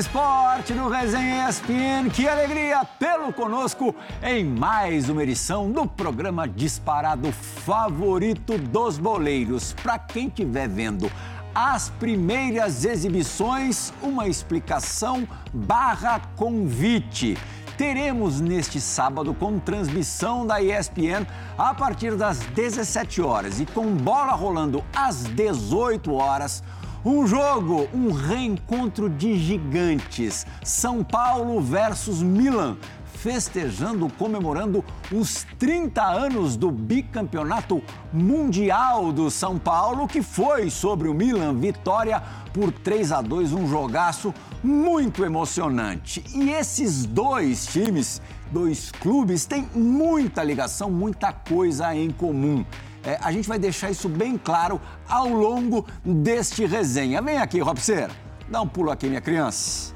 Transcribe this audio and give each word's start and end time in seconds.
Esporte 0.00 0.72
do 0.72 0.88
Resenha 0.88 1.46
ESPN, 1.46 2.08
que 2.10 2.26
alegria 2.26 2.82
tê-lo 2.98 3.34
conosco 3.34 3.94
em 4.22 4.42
mais 4.42 5.10
uma 5.10 5.22
edição 5.22 5.70
do 5.70 5.86
programa 5.86 6.48
disparado 6.48 7.30
favorito 7.30 8.56
dos 8.56 8.96
boleiros. 8.96 9.74
Para 9.82 9.98
quem 9.98 10.28
estiver 10.28 10.66
vendo 10.70 11.12
as 11.54 11.90
primeiras 11.90 12.86
exibições, 12.86 13.92
uma 14.00 14.26
explicação 14.26 15.28
barra 15.52 16.18
convite 16.34 17.36
teremos 17.76 18.40
neste 18.40 18.80
sábado 18.80 19.34
com 19.34 19.58
transmissão 19.58 20.46
da 20.46 20.62
ESPN 20.62 21.26
a 21.58 21.74
partir 21.74 22.14
das 22.14 22.38
17 22.38 23.20
horas 23.20 23.60
e 23.60 23.66
com 23.66 23.94
bola 23.96 24.32
rolando 24.32 24.82
às 24.94 25.24
18 25.24 26.12
horas 26.14 26.62
um 27.04 27.26
jogo, 27.26 27.88
um 27.94 28.12
reencontro 28.12 29.08
de 29.08 29.38
gigantes. 29.38 30.46
São 30.62 31.02
Paulo 31.02 31.60
versus 31.60 32.22
Milan, 32.22 32.76
festejando, 33.14 34.08
comemorando 34.18 34.84
os 35.10 35.46
30 35.58 36.02
anos 36.02 36.56
do 36.56 36.70
bicampeonato 36.70 37.82
mundial 38.12 39.12
do 39.12 39.30
São 39.30 39.58
Paulo, 39.58 40.06
que 40.06 40.22
foi 40.22 40.70
sobre 40.70 41.08
o 41.08 41.14
Milan, 41.14 41.54
vitória 41.54 42.22
por 42.52 42.70
3 42.72 43.12
a 43.12 43.22
2, 43.22 43.52
um 43.52 43.66
jogaço 43.66 44.34
muito 44.62 45.24
emocionante. 45.24 46.22
E 46.34 46.50
esses 46.50 47.06
dois 47.06 47.66
times, 47.66 48.20
dois 48.50 48.90
clubes, 48.90 49.46
têm 49.46 49.68
muita 49.74 50.42
ligação, 50.42 50.90
muita 50.90 51.32
coisa 51.32 51.94
em 51.94 52.10
comum. 52.10 52.64
É, 53.02 53.18
a 53.20 53.32
gente 53.32 53.48
vai 53.48 53.58
deixar 53.58 53.90
isso 53.90 54.08
bem 54.08 54.36
claro 54.36 54.80
ao 55.08 55.28
longo 55.28 55.86
deste 56.04 56.66
resenha. 56.66 57.22
Vem 57.22 57.38
aqui, 57.38 57.60
Robser, 57.60 58.10
dá 58.48 58.60
um 58.60 58.68
pulo 58.68 58.90
aqui, 58.90 59.08
minha 59.08 59.20
criança. 59.20 59.94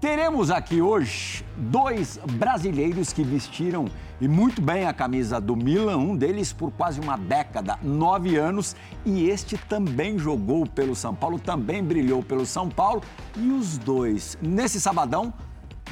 Teremos 0.00 0.50
aqui 0.50 0.82
hoje 0.82 1.44
dois 1.56 2.20
brasileiros 2.32 3.12
que 3.12 3.24
vestiram 3.24 3.86
e 4.20 4.28
muito 4.28 4.60
bem 4.60 4.86
a 4.86 4.92
camisa 4.92 5.40
do 5.40 5.56
Milan, 5.56 5.96
um 5.96 6.14
deles 6.14 6.52
por 6.52 6.70
quase 6.70 7.00
uma 7.00 7.16
década, 7.16 7.78
nove 7.82 8.36
anos, 8.36 8.76
e 9.04 9.28
este 9.28 9.56
também 9.56 10.18
jogou 10.18 10.66
pelo 10.66 10.94
São 10.94 11.14
Paulo, 11.14 11.38
também 11.38 11.82
brilhou 11.82 12.22
pelo 12.22 12.46
São 12.46 12.68
Paulo. 12.68 13.02
E 13.36 13.48
os 13.50 13.76
dois, 13.78 14.38
nesse 14.40 14.80
sabadão, 14.80 15.32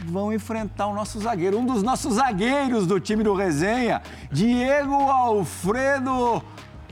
vão 0.04 0.32
enfrentar 0.32 0.86
o 0.86 0.94
nosso 0.94 1.20
zagueiro, 1.20 1.58
um 1.58 1.66
dos 1.66 1.82
nossos 1.82 2.14
zagueiros 2.14 2.86
do 2.86 2.98
time 2.98 3.22
do 3.22 3.34
Resenha, 3.34 4.03
Diego 4.30 4.94
Alfredo 4.94 6.42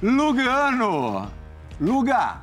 Lugano. 0.02 1.30
Luga, 1.80 2.42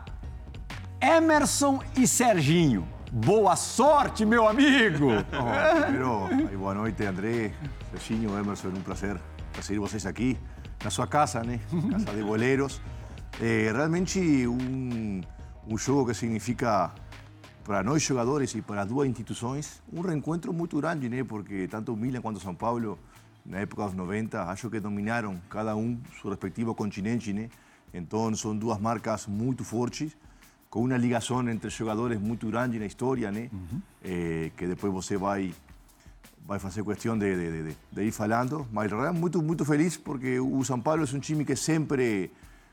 Emerson 1.00 1.80
e 1.96 2.08
Serginho. 2.08 2.88
Boa 3.12 3.56
sorte, 3.56 4.26
meu 4.26 4.48
amigo! 4.48 5.08
Oh, 6.10 6.28
primeiro, 6.28 6.58
boa 6.58 6.74
noite, 6.74 7.04
André, 7.06 7.52
Serginho, 7.92 8.38
Emerson, 8.38 8.70
um 8.70 8.82
prazer 8.82 9.18
receber 9.56 9.80
vocês 9.80 10.06
aqui 10.06 10.38
na 10.84 10.90
sua 10.90 11.08
casa, 11.08 11.44
né? 11.44 11.60
Casa 11.92 12.06
de 12.16 12.24
Boleiros. 12.24 12.82
É 13.42 13.72
realmente 13.72 14.48
um, 14.48 15.22
um 15.68 15.78
jogo 15.78 16.08
que 16.08 16.14
significa 16.16 16.92
para 17.68 17.84
nós 17.84 18.02
jogadores 18.02 18.56
e 18.56 18.62
para 18.62 18.86
duas 18.86 19.10
instituições, 19.10 19.84
um 19.92 20.00
reencontro 20.00 20.54
muito 20.54 20.78
grande, 20.78 21.10
né? 21.10 21.22
Porque 21.22 21.68
tanto 21.68 21.94
o 21.94 21.98
Milan 21.98 22.22
quanto 22.22 22.38
o 22.38 22.40
São 22.40 22.56
Paulo, 22.56 22.98
na 23.46 23.58
época 23.60 23.84
dos 23.84 23.94
90, 23.94 24.42
acho 24.44 24.70
que 24.70 24.80
dominaram 24.80 25.38
cada 25.50 25.76
um 25.76 26.00
seu 26.22 26.30
respectivo 26.30 26.74
continente, 26.74 27.34
né? 27.34 27.50
Então 27.94 28.34
são 28.36 28.56
duas 28.56 28.80
marcas 28.80 29.28
muito 29.28 29.66
fortes, 29.66 30.16
com 30.70 30.86
uma 30.86 30.96
ligação 30.96 31.48
entre 31.50 31.70
jogadores 31.70 32.18
muito 32.18 32.48
grande 32.48 32.80
na 32.80 32.86
história, 32.86 33.30
né? 33.34 33.50
Uhum. 33.52 33.82
É, 34.02 34.50
que 34.56 34.66
depois 34.66 34.94
você 34.94 35.18
vai 35.18 35.54
vai 36.48 36.60
fazer 36.60 36.82
questão 36.86 37.18
de, 37.18 37.36
de, 37.36 37.64
de, 37.64 37.78
de 37.92 38.04
ir 38.04 38.12
falando, 38.14 38.66
mas 38.72 38.90
realmente 38.90 39.20
muito 39.20 39.42
muito 39.42 39.66
feliz 39.66 39.98
porque 39.98 40.40
o 40.40 40.64
São 40.64 40.80
Paulo 40.80 41.04
é 41.04 41.16
um 41.18 41.20
time 41.20 41.44
que 41.44 41.58
sempre, 41.58 42.32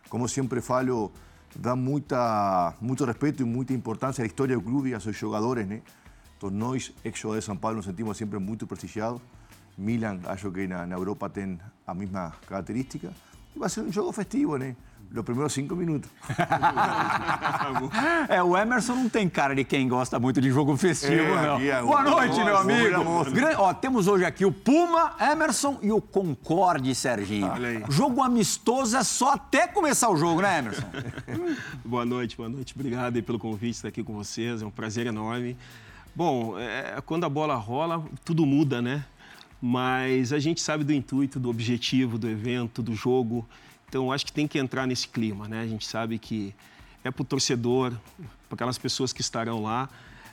como 0.09 0.29
sempre 0.29 0.61
falo, 0.61 1.11
dá 1.55 1.77
muita, 1.77 2.75
muito 2.81 3.05
respeito 3.05 3.43
e 3.43 3.47
muita 3.47 3.73
importância 3.73 4.23
à 4.23 4.27
história 4.27 4.57
do 4.57 4.63
clube 4.63 4.91
e 4.91 4.95
a 4.95 5.01
seus 5.01 5.17
jogadores, 5.17 5.67
né? 5.67 5.83
Então 6.37 6.51
nós, 6.51 6.93
ex-jogadores 7.05 7.45
de 7.45 7.47
São 7.47 7.57
Paulo, 7.57 7.77
nos 7.77 7.87
sentimos 7.87 8.17
sempre 8.17 8.39
muito 8.39 8.67
prestigiados. 8.67 9.21
Milan, 9.77 10.21
acho 10.27 10.51
que 10.51 10.67
na, 10.67 10.87
Europa 10.87 11.29
tem 11.29 11.59
a 11.87 11.95
mesma 11.95 12.33
característica. 12.47 13.13
E 13.55 13.59
vai 13.59 13.69
ser 13.69 13.81
um 13.81 13.93
jogo 13.93 14.13
festivo? 14.13 14.57
Los 15.15 15.25
primeiros 15.25 15.53
cinco 15.53 15.77
minutos. 15.77 16.11
é, 18.29 18.43
o 18.43 18.59
Emerson 18.59 18.97
não 18.97 19.09
tem 19.09 19.29
cara 19.29 19.55
de 19.55 19.63
quem 19.63 19.87
gosta 19.87 20.19
muito 20.19 20.41
de 20.41 20.51
jogo 20.51 20.77
festivo, 20.77 21.13
é, 21.13 21.47
não. 21.47 21.61
É, 21.61 21.81
Boa 21.81 22.03
noite, 22.03 22.43
meu 22.43 22.57
amigo. 22.57 23.31
Gran... 23.31 23.57
Ó, 23.59 23.73
temos 23.73 24.09
hoje 24.09 24.25
aqui 24.25 24.45
o 24.45 24.51
Puma, 24.51 25.15
Emerson 25.21 25.79
e 25.83 25.93
o 25.93 26.01
Concorde, 26.01 26.93
Serginho. 26.97 27.47
Ah, 27.47 27.89
jogo 27.89 28.25
amistoso 28.25 28.97
é 28.97 29.05
só 29.05 29.35
até 29.35 29.69
começar 29.69 30.11
o 30.11 30.17
jogo, 30.17 30.43
né, 30.43 30.59
Emerson? 30.59 30.87
boa 31.85 32.05
noite, 32.05 32.37
boa 32.37 32.49
noite. 32.49 32.75
Obrigado 32.75 33.23
pelo 33.23 33.39
convite 33.39 33.77
estar 33.77 33.89
aqui 33.89 34.03
com 34.03 34.15
vocês. 34.15 34.63
É 34.63 34.67
um 34.67 34.71
prazer 34.71 35.07
enorme. 35.07 35.57
Bom, 36.13 36.59
é, 36.59 37.01
quando 37.07 37.23
a 37.23 37.29
bola 37.29 37.55
rola, 37.55 38.05
tudo 38.25 38.45
muda, 38.45 38.83
né? 38.83 39.05
Mas 39.63 40.33
a 40.33 40.41
gente 40.41 40.61
sabe 40.61 40.83
do 40.83 40.93
intuito, 40.93 41.39
do 41.39 41.49
objetivo 41.49 42.19
do 42.19 42.29
evento, 42.29 42.83
do 42.83 42.97
jogo. 42.97 43.47
Então, 43.95 44.11
acho 44.11 44.27
que 44.27 44.33
tem 44.33 44.49
que 44.49 44.59
entrar 44.59 44.89
nesse 44.89 45.07
clima, 45.07 45.47
né? 45.47 45.61
A 45.61 45.67
gente 45.69 45.87
sabe 45.87 46.19
que 46.19 46.53
é 47.05 47.13
para 47.13 47.23
o 47.23 47.25
torcedor, 47.25 47.93
para 48.49 48.57
aquelas 48.57 48.77
pessoas 48.77 49.13
que 49.13 49.21
estarão 49.21 49.63
lá. 49.63 49.89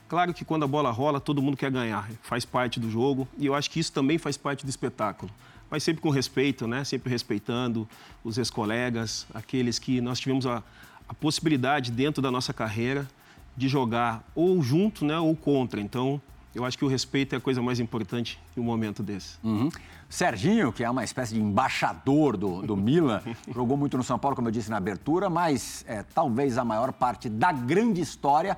Claro 0.10 0.34
que 0.34 0.44
quando 0.44 0.64
a 0.64 0.68
bola 0.68 0.90
rola, 0.90 1.20
todo 1.20 1.44
mundo 1.44 1.56
quer 1.56 1.70
ganhar, 1.70 2.10
faz 2.24 2.44
parte 2.44 2.80
do 2.80 2.90
jogo 2.90 3.28
e 3.38 3.46
eu 3.46 3.54
acho 3.54 3.70
que 3.70 3.80
isso 3.80 3.94
também 3.94 4.18
faz 4.18 4.36
parte 4.36 4.66
do 4.66 4.70
espetáculo. 4.70 5.32
Mas 5.70 5.84
sempre 5.84 6.02
com 6.02 6.10
respeito, 6.10 6.66
né? 6.66 6.84
Sempre 6.84 7.12
respeitando 7.12 7.88
os 8.24 8.40
ex-colegas, 8.40 9.28
aqueles 9.32 9.78
que 9.78 10.02
nós 10.02 10.20
tivemos 10.20 10.48
a, 10.48 10.64
a 11.08 11.14
possibilidade 11.14 11.92
dentro 11.92 12.20
da 12.20 12.32
nossa 12.32 12.52
carreira 12.52 13.08
de 13.56 13.68
jogar 13.68 14.28
ou 14.34 14.60
junto, 14.64 15.06
né, 15.06 15.20
ou 15.20 15.36
contra. 15.36 15.80
Então, 15.80 16.20
eu 16.56 16.66
acho 16.66 16.76
que 16.80 16.84
o 16.84 16.88
respeito 16.88 17.36
é 17.36 17.38
a 17.38 17.42
coisa 17.42 17.62
mais 17.62 17.80
importante 17.80 18.40
em 18.58 18.60
um 18.60 18.64
momento 18.64 19.04
desse. 19.04 19.38
Uhum. 19.44 19.70
Serginho, 20.12 20.74
que 20.74 20.84
é 20.84 20.90
uma 20.90 21.06
espécie 21.06 21.34
de 21.34 21.42
embaixador 21.42 22.36
do, 22.36 22.62
do 22.62 22.76
Milan, 22.78 23.22
jogou 23.48 23.78
muito 23.78 23.98
no 23.98 24.04
São 24.04 24.20
Paulo, 24.20 24.36
como 24.36 24.50
eu 24.50 24.52
disse 24.52 24.70
na 24.70 24.76
abertura, 24.76 25.30
mas 25.30 25.86
é, 25.88 26.04
talvez 26.04 26.58
a 26.58 26.66
maior 26.66 26.92
parte 26.92 27.30
da 27.30 27.54
grande 27.54 28.02
história 28.02 28.58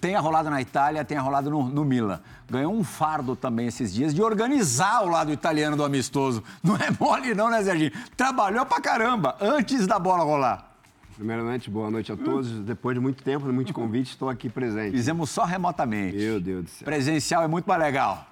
tenha 0.00 0.18
rolado 0.18 0.48
na 0.48 0.62
Itália, 0.62 1.04
tenha 1.04 1.20
rolado 1.20 1.50
no, 1.50 1.62
no 1.68 1.84
Milan. 1.84 2.20
Ganhou 2.50 2.72
um 2.72 2.82
fardo 2.82 3.36
também 3.36 3.66
esses 3.66 3.92
dias 3.92 4.14
de 4.14 4.22
organizar 4.22 5.04
o 5.04 5.10
lado 5.10 5.30
italiano 5.30 5.76
do 5.76 5.84
amistoso. 5.84 6.42
Não 6.64 6.74
é 6.76 6.88
mole 6.98 7.34
não, 7.34 7.50
né, 7.50 7.62
Serginho? 7.62 7.92
Trabalhou 8.16 8.64
pra 8.64 8.80
caramba 8.80 9.36
antes 9.42 9.86
da 9.86 9.98
bola 9.98 10.24
rolar. 10.24 10.70
Primeiramente, 11.16 11.70
boa 11.70 11.90
noite 11.90 12.10
a 12.10 12.16
todos. 12.16 12.48
Depois 12.60 12.94
de 12.94 13.00
muito 13.00 13.22
tempo, 13.22 13.46
de 13.46 13.52
muitos 13.52 13.72
convites, 13.74 14.12
estou 14.12 14.28
aqui 14.30 14.48
presente. 14.48 14.92
Fizemos 14.92 15.28
só 15.28 15.44
remotamente. 15.44 16.16
Meu 16.16 16.40
Deus 16.40 16.64
do 16.64 16.70
céu. 16.70 16.84
Presencial 16.86 17.42
é 17.42 17.46
muito 17.46 17.66
mais 17.66 17.80
legal. 17.80 18.26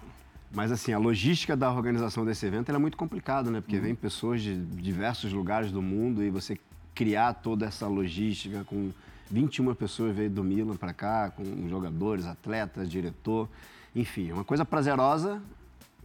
Mas 0.55 0.71
assim, 0.71 0.93
a 0.93 0.99
logística 0.99 1.57
da 1.57 1.73
organização 1.73 2.25
desse 2.25 2.45
evento 2.45 2.71
é 2.71 2.79
muito 2.79 2.97
complicada, 2.97 3.51
né? 3.51 3.61
Porque 3.61 3.77
uhum. 3.77 3.83
vem 3.83 3.95
pessoas 3.95 4.43
de 4.43 4.57
diversos 4.57 5.33
lugares 5.33 5.71
do 5.73 5.81
mundo 5.81 6.23
e 6.23 6.31
você 6.31 6.59
criar 6.95 7.35
toda 7.35 7.67
essa 7.67 7.87
logística 7.87 8.63
com 8.65 8.91
21 9.31 9.75
pessoas 9.75 10.15
veio 10.15 10.29
do 10.29 10.45
Milan 10.45 10.77
para 10.77 10.93
cá, 10.93 11.31
com 11.31 11.69
jogadores, 11.69 12.27
atletas, 12.27 12.91
diretor, 12.91 13.49
enfim, 13.97 14.31
é 14.31 14.35
uma 14.35 14.45
coisa 14.45 14.65
prazerosa 14.65 15.43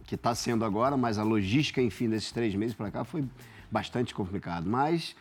que 0.06 0.14
está 0.14 0.34
sendo 0.34 0.64
agora, 0.64 0.96
mas 0.96 1.18
a 1.18 1.22
logística, 1.22 1.82
enfim, 1.82 2.08
desses 2.08 2.32
três 2.32 2.54
meses 2.54 2.74
para 2.74 2.90
cá 2.90 3.04
foi 3.04 3.22
bastante 3.70 4.14
complicado. 4.14 4.66
Mas 4.66 5.14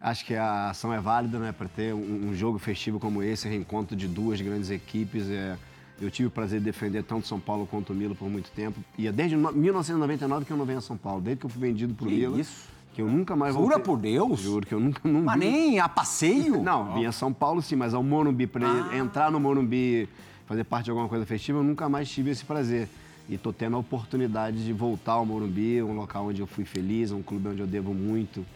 Acho 0.00 0.26
que 0.26 0.34
a 0.34 0.70
ação 0.70 0.92
é 0.92 1.00
válida, 1.00 1.38
né? 1.38 1.52
Para 1.52 1.68
ter 1.68 1.94
um, 1.94 2.28
um, 2.28 2.34
jogo 2.34 2.58
festivo 2.58 3.00
como 3.00 3.22
esse, 3.22 3.48
reencontro 3.48 3.96
de 3.96 4.06
duas 4.06 4.40
grandes 4.40 4.70
equipes. 4.70 5.28
É, 5.30 5.56
eu 6.00 6.10
tive 6.10 6.28
o 6.28 6.30
prazer 6.30 6.58
de 6.58 6.64
defender 6.66 7.02
tanto 7.02 7.26
São 7.26 7.40
Paulo 7.40 7.66
quanto 7.66 7.92
o 7.92 7.96
Milo 7.96 8.14
por 8.14 8.28
muito 8.28 8.50
tempo. 8.50 8.78
E 8.98 9.06
é 9.06 9.12
desde 9.12 9.36
1999 9.36 10.44
que 10.44 10.52
eu 10.52 10.56
não 10.56 10.64
venho 10.64 10.78
a 10.78 10.82
São 10.82 10.96
Paulo, 10.96 11.20
desde 11.20 11.40
que 11.40 11.46
eu 11.46 11.50
fui 11.50 11.60
vendido 11.60 11.94
para 11.94 12.06
o 12.06 12.10
Milo. 12.10 12.38
Isso? 12.38 12.68
Que 12.94 13.02
eu 13.02 13.08
nunca 13.08 13.36
mais 13.36 13.54
Jura 13.54 13.78
por 13.78 13.98
Deus? 13.98 14.40
Juro 14.40 14.66
que 14.66 14.74
eu 14.74 14.80
nunca. 14.80 15.06
Não 15.06 15.22
mas 15.22 15.38
nem 15.38 15.78
a 15.78 15.88
passeio? 15.88 16.60
Não, 16.64 16.94
vinha 16.94 17.10
a 17.10 17.12
São 17.12 17.32
Paulo 17.32 17.60
sim, 17.60 17.76
mas 17.76 17.92
ao 17.92 18.02
Morumbi, 18.02 18.46
para 18.46 18.66
ah. 18.66 18.96
entrar 18.96 19.30
no 19.30 19.38
Morumbi, 19.38 20.08
fazer 20.46 20.64
parte 20.64 20.86
de 20.86 20.90
alguma 20.90 21.08
coisa 21.08 21.26
festiva, 21.26 21.58
eu 21.58 21.64
nunca 21.64 21.88
mais 21.88 22.08
tive 22.08 22.30
esse 22.30 22.44
prazer. 22.44 22.88
E 23.28 23.34
estou 23.34 23.52
tendo 23.52 23.76
a 23.76 23.78
oportunidade 23.78 24.64
de 24.64 24.72
voltar 24.72 25.12
ao 25.12 25.26
Morumbi, 25.26 25.82
um 25.82 25.94
local 25.94 26.28
onde 26.28 26.40
eu 26.40 26.46
fui 26.46 26.64
feliz, 26.64 27.10
um 27.10 27.22
clube 27.22 27.48
onde 27.48 27.60
eu 27.60 27.66
devo 27.66 27.92
muito 27.92 28.46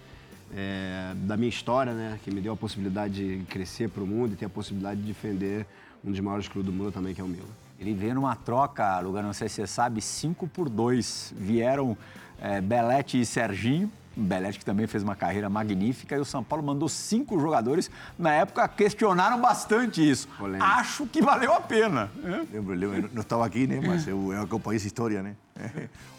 é, 0.55 1.13
da 1.15 1.37
minha 1.37 1.49
história, 1.49 1.93
né? 1.93 2.19
Que 2.25 2.31
me 2.31 2.41
deu 2.41 2.53
a 2.53 2.57
possibilidade 2.57 3.39
de 3.39 3.45
crescer 3.45 3.89
para 3.89 4.03
o 4.03 4.07
mundo 4.07 4.33
e 4.33 4.37
ter 4.37 4.47
a 4.47 4.51
possibilidade 4.51 5.01
de 5.01 5.07
defender 5.07 5.67
um 6.05 6.11
dos 6.11 6.21
maiores 6.21 6.49
clubes 6.49 6.71
do 6.71 6.77
mundo 6.77 6.93
também, 6.93 7.15
que 7.15 7.21
é 7.21 7.25
o 7.25 7.29
Milan. 7.29 7.45
Ele 7.79 7.95
veio 7.95 8.15
numa 8.15 8.37
troca, 8.37 8.99
Lugar, 9.01 9.23
não 9.23 9.33
sei 9.33 9.49
se 9.49 9.57
você 9.57 9.67
sabe, 9.67 10.03
5 10.03 10.47
por 10.49 10.69
2. 10.69 11.35
Vieram 11.37 11.97
é, 12.39 12.61
Belete 12.61 13.21
e 13.21 13.25
Serginho, 13.25 13.91
Belete 14.17 14.59
que 14.59 14.65
também 14.65 14.87
fez 14.87 15.03
uma 15.03 15.15
carreira 15.15 15.49
magnífica, 15.49 16.17
e 16.17 16.19
o 16.19 16.25
São 16.25 16.43
Paulo 16.43 16.65
mandou 16.65 16.89
cinco 16.89 17.39
jogadores. 17.39 17.91
Na 18.19 18.33
época 18.33 18.67
questionaram 18.69 19.41
bastante 19.41 20.09
isso. 20.09 20.29
Polêmica. 20.37 20.65
Acho 20.65 21.07
que 21.07 21.23
valeu 21.23 21.55
a 21.55 21.61
pena. 21.61 22.11
né? 22.17 22.47
Lembro, 22.53 22.75
lembro, 22.75 23.11
não 23.15 23.23
estava 23.23 23.47
aqui, 23.47 23.67
né? 23.67 23.81
Mas 23.83 24.07
eu, 24.07 24.33
eu 24.33 24.43
acompanhei 24.43 24.77
essa 24.77 24.87
história, 24.87 25.23
né? 25.23 25.35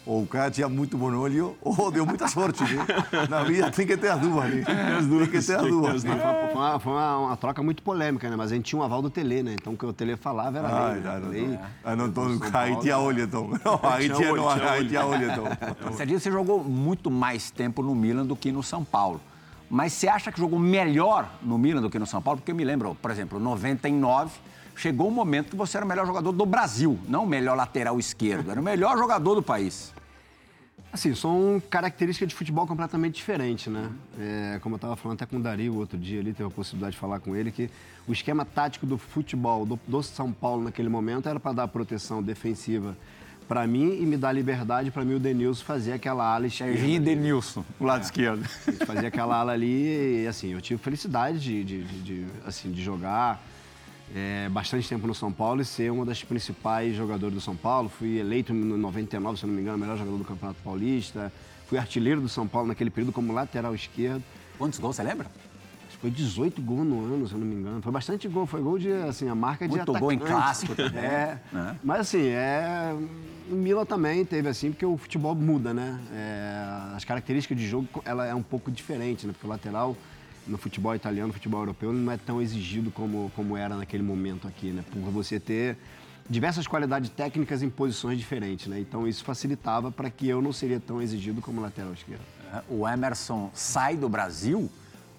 Ou 0.04 0.22
o 0.22 0.26
cara 0.26 0.50
tinha 0.50 0.68
muito 0.68 0.96
bom 0.98 1.12
olho, 1.14 1.56
ou 1.60 1.90
deu 1.92 2.04
muita 2.04 2.26
sorte, 2.28 2.62
né? 2.64 2.84
Na 3.30 3.42
vida 3.44 3.70
tem 3.70 3.86
que 3.86 3.96
ter 3.96 4.08
as 4.10 4.20
duas, 4.20 4.44
né? 4.52 4.64
Tem 4.64 5.26
que 5.26 5.40
ter 5.40 5.54
as 5.56 5.62
duas. 5.66 6.02
Foi, 6.04 6.14
né? 6.14 6.22
uma, 6.22 6.48
foi 6.48 6.54
uma- 6.60 6.80
foi 6.80 6.92
uma- 6.92 7.18
uma 7.18 7.36
troca 7.36 7.62
muito 7.62 7.82
polêmica, 7.82 8.28
né? 8.28 8.34
Mas 8.36 8.50
a 8.52 8.54
gente 8.56 8.64
tinha 8.66 8.80
um 8.80 8.84
aval 8.84 9.00
do 9.00 9.10
Tele, 9.10 9.42
né? 9.42 9.54
Então 9.54 9.72
o 9.74 9.76
que 9.76 9.86
o 9.86 9.92
Tele 9.92 10.16
falava 10.16 10.58
era 10.58 10.68
Ah, 10.68 10.88
lei, 10.92 11.00
né? 11.00 11.20
não, 11.22 11.28
Lei. 11.30 11.58
ah, 11.84 11.96
não, 11.96 12.06
então, 12.06 12.40
aí 12.52 12.76
tinha 12.80 12.98
olho, 12.98 13.22
então. 13.24 13.48
Não, 13.64 13.80
aí 13.90 14.08
Tinha 14.10 14.32
não, 14.34 14.48
aí 14.48 14.88
tinha 14.88 15.04
olho, 15.06 15.30
então. 15.30 15.44
Você 15.92 16.04
disse 16.06 16.18
que 16.18 16.22
você 16.24 16.32
jogou 16.32 16.62
muito 16.64 17.10
mais 17.10 17.50
tempo 17.50 17.82
no 17.82 17.94
Milan 17.94 18.26
do 18.26 18.34
que 18.36 18.50
no 18.50 18.62
São 18.62 18.84
Paulo. 18.84 19.20
Mas 19.70 19.92
você 19.94 20.06
acha 20.08 20.30
que 20.30 20.38
jogou 20.38 20.58
melhor 20.58 21.26
no 21.42 21.56
Milan 21.56 21.80
do 21.80 21.88
que 21.88 21.98
no 21.98 22.06
São 22.06 22.20
Paulo? 22.20 22.38
Porque 22.40 22.50
eu 22.50 22.56
me 22.56 22.64
lembro, 22.64 22.94
por 23.00 23.10
exemplo, 23.10 23.38
99, 23.40 24.30
chegou 24.76 25.08
um 25.08 25.10
momento 25.12 25.50
que 25.50 25.56
você 25.56 25.76
era 25.76 25.86
o 25.86 25.88
melhor 25.88 26.06
jogador 26.06 26.32
do 26.32 26.46
Brasil, 26.46 26.98
não 27.08 27.24
o 27.24 27.26
melhor 27.26 27.56
lateral 27.56 27.98
esquerdo, 27.98 28.50
era 28.50 28.60
o 28.60 28.64
melhor 28.64 28.96
jogador 28.98 29.34
do 29.34 29.42
país. 29.42 29.92
Assim, 30.92 31.14
são 31.14 31.62
características 31.70 32.28
de 32.28 32.34
futebol 32.34 32.66
completamente 32.66 33.14
diferentes, 33.14 33.72
né? 33.72 33.88
É, 34.20 34.58
como 34.62 34.74
eu 34.74 34.76
estava 34.76 34.94
falando 34.94 35.16
até 35.16 35.24
com 35.24 35.36
o 35.36 35.40
Dario 35.40 35.74
outro 35.76 35.96
dia 35.96 36.20
ali, 36.20 36.34
teve 36.34 36.46
a 36.46 36.50
possibilidade 36.52 36.92
de 36.92 36.98
falar 37.00 37.18
com 37.18 37.34
ele, 37.34 37.50
que 37.50 37.70
o 38.06 38.12
esquema 38.12 38.44
tático 38.44 38.84
do 38.84 38.98
futebol 38.98 39.64
do, 39.64 39.80
do 39.86 40.02
São 40.02 40.30
Paulo 40.30 40.64
naquele 40.64 40.90
momento 40.90 41.30
era 41.30 41.40
para 41.40 41.52
dar 41.52 41.68
proteção 41.68 42.22
defensiva 42.22 42.94
para 43.48 43.66
mim 43.66 43.98
e 44.02 44.04
me 44.06 44.18
dar 44.18 44.32
liberdade 44.32 44.90
para 44.90 45.02
mim 45.04 45.14
o 45.14 45.18
Denilson 45.18 45.64
fazer 45.64 45.94
aquela 45.94 46.24
ala 46.34 46.46
esquerda. 46.46 46.74
Serginho 46.74 46.96
e 46.96 47.00
Denilson, 47.00 47.64
o 47.80 47.84
lado 47.84 48.02
esquerdo. 48.02 48.46
Ele 48.68 48.76
fazia 48.84 49.08
aquela 49.08 49.36
ala 49.36 49.52
ali 49.52 50.24
e, 50.24 50.26
assim, 50.26 50.52
eu 50.52 50.60
tive 50.60 50.80
felicidade 50.82 51.38
de, 51.40 51.64
de, 51.64 51.84
de- 51.84 52.02
de, 52.02 52.26
assim, 52.46 52.70
de 52.70 52.82
jogar 52.82 53.42
é, 54.14 54.48
bastante 54.48 54.88
tempo 54.88 55.06
no 55.06 55.14
São 55.14 55.32
Paulo 55.32 55.60
e 55.62 55.64
ser 55.64 55.90
uma 55.90 56.04
das 56.04 56.22
principais 56.22 56.94
jogadoras 56.94 57.34
do 57.34 57.40
São 57.40 57.56
Paulo. 57.56 57.88
Fui 57.88 58.18
eleito 58.18 58.52
no 58.52 58.76
99, 58.76 59.38
se 59.38 59.46
não 59.46 59.54
me 59.54 59.60
engano, 59.62 59.78
melhor 59.78 59.96
jogador 59.96 60.18
do 60.18 60.24
Campeonato 60.24 60.58
Paulista. 60.62 61.32
Fui 61.66 61.78
artilheiro 61.78 62.20
do 62.20 62.28
São 62.28 62.46
Paulo 62.46 62.68
naquele 62.68 62.90
período 62.90 63.12
como 63.12 63.32
lateral 63.32 63.74
esquerdo. 63.74 64.22
Quantos 64.58 64.78
gols 64.78 64.96
você 64.96 65.02
lembra? 65.02 65.26
Acho 65.88 65.96
que 65.96 66.00
Foi 66.02 66.10
18 66.10 66.60
gols 66.60 66.86
no 66.86 67.04
ano, 67.04 67.26
se 67.26 67.32
eu 67.34 67.38
não 67.38 67.46
me 67.46 67.54
engano. 67.54 67.80
Foi 67.80 67.90
bastante 67.92 68.28
gol. 68.28 68.44
Foi 68.44 68.60
gol 68.60 68.78
de, 68.78 68.92
assim, 68.92 69.28
a 69.28 69.34
marca 69.34 69.66
de 69.66 69.76
Muito 69.76 69.92
gol 69.94 70.12
em 70.12 70.16
atacante. 70.16 70.40
clássico 70.42 70.74
também, 70.74 71.00
É. 71.00 71.38
né? 71.52 71.76
Mas, 71.82 72.00
assim, 72.00 72.26
é... 72.26 72.94
O 73.50 73.54
Milan 73.54 73.84
também 73.84 74.24
teve, 74.24 74.48
assim, 74.48 74.70
porque 74.70 74.86
o 74.86 74.96
futebol 74.96 75.34
muda, 75.34 75.74
né? 75.74 75.98
É, 76.12 76.94
As 76.96 77.04
características 77.04 77.58
de 77.58 77.66
jogo, 77.66 77.88
ela 78.04 78.24
é 78.26 78.34
um 78.34 78.42
pouco 78.42 78.70
diferente, 78.70 79.26
né? 79.26 79.32
Porque 79.32 79.46
o 79.46 79.50
lateral, 79.50 79.96
no 80.46 80.58
futebol 80.58 80.94
italiano, 80.94 81.28
no 81.28 81.32
futebol 81.34 81.60
europeu, 81.60 81.92
não 81.92 82.12
é 82.12 82.16
tão 82.16 82.40
exigido 82.40 82.90
como, 82.90 83.30
como 83.34 83.56
era 83.56 83.76
naquele 83.76 84.02
momento 84.02 84.46
aqui, 84.48 84.70
né? 84.70 84.84
Por 84.90 85.00
você 85.10 85.38
ter 85.38 85.76
diversas 86.28 86.66
qualidades 86.66 87.10
técnicas 87.10 87.62
em 87.62 87.70
posições 87.70 88.18
diferentes, 88.18 88.66
né? 88.66 88.78
Então, 88.78 89.06
isso 89.06 89.24
facilitava 89.24 89.90
para 89.90 90.10
que 90.10 90.28
eu 90.28 90.40
não 90.40 90.52
seria 90.52 90.80
tão 90.80 91.00
exigido 91.00 91.40
como 91.40 91.60
lateral 91.60 91.92
esquerdo. 91.92 92.22
O 92.68 92.86
Emerson 92.86 93.50
sai 93.54 93.96
do 93.96 94.08
Brasil 94.08 94.70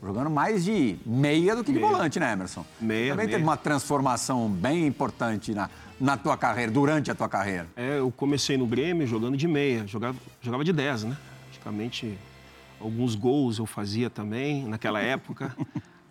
jogando 0.03 0.29
mais 0.29 0.65
de 0.65 0.97
meia 1.05 1.55
do 1.55 1.63
que 1.63 1.71
de 1.71 1.79
volante, 1.79 2.19
né, 2.19 2.33
Emerson? 2.33 2.65
Meia, 2.79 3.11
Também 3.13 3.25
meia. 3.25 3.37
teve 3.37 3.43
uma 3.43 3.55
transformação 3.55 4.49
bem 4.49 4.85
importante 4.85 5.53
na, 5.53 5.69
na 5.99 6.17
tua 6.17 6.37
carreira, 6.37 6.69
durante 6.71 7.09
a 7.09 7.15
tua 7.15 7.29
carreira. 7.29 7.67
É, 7.75 7.99
eu 7.99 8.11
comecei 8.11 8.57
no 8.57 8.67
Grêmio 8.67 9.07
jogando 9.07 9.37
de 9.37 9.47
meia, 9.47 9.87
jogava, 9.87 10.17
jogava 10.41 10.63
de 10.63 10.73
10, 10.73 11.05
né? 11.05 11.17
Praticamente 11.45 12.17
alguns 12.83 13.15
gols 13.15 13.57
eu 13.57 13.65
fazia 13.65 14.09
também 14.09 14.67
naquela 14.67 14.99
época. 14.99 15.55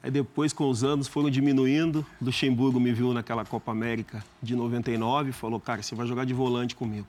Aí 0.03 0.11
depois, 0.11 0.53
com 0.53 0.69
os 0.69 0.83
anos, 0.83 1.07
foram 1.07 1.31
diminuindo. 1.31 2.05
Luxemburgo 2.21 2.81
me 2.81 2.93
viu 2.93 3.13
naquela 3.13 3.45
Copa 3.45 3.71
América 3.71 4.25
de 4.43 4.57
99 4.57 5.31
e 5.31 5.33
falou, 5.33 5.61
cara, 5.61 5.81
você 5.81 5.95
vai 5.95 6.07
jogar 6.07 6.25
de 6.25 6.35
volante 6.35 6.75
comigo. 6.75 7.07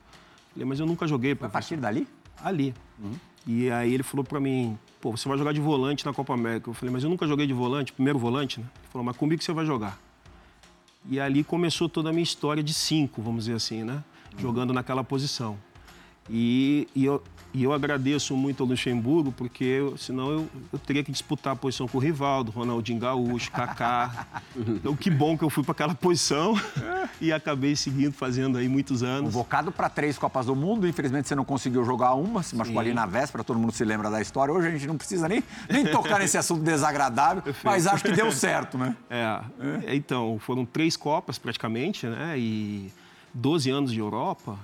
Falei, 0.52 0.68
mas 0.68 0.78
eu 0.78 0.86
nunca 0.86 1.06
joguei, 1.08 1.32
A 1.32 1.48
partir 1.48 1.76
dali, 1.76 2.06
Ali. 2.42 2.74
E 3.46 3.70
aí 3.70 3.92
ele 3.92 4.02
falou 4.02 4.24
pra 4.24 4.38
mim, 4.38 4.78
pô, 5.00 5.10
você 5.10 5.28
vai 5.28 5.36
jogar 5.36 5.52
de 5.52 5.60
volante 5.60 6.06
na 6.06 6.12
Copa 6.12 6.34
América. 6.34 6.70
Eu 6.70 6.74
falei, 6.74 6.92
mas 6.92 7.02
eu 7.02 7.10
nunca 7.10 7.26
joguei 7.26 7.46
de 7.46 7.52
volante, 7.52 7.92
primeiro 7.92 8.18
volante, 8.18 8.60
né? 8.60 8.66
Ele 8.80 8.88
falou, 8.90 9.04
mas 9.04 9.16
comigo 9.16 9.42
você 9.42 9.52
vai 9.52 9.66
jogar. 9.66 9.98
E 11.10 11.18
ali 11.18 11.42
começou 11.42 11.88
toda 11.88 12.10
a 12.10 12.12
minha 12.12 12.22
história 12.22 12.62
de 12.62 12.72
cinco, 12.72 13.20
vamos 13.20 13.44
dizer 13.44 13.56
assim, 13.56 13.82
né? 13.82 14.02
Jogando 14.38 14.72
naquela 14.72 15.02
posição. 15.02 15.58
E, 16.30 16.88
e 16.94 17.04
eu, 17.04 17.22
e 17.54 17.62
eu 17.62 17.72
agradeço 17.72 18.36
muito 18.36 18.62
ao 18.64 18.68
Luxemburgo, 18.68 19.30
porque 19.32 19.62
eu- 19.64 19.96
senão 19.96 20.28
eu, 20.30 20.48
eu 20.72 20.78
teria 20.80 21.04
que 21.04 21.12
disputar 21.12 21.52
a 21.52 21.56
posição 21.56 21.86
com 21.86 21.98
o 21.98 22.00
Rivaldo, 22.00 22.50
Ronaldinho 22.50 22.98
Gaúcho, 22.98 23.50
Kaká. 23.52 24.26
Então, 24.56 24.94
que 24.96 25.10
bom 25.10 25.36
que 25.38 25.42
eu 25.44 25.50
fui 25.50 25.62
para 25.64 25.72
aquela 25.72 25.94
posição 25.94 26.54
e 27.20 27.32
acabei 27.32 27.74
seguindo, 27.76 28.12
fazendo 28.12 28.58
aí 28.58 28.68
muitos 28.68 29.02
anos. 29.02 29.32
convocado 29.32 29.70
para 29.72 29.88
três 29.88 30.16
Copas 30.18 30.46
do 30.46 30.54
Mundo, 30.54 30.86
infelizmente 30.86 31.26
você 31.28 31.34
não 31.34 31.44
conseguiu 31.44 31.84
jogar 31.84 32.14
uma, 32.14 32.42
se 32.42 32.54
machucou 32.56 32.80
ali 32.80 32.92
na 32.92 33.06
véspera, 33.06 33.42
todo 33.44 33.58
mundo 33.58 33.72
se 33.72 33.84
lembra 33.84 34.10
da 34.10 34.20
história. 34.20 34.52
Hoje 34.54 34.68
a 34.68 34.70
gente 34.70 34.86
não 34.86 34.96
precisa 34.96 35.28
nem, 35.28 35.42
nem 35.70 35.86
tocar 35.86 36.18
nesse 36.18 36.36
assunto 36.38 36.62
desagradável, 36.62 37.42
mas 37.62 37.86
acho 37.86 38.04
que 38.04 38.12
deu 38.12 38.30
certo, 38.32 38.76
né? 38.78 38.96
É, 39.10 39.40
é, 39.86 39.96
então, 39.96 40.38
foram 40.40 40.64
três 40.64 40.96
Copas 40.96 41.38
praticamente, 41.38 42.06
né? 42.06 42.34
E 42.38 42.92
12 43.32 43.70
anos 43.70 43.92
de 43.92 43.98
Europa, 43.98 44.56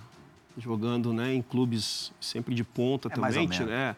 jogando 0.58 1.12
né, 1.12 1.34
em 1.34 1.42
clubes 1.42 2.12
sempre 2.20 2.54
de 2.54 2.64
ponta 2.64 3.08
É 3.12 3.18
mais 3.18 3.34
também. 3.34 3.48
ou 3.60 3.66
menos. 3.66 3.72
É, 3.72 3.94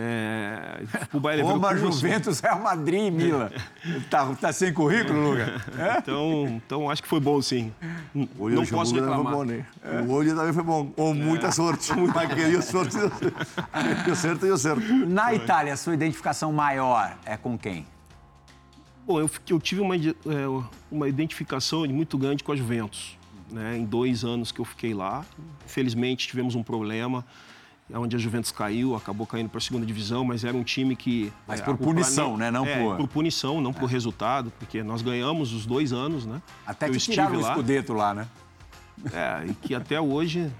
é, 0.00 0.80
o 1.12 1.18
Bayer 1.18 1.44
Roma. 1.44 1.76
Juventus, 1.76 2.38
Real 2.38 2.60
Madrid 2.60 3.08
e 3.08 3.10
Milan. 3.10 3.50
Tá, 4.08 4.32
tá 4.40 4.52
sem 4.52 4.72
currículo, 4.72 5.30
Luca? 5.30 5.60
É? 5.76 5.98
Então, 5.98 6.44
então, 6.64 6.90
acho 6.90 7.02
que 7.02 7.08
foi 7.08 7.18
bom, 7.18 7.42
sim. 7.42 7.72
O 8.14 8.44
olho 8.44 8.54
Não 8.56 8.66
posso 8.66 8.94
reclamar. 8.94 9.24
foi 9.24 9.32
bom, 9.32 9.44
né? 9.44 9.66
O 10.06 10.12
olho 10.12 10.36
também 10.36 10.52
foi 10.52 10.62
bom. 10.62 10.92
Ou 10.96 11.12
muita 11.14 11.50
sorte. 11.50 11.92
Mas 12.14 12.28
que 12.28 12.44
deu 12.44 12.62
sorte, 12.62 12.96
deu 14.04 14.14
certo. 14.14 14.40
Deu 14.46 14.56
certo. 14.56 14.82
Na 15.06 15.34
Itália, 15.34 15.72
a 15.72 15.76
sua 15.76 15.94
identificação 15.94 16.52
maior 16.52 17.16
é 17.24 17.36
com 17.36 17.58
quem? 17.58 17.84
Bom, 19.04 19.18
eu, 19.18 19.30
eu 19.48 19.58
tive 19.58 19.80
uma, 19.80 19.96
é, 19.96 20.64
uma 20.92 21.08
identificação 21.08 21.84
muito 21.88 22.16
grande 22.16 22.44
com 22.44 22.52
a 22.52 22.56
Juventus. 22.56 23.17
Né? 23.50 23.78
Em 23.78 23.84
dois 23.84 24.24
anos 24.24 24.52
que 24.52 24.60
eu 24.60 24.64
fiquei 24.64 24.92
lá, 24.92 25.24
infelizmente 25.64 26.28
tivemos 26.28 26.54
um 26.54 26.62
problema, 26.62 27.24
onde 27.94 28.14
a 28.14 28.18
Juventus 28.18 28.50
caiu, 28.52 28.94
acabou 28.94 29.26
caindo 29.26 29.48
para 29.48 29.56
a 29.58 29.60
segunda 29.62 29.86
divisão, 29.86 30.22
mas 30.24 30.44
era 30.44 30.54
um 30.56 30.62
time 30.62 30.94
que... 30.94 31.32
Mas 31.46 31.60
é, 31.60 31.64
por 31.64 31.74
o 31.74 31.78
punição, 31.78 32.36
né? 32.36 32.50
Não 32.50 32.66
é, 32.66 32.82
por- 32.82 32.96
por 32.98 33.08
punição, 33.08 33.60
não 33.60 33.72
por 33.72 33.86
resultado, 33.86 34.52
porque 34.58 34.82
nós 34.82 35.00
ganhamos 35.00 35.52
os 35.54 35.64
dois 35.64 35.92
anos, 35.92 36.26
né? 36.26 36.42
Até 36.66 36.88
eu 36.88 36.92
que 36.92 36.98
tiraram 36.98 37.30
o 37.30 37.34
estive 37.36 37.46
lá. 37.46 37.50
escudeto 37.52 37.92
lá, 37.94 38.12
né? 38.14 38.28
É, 39.12 39.46
e 39.46 39.54
que 39.54 39.74
até 39.74 39.98
hoje, 40.00 40.52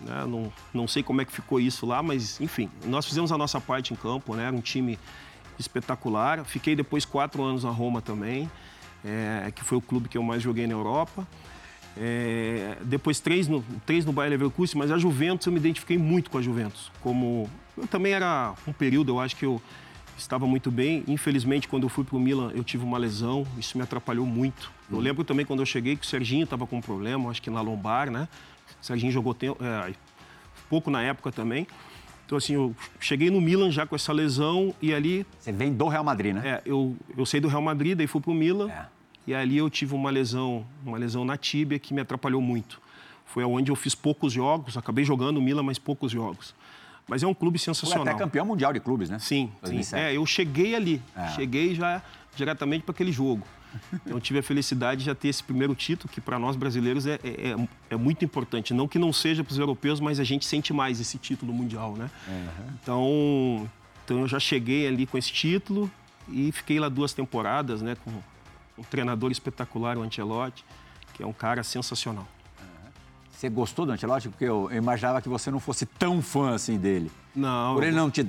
né, 0.00 0.24
não, 0.26 0.52
não 0.72 0.86
sei 0.88 1.02
como 1.02 1.20
é 1.20 1.24
que 1.24 1.32
ficou 1.32 1.58
isso 1.60 1.84
lá, 1.84 2.00
mas 2.02 2.40
enfim, 2.40 2.70
nós 2.86 3.04
fizemos 3.04 3.32
a 3.32 3.36
nossa 3.36 3.60
parte 3.60 3.92
em 3.92 3.96
campo, 3.96 4.34
né? 4.36 4.46
Era 4.46 4.56
um 4.56 4.60
time 4.60 4.98
espetacular. 5.58 6.44
Fiquei 6.44 6.74
depois 6.74 7.04
quatro 7.04 7.42
anos 7.42 7.64
na 7.64 7.70
Roma 7.70 8.00
também, 8.00 8.50
é, 9.04 9.52
que 9.54 9.62
foi 9.64 9.76
o 9.76 9.80
clube 9.80 10.08
que 10.08 10.16
eu 10.16 10.22
mais 10.22 10.42
joguei 10.42 10.66
na 10.66 10.72
Europa. 10.74 11.26
É, 11.96 12.76
depois 12.82 13.20
três 13.20 13.48
no, 13.48 13.62
três 13.84 14.04
no 14.04 14.12
Bayer 14.12 14.30
Leverkusen, 14.30 14.78
mas 14.78 14.90
a 14.90 14.98
Juventus 14.98 15.46
eu 15.46 15.52
me 15.52 15.58
identifiquei 15.58 15.98
muito 15.98 16.30
com 16.30 16.38
a 16.38 16.42
Juventus. 16.42 16.90
Como 17.00 17.48
eu 17.76 17.86
também 17.86 18.12
era 18.12 18.54
um 18.66 18.72
período, 18.72 19.12
eu 19.12 19.20
acho 19.20 19.36
que 19.36 19.44
eu 19.44 19.60
estava 20.16 20.46
muito 20.46 20.70
bem. 20.70 21.04
Infelizmente, 21.06 21.68
quando 21.68 21.84
eu 21.84 21.88
fui 21.88 22.04
para 22.04 22.16
o 22.16 22.20
Milan, 22.20 22.50
eu 22.54 22.64
tive 22.64 22.84
uma 22.84 22.98
lesão, 22.98 23.46
isso 23.58 23.76
me 23.76 23.84
atrapalhou 23.84 24.26
muito. 24.26 24.70
Eu 24.90 24.98
lembro 24.98 25.24
também 25.24 25.46
quando 25.46 25.60
eu 25.60 25.66
cheguei 25.66 25.96
que 25.96 26.04
o 26.04 26.08
Serginho 26.08 26.44
estava 26.44 26.66
com 26.66 26.76
um 26.76 26.80
problema, 26.80 27.30
acho 27.30 27.40
que 27.40 27.48
na 27.48 27.62
lombar, 27.62 28.10
né? 28.10 28.28
O 28.80 28.84
Serginho 28.84 29.10
jogou 29.10 29.34
é, 29.40 29.94
pouco 30.68 30.90
na 30.90 31.02
época 31.02 31.32
também. 31.32 31.66
Então, 32.26 32.38
assim, 32.38 32.54
eu 32.54 32.74
cheguei 33.00 33.30
no 33.30 33.40
Milan 33.40 33.70
já 33.70 33.86
com 33.86 33.94
essa 33.94 34.12
lesão 34.12 34.74
e 34.80 34.94
ali 34.94 35.26
Você 35.38 35.52
vem 35.52 35.72
do 35.72 35.88
Real 35.88 36.04
Madrid, 36.04 36.34
né? 36.34 36.42
é, 36.44 36.62
eu, 36.64 36.96
eu 37.16 37.26
saí 37.26 37.40
do 37.40 37.48
Real 37.48 37.60
Madrid, 37.60 37.96
daí 37.96 38.06
fui 38.06 38.20
pro 38.20 38.32
Milan. 38.32 38.70
É. 38.70 38.86
E 39.26 39.34
ali 39.34 39.56
eu 39.58 39.70
tive 39.70 39.94
uma 39.94 40.10
lesão, 40.10 40.66
uma 40.84 40.98
lesão 40.98 41.24
na 41.24 41.36
tíbia 41.36 41.78
que 41.78 41.94
me 41.94 42.00
atrapalhou 42.00 42.40
muito. 42.42 42.80
Foi 43.26 43.44
onde 43.44 43.70
eu 43.70 43.76
fiz 43.76 43.94
poucos 43.94 44.32
jogos, 44.32 44.76
acabei 44.76 45.04
jogando 45.04 45.38
o 45.38 45.42
Milan, 45.42 45.62
mas 45.62 45.78
poucos 45.78 46.10
jogos. 46.12 46.54
Mas 47.08 47.22
é 47.22 47.26
um 47.26 47.34
clube 47.34 47.58
Foi 47.58 47.64
sensacional. 47.74 48.06
até 48.06 48.14
campeão 48.18 48.44
mundial 48.46 48.72
de 48.72 48.80
clubes, 48.80 49.10
né? 49.10 49.18
Sim, 49.18 49.46
sim. 49.46 49.52
2007. 49.62 50.02
É, 50.02 50.16
eu 50.16 50.24
cheguei 50.26 50.74
ali. 50.74 51.02
É. 51.16 51.28
Cheguei 51.30 51.74
já 51.74 52.02
diretamente 52.36 52.84
para 52.84 52.92
aquele 52.92 53.12
jogo. 53.12 53.46
Então 53.92 54.20
tive 54.20 54.38
a 54.40 54.42
felicidade 54.42 55.00
de 55.00 55.06
já 55.06 55.14
ter 55.14 55.28
esse 55.28 55.42
primeiro 55.42 55.74
título, 55.74 56.12
que 56.12 56.20
para 56.20 56.38
nós 56.38 56.56
brasileiros 56.56 57.06
é, 57.06 57.14
é, 57.24 57.50
é- 57.58 57.68
é 57.90 57.96
muito 57.96 58.22
importante. 58.24 58.74
Não 58.74 58.86
que 58.86 58.98
não 58.98 59.12
seja 59.14 59.42
para 59.42 59.52
os 59.52 59.58
europeus, 59.58 59.98
mas 59.98 60.20
a 60.20 60.24
gente 60.24 60.44
sente 60.44 60.72
mais 60.74 61.00
esse 61.00 61.16
título 61.16 61.52
mundial, 61.54 61.94
né? 61.96 62.10
Então, 62.82 63.68
então 64.04 64.20
eu 64.20 64.28
já 64.28 64.38
cheguei 64.38 64.86
ali 64.86 65.06
com 65.06 65.16
esse 65.16 65.32
título 65.32 65.90
e 66.28 66.52
fiquei 66.52 66.78
lá 66.78 66.88
duas 66.88 67.12
temporadas, 67.14 67.80
né? 67.82 67.96
Com 68.04 68.12
um 68.78 68.82
treinador 68.82 69.30
espetacular, 69.30 69.96
o 69.98 70.02
Ancelotti, 70.02 70.64
que 71.14 71.22
é 71.22 71.26
um 71.26 71.32
cara 71.32 71.62
sensacional. 71.62 72.26
Você 73.30 73.48
gostou 73.48 73.84
do 73.84 73.92
Ancelotti? 73.92 74.28
Porque 74.28 74.44
eu 74.44 74.70
imaginava 74.72 75.20
que 75.20 75.28
você 75.28 75.50
não 75.50 75.58
fosse 75.58 75.84
tão 75.84 76.22
fã 76.22 76.54
assim 76.54 76.78
dele. 76.78 77.10
Não. 77.34 77.74
Por 77.74 77.82
ele 77.82 77.96
não 77.96 78.08
te, 78.10 78.24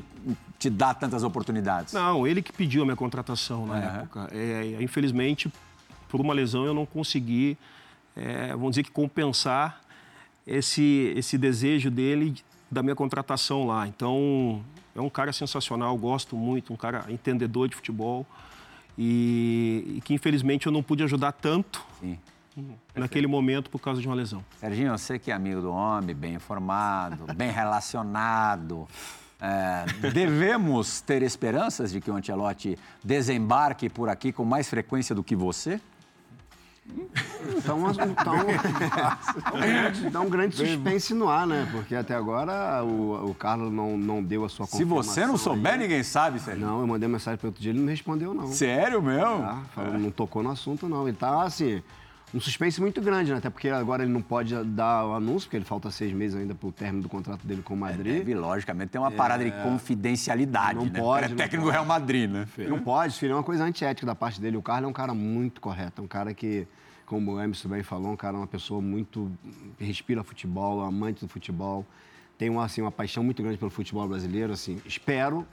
te 0.57 0.69
dar 0.71 0.95
tantas 0.95 1.21
oportunidades. 1.23 1.93
Não, 1.93 2.25
ele 2.25 2.41
que 2.41 2.51
pediu 2.51 2.81
a 2.81 2.85
minha 2.85 2.95
contratação 2.95 3.67
na 3.67 3.73
Uhum. 3.75 3.81
época. 4.01 4.29
É, 4.31 4.77
infelizmente, 4.81 5.53
por 6.09 6.19
uma 6.19 6.33
lesão, 6.33 6.65
eu 6.65 6.73
não 6.73 6.85
consegui, 6.85 7.55
é, 8.15 8.47
vamos 8.53 8.71
dizer 8.71 8.83
que 8.83 8.91
compensar 8.91 9.81
esse, 10.47 11.13
esse 11.15 11.38
desejo 11.38 11.91
dele 11.91 12.35
da 12.71 12.81
minha 12.81 12.95
contratação 12.95 13.67
lá. 13.67 13.88
Então, 13.88 14.63
é 14.95 15.01
um 15.01 15.09
cara 15.12 15.31
sensacional, 15.31 15.95
gosto 15.95 16.35
muito, 16.35 16.73
um 16.73 16.75
cara 16.77 17.05
entendedor 17.07 17.67
de 17.69 17.75
futebol 17.75 18.25
e, 18.97 19.95
e 19.97 20.01
que 20.01 20.13
infelizmente 20.13 20.67
eu 20.67 20.71
não 20.71 20.83
pude 20.83 21.03
ajudar 21.03 21.31
tanto 21.31 21.83
Sim. 22.00 22.17
naquele 22.95 23.27
momento 23.27 23.69
por 23.69 23.79
causa 23.79 24.01
de 24.01 24.07
uma 24.07 24.15
lesão. 24.15 24.43
Serginho, 24.59 24.89
eu 24.89 24.97
sei 24.97 25.19
que 25.19 25.31
é 25.31 25.33
amigo 25.33 25.62
do 25.62 25.71
homem, 25.71 26.15
bem 26.15 26.35
informado, 26.35 27.25
bem 27.35 27.50
relacionado. 27.51 28.88
É, 29.41 30.09
devemos 30.12 31.01
ter 31.01 31.21
esperanças 31.21 31.91
de 31.91 32.00
que 32.00 32.09
o 32.09 32.15
Ancelotti 32.15 32.77
desembarque 33.03 33.89
por 33.89 34.07
aqui 34.07 34.31
com 34.31 34.45
mais 34.45 34.69
frequência 34.69 35.13
do 35.13 35.23
que 35.23 35.35
você? 35.35 35.81
Então, 37.58 37.80
então, 39.92 40.12
dá 40.12 40.20
um 40.22 40.30
grande 40.30 40.56
suspense 40.56 41.13
no 41.13 41.30
ar, 41.30 41.48
né? 41.48 41.68
Porque 41.72 41.96
até 41.96 42.13
agora 42.13 42.84
o, 42.84 43.30
o 43.30 43.34
Carlos 43.34 43.72
não, 43.72 43.98
não 43.98 44.22
deu 44.22 44.44
a 44.44 44.50
sua 44.50 44.66
Se 44.66 44.84
você 44.84 45.25
não 45.25 45.38
souber, 45.38 45.74
aí. 45.74 45.80
ninguém 45.80 46.04
sabe, 46.04 46.40
Serginho. 46.40 46.68
Não, 46.68 46.82
eu 46.82 46.88
mandei 46.88 47.08
mensagem 47.08 47.38
para 47.38 47.48
outro 47.48 47.62
dia, 47.62 47.72
ele 47.72 47.80
não 47.80 47.88
respondeu, 47.88 48.34
não. 48.34 48.48
Sério 48.48 49.02
mesmo? 49.02 49.40
Tá? 49.40 49.62
Falou, 49.74 49.98
Não 49.98 50.12
tocou 50.12 50.44
no 50.44 50.52
assunto, 50.52 50.88
não. 50.88 51.08
Ele 51.08 51.16
tá, 51.18 51.44
assim, 51.44 51.82
um 52.34 52.40
suspense 52.40 52.82
muito 52.82 53.00
grande, 53.02 53.32
né? 53.32 53.38
Até 53.38 53.50
porque 53.50 53.70
agora 53.70 54.04
ele 54.04 54.12
não 54.12 54.22
pode 54.22 54.56
dar 54.63 55.06
o 55.06 55.13
anúncio, 55.13 55.42
porque 55.48 55.58
ele 55.58 55.66
falta 55.66 55.92
seis 55.92 56.12
meses 56.12 56.36
ainda 56.36 56.56
pro 56.56 56.72
término 56.72 57.04
do 57.04 57.10
contrato 57.10 57.46
dele 57.46 57.62
com 57.62 57.75
o 57.75 57.78
Madrid. 57.78 58.18
Deve, 58.20 58.34
logicamente, 58.34 58.90
tem 58.90 59.00
uma 59.00 59.12
parada 59.12 59.44
de 59.44 59.52
confidencialidade, 59.63 60.75
Não 60.75 60.86
né? 60.86 61.00
pode, 61.00 61.25
É 61.25 61.30
não 61.30 61.36
técnico 61.38 61.58
do 61.58 61.68
pode. 61.68 61.74
Real 61.74 61.86
Madrid, 61.86 62.30
né? 62.30 62.48
Não 62.68 62.80
pode, 62.80 63.18
filho, 63.20 63.34
é 63.34 63.36
uma 63.36 63.44
coisa 63.44 63.63
antiética 63.63 64.06
da 64.06 64.16
parte 64.16 64.42
dele. 64.42 64.58
O 64.58 64.62
Carlos 64.62 64.88
é 64.88 64.90
um 64.90 64.94
cara 64.94 65.13
muito 65.13 65.62
correto, 65.62 66.02
é 66.02 66.04
um 66.04 66.08
cara 66.08 66.34
que, 66.34 66.68
como 67.06 67.34
o 67.34 67.40
Emerson 67.42 67.70
bem 67.70 67.84
falou, 67.84 68.12
um 68.12 68.16
cara, 68.18 68.36
uma 68.38 68.48
pessoa 68.48 68.82
muito. 68.82 69.32
que 69.78 69.84
respira 69.86 70.24
futebol, 70.24 70.82
amante 70.82 71.22
do 71.22 71.28
futebol, 71.28 71.86
tem 72.38 72.50
uma, 72.50 72.66
assim, 72.66 72.82
uma 72.82 72.92
paixão 72.92 73.24
muito 73.24 73.42
grande 73.44 73.58
pelo 73.60 73.70
futebol 73.72 74.08
brasileiro. 74.08 74.52
Assim, 74.54 74.82
espero 74.86 75.46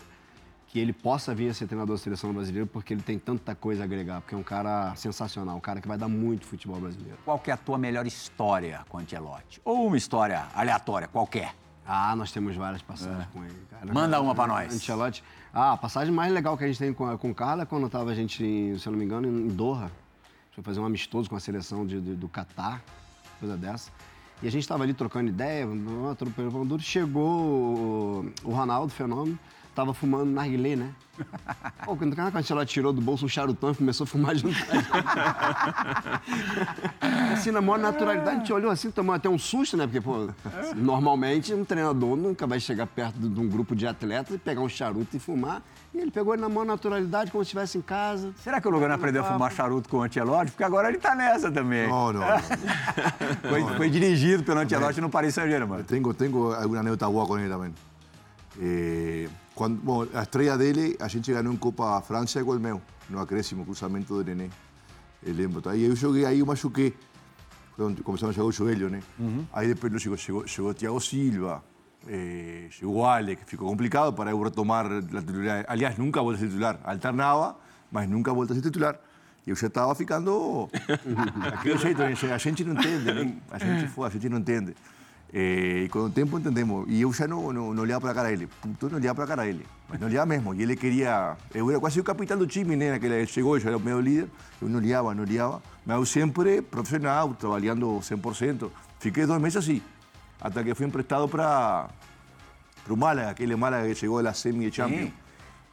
que 0.71 0.79
ele 0.79 0.93
possa 0.93 1.35
vir 1.35 1.51
a 1.51 1.55
ser 1.55 1.67
treinador 1.67 1.97
da 1.97 2.03
seleção 2.03 2.33
brasileira, 2.33 2.65
porque 2.65 2.95
ele 2.95 3.03
tem 3.03 3.19
tanta 3.19 3.55
coisa 3.57 3.83
a 3.83 3.85
agregar, 3.85 4.21
porque 4.21 4.35
é 4.37 4.39
um 4.39 4.43
cara 4.43 4.95
sensacional, 4.95 5.57
um 5.57 5.61
cara 5.61 5.81
que 5.81 5.89
vai 5.89 5.99
dar 5.99 6.07
muito 6.09 6.47
futebol 6.47 6.79
brasileiro. 6.81 7.19
Qual 7.25 7.39
que 7.41 7.51
é 7.51 7.55
a 7.55 7.57
tua 7.57 7.77
melhor 7.77 8.07
história 8.07 8.81
com 8.89 8.99
o 8.99 9.01
Ancelotti? 9.01 9.61
Ou 9.65 9.89
uma 9.89 9.97
história 9.97 10.47
aleatória, 10.55 11.09
qualquer? 11.09 11.55
Ah, 11.85 12.15
nós 12.15 12.31
temos 12.31 12.55
várias 12.55 12.83
passagens 12.83 13.27
com 13.33 13.43
ele, 13.45 13.67
cara. 13.69 13.89
É. 13.91 13.93
Manda 13.93 14.21
uma 14.21 14.33
pra 14.33 14.47
nós. 14.47 14.73
Ancelotti. 14.73 15.25
Ah, 15.53 15.73
a 15.73 15.77
passagem 15.77 16.15
mais 16.15 16.33
legal 16.33 16.57
que 16.57 16.63
a 16.63 16.67
gente 16.69 16.79
tem 16.79 16.93
com, 16.93 17.19
com 17.19 17.31
o 17.31 17.35
Carla 17.35 17.65
é 17.65 17.67
quando 17.67 17.89
tava 17.89 18.11
a 18.11 18.15
gente, 18.15 18.77
se 18.79 18.87
eu 18.87 18.93
não 18.93 18.99
me 18.99 19.05
engano, 19.05 19.27
em 19.27 19.49
Doha. 19.49 19.87
A 19.87 19.89
gente 19.89 20.55
foi 20.55 20.63
fazer 20.63 20.79
um 20.79 20.85
amistoso 20.87 21.29
com 21.29 21.35
a 21.35 21.41
seleção 21.41 21.85
de, 21.85 22.01
de- 22.01 22.15
do 22.15 22.29
Catar, 22.29 22.81
coisa 23.41 23.57
dessa. 23.57 23.91
E 24.41 24.47
a 24.47 24.51
gente 24.53 24.69
tava 24.69 24.85
ali 24.85 24.95
trocando 24.95 25.29
ideia, 25.31 25.67
uma 25.67 26.15
tropa. 26.15 26.41
Chegou 26.79 28.25
o 28.45 28.53
Ronaldo, 28.53 28.93
fenômeno, 28.93 29.37
tava 29.75 29.95
fumando 29.95 30.31
narguilé, 30.31 30.77
né? 30.77 30.93
Pô, 31.85 31.97
quando 31.97 32.15
o 32.15 32.39
Ancelotti 32.39 32.73
tirou 32.73 32.93
do 32.93 33.01
bolso 33.01 33.25
um 33.25 33.29
charutão 33.29 33.71
e 33.71 33.75
começou 33.75 34.05
a 34.05 34.07
fumar 34.07 34.35
junto. 34.35 34.57
com 34.65 34.73
a 34.73 34.77
gente. 34.77 34.91
assim, 37.35 37.51
na 37.51 37.61
maior 37.61 37.79
naturalidade, 37.79 38.37
a 38.37 38.39
gente 38.39 38.53
olhou 38.53 38.71
assim, 38.71 38.91
tomou 38.91 39.15
até 39.15 39.29
um 39.29 39.39
susto, 39.39 39.77
né? 39.77 39.87
Porque, 39.87 40.01
pô, 40.01 40.29
normalmente 40.75 41.53
um 41.55 41.65
treinador 41.65 42.17
nunca 42.17 42.47
vai 42.47 42.61
chegar 42.61 42.87
perto 42.87 43.19
de 43.19 43.41
um 43.41 43.49
grupo 43.49 43.75
de 43.75 43.87
atletas 43.87 44.35
e 44.35 44.39
pegar 44.39 44.61
um 44.61 44.69
charuto 44.69 45.17
e 45.17 45.21
fumar. 45.21 45.63
E 45.93 45.99
ele 45.99 46.11
pegou 46.11 46.35
ele 46.35 46.43
na 46.43 46.49
maior 46.49 46.65
naturalidade, 46.65 47.31
como 47.31 47.45
se 47.45 47.49
estivesse 47.49 47.77
em 47.77 47.83
casa. 47.83 48.33
Será 48.43 48.61
que 48.61 48.69
o 48.69 48.71
Lugano 48.71 48.95
aprendeu 48.95 49.23
a 49.23 49.33
fumar 49.33 49.53
charuto 49.53 49.89
com 49.89 49.99
o 49.99 50.03
Ancelotti? 50.03 50.53
Porque 50.53 50.65
agora 50.65 50.89
ele 50.89 50.99
tá 50.99 51.15
nessa 51.15 51.51
também. 51.51 51.89
No, 51.89 52.13
no, 52.13 52.21
no. 52.21 52.27
Foi, 53.51 53.77
foi 53.77 53.91
dirigido 53.91 54.43
pelo 54.45 54.61
Ancelotti 54.61 55.01
no 55.01 55.11
Paris 55.11 55.35
Saint-Germain. 55.35 55.83
Tengo, 55.83 56.15
tengo 56.15 56.53
alguna 56.53 56.81
anécdota 56.81 57.09
boa 57.09 57.27
con 57.27 57.41
él 57.41 57.49
también. 57.49 57.90
Eh, 58.59 59.29
cuando, 59.55 59.81
bueno, 59.83 60.11
la 60.13 60.23
estrella 60.23 60.57
dele, 60.57 60.97
a 61.01 61.09
gente 61.09 61.33
ganhou 61.33 61.53
em 61.53 61.57
Copa 61.57 62.01
França 62.03 62.43
com 62.43 62.53
o 62.53 62.61
meu, 62.61 62.81
no 63.09 63.21
acréscimo, 63.21 63.65
cruzamento 63.65 64.15
do 64.15 64.25
Nenê. 64.25 64.49
Eu 65.23 65.35
lembro. 65.35 65.69
Aí 65.69 65.85
eu 65.85 65.95
joguei, 65.95 66.25
aí 66.25 66.41
eu 66.41 66.47
machuquei. 66.47 66.95
Quando 67.77 68.03
começaram 68.03 68.31
a 68.31 68.33
jogar 68.33 68.49
o 68.49 68.53
joelho, 68.53 68.91
né? 68.91 69.03
Aí 69.53 69.69
depois 69.69 70.03
chegou, 70.03 70.17
chegou, 70.17 70.47
chegou 70.47 70.75
Thiago 70.75 71.01
Silva, 71.01 71.63
eh, 72.09 72.67
chegou 72.71 72.97
o 72.97 73.07
Alex, 73.07 73.43
ficou 73.47 73.69
complicado 73.69 74.13
para 74.13 74.31
eu 74.31 74.43
retomar 74.43 74.87
a 74.87 75.01
titularidade. 75.01 75.65
Aliás, 75.69 75.97
nunca 75.97 76.21
voltei 76.21 76.37
a 76.37 76.41
ser 76.41 76.49
titular. 76.49 76.79
Alternava, 76.85 77.57
mas 77.91 78.09
nunca 78.09 78.33
voltei 78.33 78.57
a 78.57 78.61
ser 78.61 78.67
titular. 78.67 78.99
E 79.47 79.51
eu 79.51 79.57
já 79.57 79.69
estava 79.69 79.95
ficando 79.95 80.69
daquele 81.43 81.79
jeito, 81.79 82.03
a 82.03 82.39
gente 82.39 82.65
não 82.65 82.75
entende, 82.75 83.13
né? 83.13 83.37
A 83.51 83.59
gente, 83.59 83.89
foi, 83.89 84.07
a 84.07 84.11
gente 84.11 84.29
não 84.29 84.39
entende. 84.39 84.75
Eh, 85.33 85.83
e 85.85 85.89
com 85.89 86.01
o 86.01 86.11
tempo 86.11 86.39
entendemos. 86.39 86.87
E 86.89 87.03
eu 87.03 87.13
já 87.13 87.27
não, 87.29 87.53
não, 87.53 87.73
não 87.73 87.83
olhava 87.83 88.01
para 88.01 88.11
a 88.11 88.15
cara 88.15 88.29
dele. 88.31 88.49
Puto, 88.61 88.89
não 88.89 88.97
olhava 88.99 89.15
para 89.15 89.25
a 89.25 89.27
cara 89.29 89.43
dele. 89.45 89.65
Mas 89.89 90.01
não 90.01 90.09
olhava 90.09 90.27
mesmo. 90.27 90.53
E 90.55 90.63
ele 90.63 90.75
queria... 90.77 91.37
Eu 91.55 91.71
era 91.71 91.79
quase 91.79 92.01
o 92.01 92.05
capitão 92.05 92.37
do 92.37 92.47
time, 92.47 92.75
né? 92.75 92.91
Naquele, 92.91 93.15
ele 93.15 93.27
chegou, 93.27 93.57
eu 93.57 93.61
já 93.61 93.69
era 93.69 93.77
o 93.77 93.81
meu 93.81 94.01
líder. 94.01 94.29
Eu 94.61 94.69
não 94.69 94.79
olhava, 94.81 95.15
não 95.15 95.23
olhava. 95.23 95.63
Mas 95.87 95.97
eu 95.97 96.05
sempre 96.07 96.61
profissional, 96.63 97.33
trabalhando 97.35 97.87
100%. 98.01 98.71
Fiquei 98.99 99.25
dois 99.25 99.41
meses 99.41 99.57
assim. 99.57 99.81
Até 100.41 100.65
que 100.65 100.75
fui 100.75 100.87
emprestado 100.87 101.29
para 101.29 101.89
o 102.89 102.97
Málaga, 102.97 103.31
aquele 103.31 103.55
Málaga 103.55 103.87
que 103.89 103.95
chegou 103.95 104.23
da 104.23 104.33
semi 104.33 104.69
de 104.69 104.77
Champions. 104.77 105.11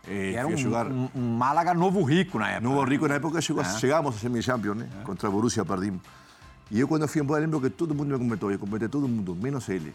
Eh, 0.07 0.33
era 0.33 0.43
fui 0.45 0.53
um, 0.53 0.57
jogar. 0.57 0.87
um- 0.87 1.09
um 1.15 1.35
Málaga 1.37 1.73
novo 1.73 2.03
rico 2.03 2.37
na 2.37 2.49
época. 2.51 2.69
Nuevo 2.69 2.83
Rico 2.89 3.07
na 3.07 3.15
época 3.15 3.41
chegou, 3.41 3.63
chegamos 3.65 4.15
a 4.15 4.19
semi-champions, 4.19 4.77
né? 4.77 4.87
Contra 5.03 5.27
a 5.27 5.31
Borussia 5.31 5.65
perdimos. 5.65 6.01
E 6.69 6.79
eu, 6.79 6.87
quando 6.87 7.07
fui 7.07 7.21
embora, 7.21 7.41
lembro 7.41 7.61
que 7.61 7.69
todo 7.69 7.95
mundo 7.95 8.09
me 8.11 8.17
comentou. 8.17 8.51
Eu 8.51 8.59
completei 8.59 8.89
todo 8.89 9.07
mundo, 9.07 9.35
menos 9.35 9.67
ele. 9.69 9.93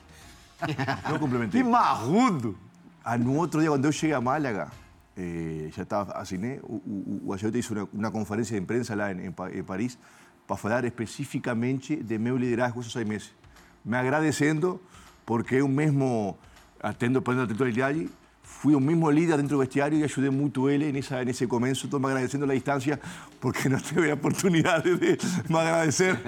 Não 1.09 1.19
complementei. 1.19 1.63
Que 1.63 1.69
marrudo! 1.69 2.57
Ah, 3.05 3.19
no 3.19 3.37
outro 3.37 3.61
dia, 3.61 3.69
quando 3.69 3.85
eu 3.85 3.93
cheguei 3.93 4.15
a 4.15 4.21
Málaga, 4.21 4.71
eh, 5.17 5.69
já 5.75 5.83
estava 5.83 6.13
assim, 6.13 6.39
né? 6.39 6.61
O, 6.63 6.75
o, 6.75 7.23
o 7.27 7.33
Ancelotti 7.33 7.59
hizo 7.59 7.75
uma, 7.75 7.89
uma 7.93 8.11
conferência 8.11 8.57
de 8.57 8.63
imprensa 8.63 8.95
lá 8.95 9.13
em, 9.13 9.27
em, 9.27 9.35
em 9.59 9.63
Paris 9.63 9.99
para 10.47 10.57
falar 10.57 10.85
especificamente 10.85 11.97
de 11.97 12.19
meu 12.19 12.37
liderazgo 12.37 12.81
esses 12.81 12.93
seis 12.93 13.07
meses. 13.07 13.33
Me 13.85 13.97
agradecendo 13.97 14.81
porque 15.27 15.57
eu 15.57 15.69
mesmo, 15.69 16.37
tendo 16.99 17.19
aprendido 17.19 17.45
a 17.45 17.47
titularidade, 17.49 18.09
fui 18.53 18.75
o 18.75 18.81
mesmo 18.81 19.11
líder 19.11 19.37
dentro 19.39 19.57
do 19.57 19.59
vestiário 19.59 19.99
e 19.99 20.05
ajudei 20.05 20.31
muito 20.31 20.69
ele 20.69 20.93
nessa, 20.93 21.25
nesse 21.25 21.47
começo. 21.47 21.87
Estou 21.87 21.99
me 21.99 22.07
agradecendo 22.07 22.45
a 22.45 22.55
distância 22.55 23.01
porque 23.41 23.69
não 23.69 23.79
tive 23.81 24.11
a 24.11 24.15
oportunidade 24.15 24.95
de 24.97 25.19
me 25.49 25.59
agradecer 25.59 26.19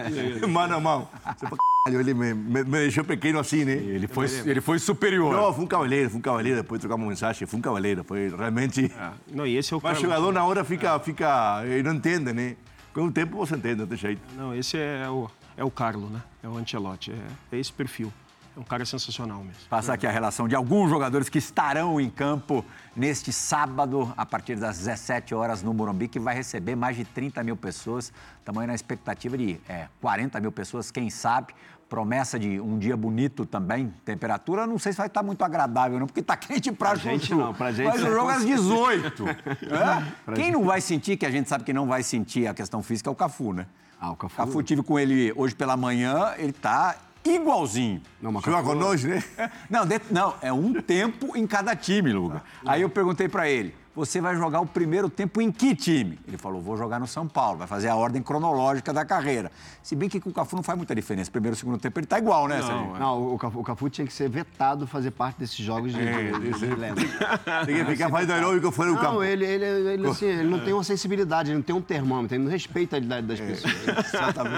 mano 0.49 0.75
a 0.75 0.81
mano. 0.81 1.09
Você 1.37 1.47
pra 1.47 1.57
caralho, 1.87 2.01
Ele 2.01 2.15
me, 2.15 2.35
me, 2.35 2.65
me 2.65 2.79
deixou 2.79 3.05
pequeno 3.05 3.39
assim, 3.39 3.65
né? 3.65 3.73
Ele 3.73 4.09
foi, 4.09 4.27
ele 4.47 4.61
foi 4.61 4.79
superior. 4.79 5.35
Não, 5.35 5.53
foi 5.53 5.65
um 5.65 5.69
cavaleiro, 5.69 6.11
foi 6.11 6.19
um 6.19 6.23
cavaleiro. 6.23 6.63
Depois 6.63 6.81
trocamos 6.81 7.07
mensagem, 7.07 7.47
foi 7.47 7.59
um 7.59 7.63
cavaleiro. 7.63 8.03
Foi 8.03 8.29
realmente. 8.29 8.91
Não, 9.31 9.47
e 9.47 9.57
esse 9.57 9.73
é 9.73 9.77
o 9.77 9.81
Mas 9.83 9.99
cara. 9.99 10.03
jogador 10.03 10.33
na 10.33 10.45
hora 10.45 10.65
fica, 10.65 10.99
fica, 10.99 11.63
eh, 11.67 11.83
não 11.83 11.95
entende, 11.95 12.33
né? 12.33 12.57
Com 12.93 13.07
o 13.07 13.13
tempo 13.13 13.37
você 13.37 13.55
entende, 13.55 13.77
não 13.77 13.87
tem 13.87 13.99
jeito. 13.99 14.21
Não, 14.37 14.55
esse 14.55 14.77
é 14.77 15.09
o, 15.09 15.29
é 15.57 15.65
o 15.65 15.71
Carlo, 15.71 16.09
né? 16.09 16.23
É 16.43 16.49
o 16.49 16.57
Ancelotti. 16.57 17.13
É, 17.13 17.57
é 17.57 17.61
esse 17.61 17.73
perfil. 17.73 18.13
É 18.57 18.61
um 18.61 18.63
cara 18.63 18.85
sensacional 18.85 19.39
mesmo. 19.39 19.61
Passar 19.69 19.95
aqui 19.95 20.07
a 20.07 20.11
relação 20.11 20.47
de 20.47 20.55
alguns 20.55 20.89
jogadores 20.89 21.29
que 21.29 21.39
estarão 21.39 22.01
em 22.01 22.09
campo 22.09 22.65
neste 22.95 23.33
sábado, 23.33 24.13
a 24.17 24.25
partir 24.25 24.55
das 24.57 24.79
17 24.79 25.35
horas, 25.35 25.63
no 25.63 25.75
Morumbi, 25.75 26.07
que 26.07 26.21
vai 26.21 26.35
receber 26.37 26.77
mais 26.77 26.97
de 26.97 27.05
30 27.05 27.43
mil 27.43 27.57
pessoas. 27.57 28.13
Estamos 28.39 28.65
na 28.67 28.75
expectativa 28.75 29.37
de 29.37 29.61
é, 29.69 29.89
40 30.01 30.41
mil 30.41 30.53
pessoas, 30.53 30.91
quem 30.91 31.11
sabe. 31.11 31.53
Promessa 31.89 32.39
de 32.39 32.61
um 32.61 32.79
dia 32.79 32.97
bonito 32.97 33.45
também. 33.45 33.93
Temperatura, 34.05 34.67
não 34.67 34.79
sei 34.79 34.93
se 34.93 34.99
vai 34.99 35.09
estar 35.09 35.23
muito 35.23 35.45
agradável, 35.45 35.99
não, 35.99 36.07
porque 36.07 36.21
está 36.21 36.37
quente 36.39 36.71
pra, 36.71 36.91
Pra 36.91 36.99
gente 36.99 37.35
não, 37.35 37.53
pra 37.53 37.73
gente 37.73 37.87
Mas 37.87 38.01
o 38.03 38.05
não. 38.05 38.13
jogo 38.13 38.31
é 38.31 38.35
às 38.37 38.45
18. 38.45 39.25
é? 40.31 40.33
Quem 40.35 40.53
não 40.53 40.65
vai 40.65 40.81
sentir, 40.81 41.17
que 41.17 41.27
a 41.27 41.31
gente 41.31 41.49
sabe 41.49 41.65
que 41.65 41.73
não 41.73 41.87
vai 41.87 42.03
sentir 42.05 42.47
a 42.47 42.55
questão 42.55 42.83
física, 42.83 43.11
é 43.11 43.13
o 43.13 43.15
Cafu, 43.17 43.53
né? 43.53 43.67
Ah, 44.01 44.13
o 44.13 44.17
Cafu. 44.17 44.37
Cafu 44.37 44.63
tive 44.63 44.83
com 44.83 44.99
ele 44.99 45.33
hoje 45.37 45.55
pela 45.55 45.77
manhã, 45.77 46.35
ele 46.39 46.53
tá 46.53 46.97
igualzinho. 47.25 48.03
Não, 48.21 48.31
mas 48.33 48.45
Joga 48.45 48.75
nós, 48.75 49.03
né? 49.05 49.23
Não, 49.71 49.87
de- 49.87 50.01
não, 50.11 50.35
é 50.43 50.53
um 50.53 50.73
tempo 50.75 51.37
em 51.37 51.47
cada 51.47 51.75
time, 51.75 52.13
Luga. 52.13 52.43
Aí 52.67 52.83
eu 52.83 52.89
perguntei 52.91 53.29
pra 53.29 53.49
ele, 53.49 53.75
você 53.95 54.21
vai 54.21 54.35
jogar 54.37 54.61
o 54.61 54.67
primeiro 54.67 55.09
tempo 55.09 55.41
em 55.41 55.53
que 55.53 55.75
time? 55.75 56.19
Ele 56.27 56.37
falou, 56.37 56.61
vou 56.61 56.77
jogar 56.77 56.99
no 56.99 57.07
São 57.07 57.29
Paulo, 57.29 57.59
vai 57.59 57.67
fazer 57.67 57.89
a 57.89 57.97
ordem 57.97 58.23
cronológica 58.23 58.93
da 58.93 59.05
carreira. 59.05 59.53
Se 59.83 59.95
bem 59.95 60.09
que 60.09 60.21
com 60.21 60.31
o 60.31 60.33
Cafu 60.33 60.57
não 60.57 60.63
faz 60.63 60.77
muita 60.77 60.95
diferença. 60.95 61.31
Primeiro 61.31 61.55
e 61.55 61.59
segundo 61.59 61.79
tempo 61.79 61.99
ele 62.01 62.07
tá 62.07 62.19
igual, 62.19 62.49
né, 62.49 62.61
Sérgio? 62.61 62.99
Não, 62.99 63.35
o 63.35 63.39
Cafu, 63.39 63.61
o 63.61 63.63
Cafu 63.63 63.89
tinha 63.89 64.07
que 64.07 64.13
ser 64.13 64.29
vetado 64.29 64.87
fazer 64.87 65.11
parte 65.13 65.39
desses 65.39 65.57
jogos 65.57 65.93
de, 65.93 66.01
É, 66.01 66.33
de, 66.33 66.53
de, 66.53 66.59
de 66.59 66.75
leve. 66.75 67.09
Tem 67.67 67.77
que 67.77 67.85
ficar 67.85 68.11
fazendo 68.11 68.33
aeróbico 68.33 68.71
fora 68.73 68.91
do 68.91 68.97
campo. 68.97 69.15
Não, 69.15 69.25
ele, 69.25 69.45
ele, 69.45 69.65
ele, 69.65 70.07
assim, 70.09 70.27
ele 70.27 70.49
não 70.49 70.61
tem 70.61 70.73
uma 70.73 70.85
sensibilidade, 70.85 71.51
ele 71.51 71.59
não 71.59 71.63
tem 71.63 71.75
um 71.75 71.81
termômetro, 71.81 72.37
ele 72.37 72.45
não 72.45 72.51
respeita 72.51 72.97
a 72.97 72.99
idade 72.99 73.27
das 73.27 73.41
pessoas. 73.41 73.75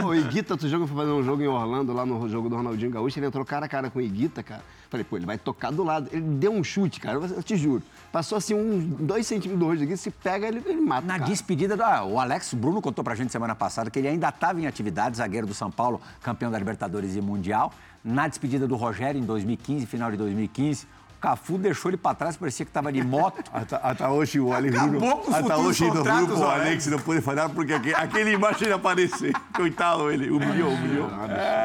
Pô, 0.01 0.09
o 0.09 0.15
Iguita, 0.15 0.55
outro 0.55 0.69
jogo, 0.69 0.85
eu 0.85 0.89
fui 0.89 0.97
fazer 0.97 1.11
um 1.11 1.23
jogo 1.23 1.43
em 1.43 1.47
Orlando, 1.47 1.93
lá 1.93 2.07
no 2.07 2.29
jogo 2.29 2.49
do 2.49 2.57
Ronaldinho 2.57 2.91
Gaúcho, 2.91 3.19
ele 3.19 3.27
entrou 3.27 3.45
cara 3.45 3.67
a 3.67 3.69
cara 3.69 3.91
com 3.91 3.99
o 3.99 4.03
Iguita, 4.03 4.43
cara. 4.43 4.63
Falei, 4.89 5.05
pô, 5.05 5.17
ele 5.17 5.27
vai 5.27 5.37
tocar 5.37 5.73
do 5.73 5.83
lado. 5.83 6.09
Ele 6.13 6.23
deu 6.23 6.53
um 6.53 6.63
chute, 6.63 7.01
cara, 7.01 7.19
eu 7.19 7.43
te 7.43 7.57
juro. 7.57 7.83
Passou 8.13 8.39
assim, 8.39 8.55
uns 8.55 8.85
dois 9.01 9.26
centímetros 9.27 9.59
do 9.59 9.67
rosto 9.67 9.85
aqui, 9.85 9.97
se 9.97 10.11
pega, 10.11 10.47
ele, 10.49 10.63
ele 10.65 10.81
mata. 10.81 11.07
Na 11.07 11.19
cara. 11.19 11.31
despedida, 11.31 11.77
do, 11.77 11.83
ah, 11.83 12.05
o 12.05 12.19
Alex 12.19 12.55
Bruno 12.55 12.81
contou 12.81 13.03
pra 13.05 13.15
gente 13.15 13.31
semana 13.33 13.55
passada 13.55 13.91
que 13.91 13.99
ele 13.99 14.09
ainda 14.09 14.29
estava 14.29 14.61
em 14.61 14.67
atividade, 14.67 15.17
zagueiro 15.17 15.47
do 15.47 15.55
São 15.55 15.71
Paulo, 15.71 16.01
campeão 16.23 16.51
da 16.51 16.59
Libertadores 16.59 17.17
e 17.17 17.21
Mundial. 17.21 17.73
Na 18.05 18.29
despedida 18.29 18.67
do 18.69 18.77
Rogério 18.77 19.21
em 19.21 19.25
2015, 19.25 19.85
final 19.87 20.11
de 20.11 20.17
2015, 20.17 20.87
o 21.17 21.21
Cafu 21.21 21.59
deixou 21.59 21.91
ele 21.91 21.97
pra 21.97 22.15
trás, 22.15 22.37
parecia 22.37 22.65
que 22.65 22.71
estava 22.71 22.93
de 22.93 23.03
moto. 23.03 23.51
Até, 23.83 24.07
hoje 24.07 24.39
o 24.39 24.53
Alex 24.53 24.77
Acabou 24.77 25.19
com 25.19 25.35
até 25.35 25.57
hoje 25.57 25.85
no 25.85 26.05
grupo 26.05 26.35
o 26.35 26.45
Alex. 26.45 26.87
Não 26.87 26.99
pode 26.99 27.21
falar 27.21 27.49
porque 27.49 27.73
aque- 27.73 27.95
aquele 27.95 28.33
imagem 28.33 28.71
aparece. 28.71 29.33
Coitado 29.55 30.11
ele, 30.11 30.31
humilhou, 30.31 30.71
humilhou. 30.73 31.11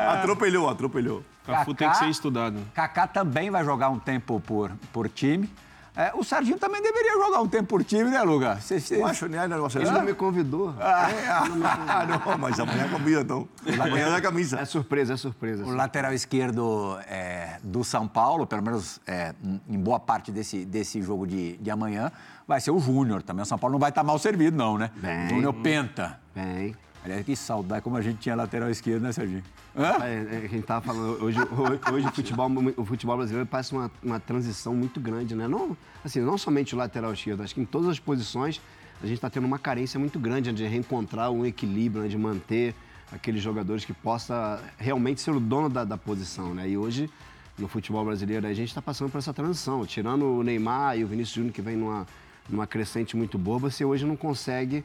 Atropelhou, 0.09 0.69
atropelhou. 0.69 1.23
Cafu 1.45 1.73
tem 1.73 1.89
que 1.89 1.97
ser 1.97 2.09
estudado. 2.09 2.59
Kaká 2.73 3.07
também 3.07 3.49
vai 3.49 3.63
jogar 3.65 3.89
um 3.89 3.99
tempo 3.99 4.39
por, 4.39 4.71
por 4.93 5.09
time. 5.09 5.49
É, 5.95 6.11
o 6.15 6.23
Serginho 6.23 6.57
também 6.57 6.81
deveria 6.81 7.13
jogar 7.13 7.41
um 7.41 7.47
tempo 7.49 7.67
por 7.67 7.83
time, 7.83 8.09
né, 8.09 8.21
Luga? 8.21 8.59
Cê- 8.61 8.79
cê- 8.79 8.95
Eu 8.95 9.05
acho, 9.05 9.27
né? 9.27 9.45
Não, 9.45 9.67
Ele 9.67 9.91
não 9.91 10.03
me 10.05 10.13
convidou. 10.13 10.73
Ah, 10.79 12.05
não, 12.07 12.37
mas 12.37 12.57
amanhã 12.59 12.87
combina 12.89 13.21
então. 13.21 13.47
Amanhã 13.73 14.09
da 14.09 14.21
camisa. 14.21 14.59
É 14.59 14.65
surpresa, 14.65 15.13
é 15.13 15.17
surpresa. 15.17 15.65
O 15.65 15.71
lateral 15.75 16.13
esquerdo 16.13 16.97
é, 17.07 17.57
do 17.61 17.83
São 17.83 18.07
Paulo, 18.07 18.47
pelo 18.47 18.63
menos 18.63 19.01
é, 19.05 19.33
em 19.67 19.77
boa 19.77 19.99
parte 19.99 20.31
desse, 20.31 20.63
desse 20.63 21.01
jogo 21.01 21.27
de, 21.27 21.57
de 21.57 21.69
amanhã, 21.69 22.09
vai 22.47 22.61
ser 22.61 22.71
o 22.71 22.79
Júnior 22.79 23.21
também. 23.21 23.43
O 23.43 23.45
São 23.45 23.57
Paulo 23.57 23.73
não 23.73 23.79
vai 23.79 23.89
estar 23.89 24.03
mal 24.03 24.17
servido, 24.17 24.55
não, 24.57 24.77
né? 24.77 24.91
Bem. 24.95 25.27
Júnior 25.29 25.53
Penta. 25.55 26.17
Bem. 26.33 26.73
Aliás, 27.03 27.25
que 27.25 27.35
saudade 27.35 27.81
como 27.81 27.97
a 27.97 28.01
gente 28.01 28.19
tinha 28.19 28.35
lateral 28.35 28.69
esquerdo, 28.69 29.01
né, 29.01 29.11
Serginho? 29.11 29.43
Hã? 29.75 30.03
É, 30.03 30.45
é, 30.45 30.47
quem 30.47 30.61
tava 30.61 30.85
falando, 30.85 31.23
hoje, 31.23 31.39
hoje, 31.39 31.79
hoje 31.91 32.07
o, 32.07 32.11
futebol, 32.11 32.51
o 32.77 32.85
futebol 32.85 33.17
brasileiro 33.17 33.47
passa 33.47 33.75
uma, 33.75 33.91
uma 34.03 34.19
transição 34.19 34.75
muito 34.75 34.99
grande, 34.99 35.33
né? 35.33 35.47
Não, 35.47 35.75
assim, 36.05 36.19
não 36.19 36.37
somente 36.37 36.75
o 36.75 36.77
lateral 36.77 37.11
esquerdo, 37.11 37.41
acho 37.41 37.55
que 37.55 37.61
em 37.61 37.65
todas 37.65 37.89
as 37.89 37.99
posições 37.99 38.61
a 39.01 39.07
gente 39.07 39.15
está 39.15 39.29
tendo 39.31 39.45
uma 39.45 39.57
carência 39.57 39.99
muito 39.99 40.19
grande 40.19 40.51
né, 40.51 40.55
de 40.55 40.65
reencontrar 40.67 41.31
um 41.31 41.43
equilíbrio, 41.43 42.03
né, 42.03 42.07
de 42.07 42.17
manter 42.17 42.75
aqueles 43.11 43.41
jogadores 43.41 43.83
que 43.83 43.93
possa 43.93 44.61
realmente 44.77 45.21
ser 45.21 45.31
o 45.31 45.39
dono 45.39 45.69
da, 45.69 45.83
da 45.83 45.97
posição, 45.97 46.53
né? 46.53 46.69
E 46.69 46.77
hoje, 46.77 47.09
no 47.57 47.67
futebol 47.67 48.05
brasileiro, 48.05 48.45
a 48.45 48.53
gente 48.53 48.69
está 48.69 48.81
passando 48.81 49.09
por 49.09 49.17
essa 49.17 49.33
transição. 49.33 49.85
Tirando 49.85 50.25
o 50.25 50.43
Neymar 50.43 50.97
e 50.97 51.03
o 51.03 51.07
Vinícius 51.07 51.35
Júnior, 51.35 51.53
que 51.53 51.61
vem 51.61 51.75
numa, 51.75 52.05
numa 52.47 52.67
crescente 52.67 53.17
muito 53.17 53.37
boa, 53.37 53.57
você 53.57 53.83
hoje 53.83 54.05
não 54.05 54.15
consegue 54.15 54.83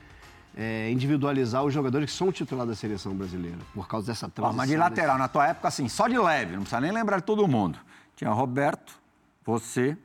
é, 0.56 0.90
individualizar 0.90 1.62
os 1.62 1.72
jogadores 1.74 2.10
que 2.10 2.16
são 2.16 2.28
o 2.28 2.32
titular 2.32 2.66
da 2.66 2.74
seleção 2.74 3.14
brasileira, 3.14 3.58
por 3.74 3.86
causa 3.86 4.06
dessa 4.06 4.28
transição. 4.28 4.56
mas 4.56 4.68
de 4.70 4.76
lateral, 4.76 5.18
na 5.18 5.28
tua 5.28 5.46
época, 5.48 5.68
assim, 5.68 5.88
só 5.88 6.08
de 6.08 6.18
leve, 6.18 6.52
não 6.52 6.62
precisa 6.62 6.80
nem 6.80 6.90
lembrar 6.90 7.18
de 7.18 7.24
todo 7.24 7.46
mundo. 7.46 7.78
Tinha 8.16 8.30
Roberto, 8.30 8.98
você, 9.44 9.96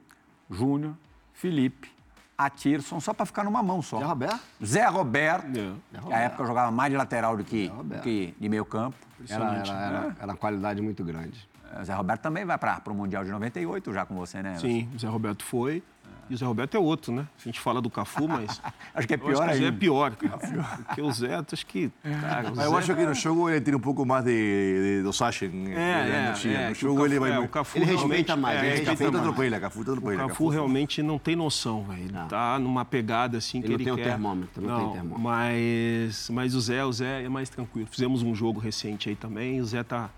Júnior, 0.49 0.93
Felipe, 1.33 1.89
Atirson, 2.37 2.99
só 2.99 3.13
pra 3.13 3.25
ficar 3.25 3.43
numa 3.43 3.63
mão 3.63 3.81
só. 3.81 3.99
Zé 3.99 4.03
Roberto? 4.05 4.39
Zé 4.65 4.85
Roberto, 4.87 5.57
É. 5.93 5.99
que 5.99 6.13
a 6.13 6.19
época 6.19 6.45
jogava 6.45 6.71
mais 6.71 6.91
de 6.91 6.97
lateral 6.97 7.37
do 7.37 7.43
que, 7.43 7.69
do 7.69 7.99
que 8.01 8.35
de 8.39 8.49
meio 8.49 8.65
campo. 8.65 8.97
Era, 9.29 9.45
era, 9.45 9.67
era, 9.69 10.15
era 10.19 10.25
uma 10.31 10.35
qualidade 10.37 10.81
muito 10.81 11.03
grande. 11.03 11.47
É, 11.79 11.83
Zé 11.83 11.93
Roberto 11.93 12.21
também 12.21 12.45
vai 12.45 12.57
para 12.57 12.81
o 12.87 12.93
Mundial 12.93 13.23
de 13.23 13.31
98 13.31 13.93
já 13.93 14.05
com 14.05 14.15
você, 14.15 14.41
né? 14.41 14.55
Sim, 14.57 14.89
o 14.95 14.99
Zé 14.99 15.07
Roberto 15.07 15.43
foi. 15.43 15.81
E 16.29 16.33
o 16.33 16.37
Zé 16.37 16.45
Roberto 16.45 16.75
é 16.75 16.79
outro, 16.79 17.11
né? 17.11 17.27
A 17.37 17.43
gente 17.43 17.59
fala 17.59 17.81
do 17.81 17.89
Cafu, 17.89 18.25
mas. 18.25 18.61
Acho 18.95 19.05
que 19.05 19.13
é 19.15 19.17
pior 19.17 19.31
acho 19.43 19.51
que 19.51 19.57
o 19.57 19.59
Zé 19.59 19.65
é 19.67 19.71
pior, 19.71 20.15
cara. 20.15 20.37
Porque 20.85 21.01
o 21.01 21.11
Zé, 21.11 21.35
acho 21.51 21.65
que. 21.65 21.91
Cara, 22.21 22.47
eu 22.49 22.55
Zé- 22.55 22.77
acho 22.77 22.95
que 22.95 23.05
no 23.05 23.13
jogo 23.13 23.49
ele 23.49 23.59
tem 23.59 23.75
um 23.75 23.79
pouco 23.81 24.05
mais 24.05 24.23
de, 24.23 24.31
de 24.97 25.03
dosagem. 25.03 25.49
de 25.49 25.73
É, 25.73 26.33
é, 26.45 26.53
é, 26.53 26.69
no 26.69 26.75
jogo 26.75 27.05
ele 27.05 27.19
vai. 27.19 27.33
é, 27.33 27.39
o 27.39 27.49
Cafu 27.49 27.77
Ele 27.77 27.83
realmente- 27.85 28.07
respeita 28.07 28.35
mais, 28.37 28.55
é, 28.55 28.59
ele 28.59 28.67
respeita 28.69 28.91
Cafu 28.91 29.11
tá 29.11 29.17
mais. 29.41 29.61
Cafu 29.61 29.83
tá 29.83 29.91
O. 29.91 30.17
Cafu 30.29 30.47
realmente 30.47 31.03
não 31.03 31.19
tem 31.19 31.35
noção, 31.35 31.83
velho. 31.83 31.99
Ele 32.01 32.13
tá 32.29 32.57
numa 32.59 32.85
pegada 32.85 33.37
assim 33.37 33.59
que 33.61 33.67
Ele 33.67 33.73
ele 33.73 33.85
não 33.89 33.95
tem 33.95 34.03
o 34.03 34.05
quer. 34.05 34.11
termômetro, 34.11 34.65
não 34.65 34.79
tem 34.79 34.91
termômetro. 34.93 35.19
Mas, 35.21 36.29
mas 36.31 36.55
o 36.55 36.61
Zé, 36.61 36.85
o 36.85 36.93
Zé 36.93 37.23
é 37.23 37.29
mais 37.29 37.49
tranquilo. 37.49 37.87
Fizemos 37.91 38.23
um 38.23 38.33
jogo 38.33 38.57
recente 38.59 39.09
aí 39.09 39.15
também. 39.17 39.59
O 39.59 39.65
Zé 39.65 39.83
tá. 39.83 40.09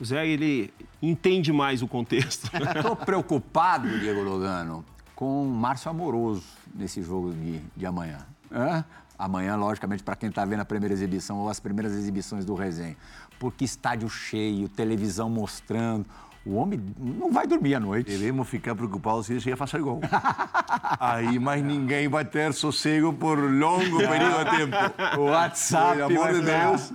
O 0.00 0.04
Zé, 0.04 0.26
ele 0.26 0.72
entende 1.02 1.52
mais 1.52 1.82
o 1.82 1.88
contexto. 1.88 2.50
Estou 2.74 2.96
preocupado, 2.96 3.86
Diego 4.00 4.22
Logano, 4.22 4.82
com 5.14 5.42
o 5.42 5.46
Márcio 5.46 5.90
Amoroso 5.90 6.42
nesse 6.74 7.02
jogo 7.02 7.32
de, 7.34 7.60
de 7.76 7.84
amanhã. 7.84 8.26
Hã? 8.50 8.82
Amanhã, 9.18 9.54
logicamente, 9.56 10.02
para 10.02 10.16
quem 10.16 10.30
está 10.30 10.42
vendo 10.46 10.60
a 10.60 10.64
primeira 10.64 10.94
exibição 10.94 11.38
ou 11.40 11.50
as 11.50 11.60
primeiras 11.60 11.92
exibições 11.92 12.46
do 12.46 12.54
resenha. 12.54 12.96
Porque 13.38 13.62
estádio 13.62 14.08
cheio, 14.08 14.66
televisão 14.70 15.28
mostrando. 15.28 16.06
O 16.44 16.54
homem 16.54 16.80
não 16.98 17.30
vai 17.30 17.46
dormir 17.46 17.74
à 17.74 17.80
noite. 17.80 18.10
Devemos 18.10 18.48
ficar 18.48 18.74
preocupados 18.74 19.26
se 19.26 19.32
ele 19.34 19.40
chegar 19.40 19.54
a 19.54 19.58
fazer 19.58 19.82
gol. 19.82 20.00
Aí 20.98 21.38
mais 21.38 21.62
ninguém 21.62 22.08
vai 22.08 22.24
ter 22.24 22.52
sossego 22.54 23.12
por 23.12 23.38
longo 23.38 23.98
período 23.98 24.44
de 24.50 24.56
tempo. 24.56 24.76
O 25.18 25.24
WhatsApp. 25.24 25.96
Pelo 25.98 26.04
amor 26.22 26.32
de 26.32 26.40
ficar- 26.40 26.66
Deus. 26.70 26.92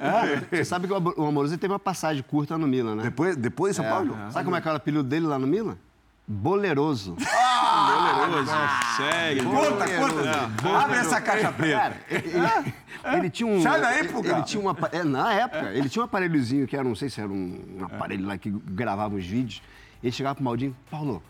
Você 0.50 0.66
sabe 0.66 0.88
que 0.88 0.94
o 0.94 0.96
Amo- 0.96 1.14
o 1.16 1.26
Amoroso 1.28 1.58
teve 1.60 1.72
uma 1.74 1.80
passagem 1.80 2.24
curta 2.24 2.58
no 2.58 2.68
Milan, 2.68 2.96
né? 2.96 3.04
Depois, 3.04 3.36
depois 3.36 3.76
de 3.76 3.82
São 3.84 3.86
Paulo? 3.86 4.18
Sabe 4.32 4.46
como 4.46 4.56
é 4.56 4.62
que 4.62 4.68
era 4.68 4.76
o 4.76 4.78
apelido 4.78 5.04
dele 5.04 5.28
lá 5.28 5.38
no 5.38 5.46
Milan? 5.48 5.78
Boleroso. 6.28 7.16
Poderoso, 7.16 8.52
sério. 8.98 9.44
Conta, 9.44 9.86
conta. 9.88 10.78
Abre 10.84 10.98
essa 10.98 11.22
caixa 11.22 11.52
preta. 11.52 11.78
Cara, 11.80 11.98
ele, 12.10 12.30
ele- 12.30 12.74
ele 13.18 13.30
tinha 13.30 13.48
um. 13.48 13.62
Na 13.62 13.78
ele- 13.78 14.08
época? 14.08 14.30
Ele, 14.30 14.44
tinha 14.44 14.64
um, 14.64 14.70
apa- 14.70 14.90
é, 14.92 15.04
na 15.04 15.34
época, 15.34 15.70
ele 15.72 15.88
tinha 15.88 16.02
um 16.02 16.06
aparelhozinho 16.06 16.66
que 16.68 16.76
era, 16.76 16.84
não 16.84 16.96
sei 16.96 17.10
se 17.10 17.22
era 17.22 17.30
um, 17.30 17.78
um 17.80 17.86
aparelho 17.86 18.26
lá 18.26 18.38
que 18.38 18.50
gravava 18.50 19.16
os 19.16 19.26
vídeos. 19.26 19.62
Ele 20.02 20.12
chegava 20.12 20.36
pro 20.36 20.44
Maldinho, 20.44 20.76
Paulo, 20.90 21.22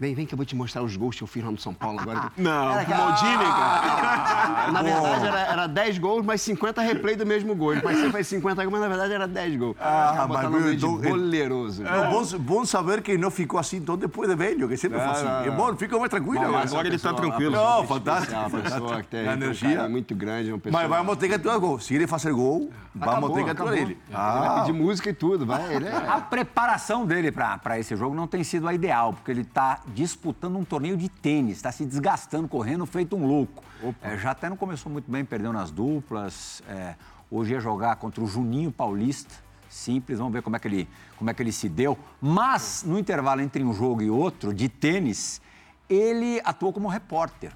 vem, 0.00 0.14
vem 0.14 0.24
que 0.26 0.32
eu 0.34 0.36
vou 0.36 0.46
te 0.46 0.56
mostrar 0.56 0.82
os 0.82 0.96
gols 0.96 1.14
que 1.16 1.22
eu 1.22 1.26
fiz 1.28 1.44
lá 1.44 1.50
no 1.50 1.58
São 1.58 1.74
Paulo 1.74 2.00
agora. 2.00 2.32
Não, 2.36 2.72
Era 2.72 2.84
com 2.86 2.90
o 2.90 2.94
aquela- 2.94 3.10
Maldini, 3.10 3.44
cara. 3.44 4.70
Na 4.72 4.82
verdade, 4.82 5.26
era, 5.26 5.40
era 5.40 5.66
10 5.66 5.98
gols, 5.98 6.24
mas 6.24 6.40
50 6.42 6.80
replay 6.82 7.16
do 7.16 7.26
mesmo 7.26 7.54
gol. 7.54 7.72
Ele 7.72 7.82
parecia 7.82 8.06
que 8.06 8.12
faz 8.12 8.26
50 8.26 8.62
gols, 8.64 8.72
mas 8.72 8.80
na 8.80 8.88
verdade 8.88 9.12
era 9.12 9.28
10 9.28 9.56
gols. 9.58 9.76
Ah, 9.80 10.26
mas 10.28 10.48
meio 10.50 10.72
então- 10.72 11.00
de 11.00 11.08
boleroso. 11.08 11.84
É 11.86 12.08
bom, 12.10 12.22
bom 12.38 12.64
saber 12.64 13.02
que 13.02 13.16
não 13.18 13.30
ficou 13.30 13.60
assim 13.60 13.80
tão 13.80 13.96
depois 13.96 14.28
de 14.28 14.34
velho, 14.34 14.68
que 14.68 14.76
sempre 14.76 14.98
foi 14.98 15.06
Não, 15.06 15.12
assim. 15.12 15.48
É 15.48 15.50
bom, 15.50 15.76
fica 15.76 15.98
mais 15.98 16.10
tranquilo. 16.10 16.44
Bom, 16.44 16.50
né? 16.52 16.58
mas 16.62 16.72
agora 16.72 16.88
ele 16.88 16.98
tá 16.98 17.12
pessoa- 17.12 17.20
tranquilo. 17.30 17.52
Não, 17.52 17.86
fantástico, 17.86 18.34
Uma 18.40 18.50
pessoa 18.50 19.02
que 19.02 19.08
tem, 19.08 19.26
A 19.26 19.30
um 19.30 19.34
energia. 19.34 19.68
carinho 19.76 19.90
muito 19.90 20.14
grande. 20.14 20.52
Uma 20.52 20.58
pessoa... 20.58 20.82
Mas 20.82 20.90
vamos 20.90 21.16
ter 21.16 21.28
que 21.28 21.34
atuar 21.34 21.58
gol. 21.58 21.78
Se 21.80 21.94
ele 21.94 22.06
fazer 22.06 22.32
gol, 22.32 22.70
vamos 22.94 23.14
Acabou, 23.14 23.30
ter 23.34 23.44
que 23.44 23.50
atuar 23.50 23.72
ele. 23.76 23.98
Ele 24.08 24.16
vai 24.16 24.60
pedir 24.60 24.72
música 24.72 25.10
e 25.10 25.12
tudo, 25.12 25.44
vai. 25.44 25.74
Ele 25.74 25.86
é... 25.88 25.96
A 26.08 26.20
preparação 26.20 27.04
dele 27.04 27.30
para 27.32 27.78
esse 27.78 27.94
jogo 27.96 28.14
não 28.14 28.26
tem 28.26 28.42
sido 28.44 28.66
a 28.68 28.72
ideal, 28.74 29.12
porque 29.12 29.30
ele 29.30 29.42
está 29.42 29.80
disputando 29.90 30.56
um 30.56 30.64
torneio 30.64 30.96
de 30.96 31.08
tênis, 31.08 31.56
está 31.56 31.70
se 31.70 31.84
desgastando, 31.84 32.48
correndo, 32.48 32.86
feito 32.86 33.16
um 33.16 33.26
louco. 33.26 33.62
É, 34.02 34.16
já 34.16 34.30
até 34.30 34.48
não 34.48 34.56
começou 34.56 34.90
muito 34.90 35.10
bem, 35.10 35.24
perdeu 35.24 35.52
nas 35.52 35.70
duplas. 35.70 36.62
é, 36.68 36.94
hoje 37.30 37.52
ia 37.52 37.60
jogar 37.60 37.96
contra 37.96 38.22
o 38.22 38.26
Juninho 38.26 38.72
Paulista, 38.72 39.34
simples, 39.68 40.18
vamos 40.18 40.32
ver 40.32 40.42
como 40.42 40.56
é, 40.56 40.58
que 40.58 40.68
ele, 40.68 40.88
como 41.16 41.30
é 41.30 41.34
que 41.34 41.42
ele 41.42 41.52
se 41.52 41.68
deu. 41.68 41.98
Mas, 42.20 42.84
no 42.86 42.98
intervalo 42.98 43.40
entre 43.40 43.62
um 43.62 43.72
jogo 43.72 44.02
e 44.02 44.10
outro, 44.10 44.52
de 44.52 44.68
tênis, 44.68 45.40
ele 45.88 46.40
atuou 46.44 46.72
como 46.72 46.88
repórter 46.88 47.52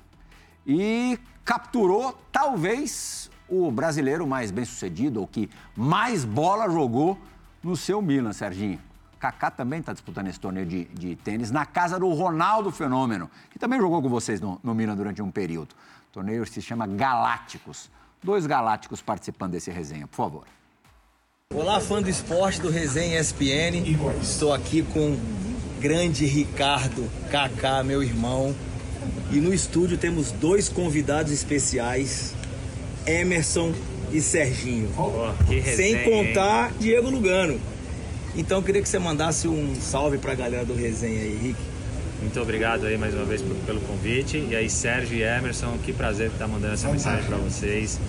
e 0.67 1.19
capturou, 1.45 2.19
talvez, 2.33 3.31
o 3.49 3.71
brasileiro 3.71 4.27
mais 4.27 4.51
bem-sucedido, 4.51 5.21
ou 5.21 5.27
que 5.27 5.51
mais 5.77 6.25
bola 6.25 6.69
jogou 6.69 7.19
no 7.63 7.77
seu 7.77 8.01
Milan, 8.01 8.33
Serginho. 8.33 8.81
Kaká 9.25 9.51
também 9.51 9.81
está 9.81 9.95
disputando 9.95 10.27
esse 10.27 10.39
torneio 10.39 10.67
de, 10.67 10.85
de 10.85 11.17
tênis 11.17 11.51
na 11.51 11.65
casa 11.65 11.99
do 11.99 12.07
Ronaldo 12.13 12.71
Fenômeno, 12.71 13.31
que 13.51 13.59
também 13.59 13.81
jogou 13.81 14.03
com 14.03 14.09
vocês 14.11 14.39
no, 14.39 14.61
no 14.63 14.75
Milan 14.75 14.95
durante 14.95 15.23
um 15.23 15.31
período. 15.31 15.71
O 16.11 16.13
torneio 16.13 16.45
se 16.47 16.61
chama 16.61 16.87
Galácticos. 16.87 17.91
Dois 18.23 18.47
galácticos 18.47 19.01
participando 19.01 19.53
desse 19.53 19.71
resenha, 19.71 20.07
por 20.07 20.17
favor. 20.17 20.45
Olá, 21.55 21.81
fã 21.81 22.03
do 22.03 22.11
esporte 22.11 22.61
do 22.61 22.69
Resenha 22.69 23.19
ESPN. 23.19 23.97
Estou 24.21 24.53
aqui 24.53 24.83
com 24.83 25.13
o 25.13 25.21
grande 25.81 26.27
Ricardo 26.27 27.11
Kaká, 27.31 27.83
meu 27.83 28.03
irmão. 28.03 28.55
E 29.31 29.41
no 29.41 29.55
estúdio 29.55 29.97
temos 29.97 30.33
dois 30.33 30.69
convidados 30.69 31.33
especiais, 31.33 32.35
Emerson 33.07 33.73
e 34.13 34.21
Serginho. 34.21 34.91
Sem 35.77 36.05
contar 36.05 36.73
Diego 36.75 37.09
Lugano. 37.09 37.74
Então 38.37 38.59
eu 38.59 38.63
queria 38.65 38.83
que 38.83 38.89
você 38.89 38.99
mandasse 38.99 39.47
um 39.47 39.77
salve 39.81 40.19
pra 40.19 40.35
galera 40.35 40.65
do 40.65 40.75
Resenha 40.75 41.21
aí, 41.21 41.39
Rick. 41.41 41.61
Muito 42.21 42.41
obrigado 42.41 42.85
aí 42.87 42.99
mais 42.99 43.15
uma 43.15 43.25
vez 43.25 43.43
pelo 43.65 43.81
convite. 43.83 44.39
E 44.51 44.57
aí, 44.57 44.69
Sérgio 44.69 45.17
e 45.17 45.23
Emerson, 45.23 45.79
que 45.85 45.93
prazer 45.93 46.31
estar 46.31 46.49
mandando 46.49 46.75
essa 46.75 46.89
mensagem 46.89 47.25
para 47.27 47.37
vocês. 47.37 48.01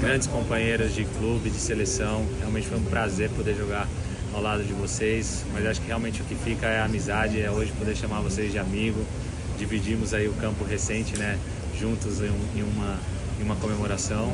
Grandes 0.00 0.26
companheiros 0.26 0.94
de 0.94 1.04
clube, 1.04 1.50
de 1.50 1.58
seleção. 1.58 2.24
Realmente 2.38 2.66
foi 2.66 2.78
um 2.78 2.84
prazer 2.84 3.28
poder 3.30 3.54
jogar 3.56 3.86
ao 4.32 4.40
lado 4.40 4.64
de 4.64 4.72
vocês. 4.72 5.44
Mas 5.52 5.66
acho 5.66 5.82
que 5.82 5.88
realmente 5.88 6.22
o 6.22 6.24
que 6.24 6.34
fica 6.34 6.66
é 6.66 6.80
a 6.80 6.86
amizade, 6.86 7.42
é 7.42 7.50
hoje 7.50 7.70
poder 7.72 7.94
chamar 7.94 8.20
vocês 8.20 8.52
de 8.52 8.58
amigo. 8.58 9.04
Dividimos 9.58 10.14
aí 10.14 10.28
o 10.28 10.32
campo 10.34 10.64
recente, 10.64 11.18
né? 11.18 11.38
Juntos 11.78 12.22
em 12.22 12.62
uma, 12.62 12.98
em 13.38 13.42
uma 13.42 13.56
comemoração. 13.56 14.32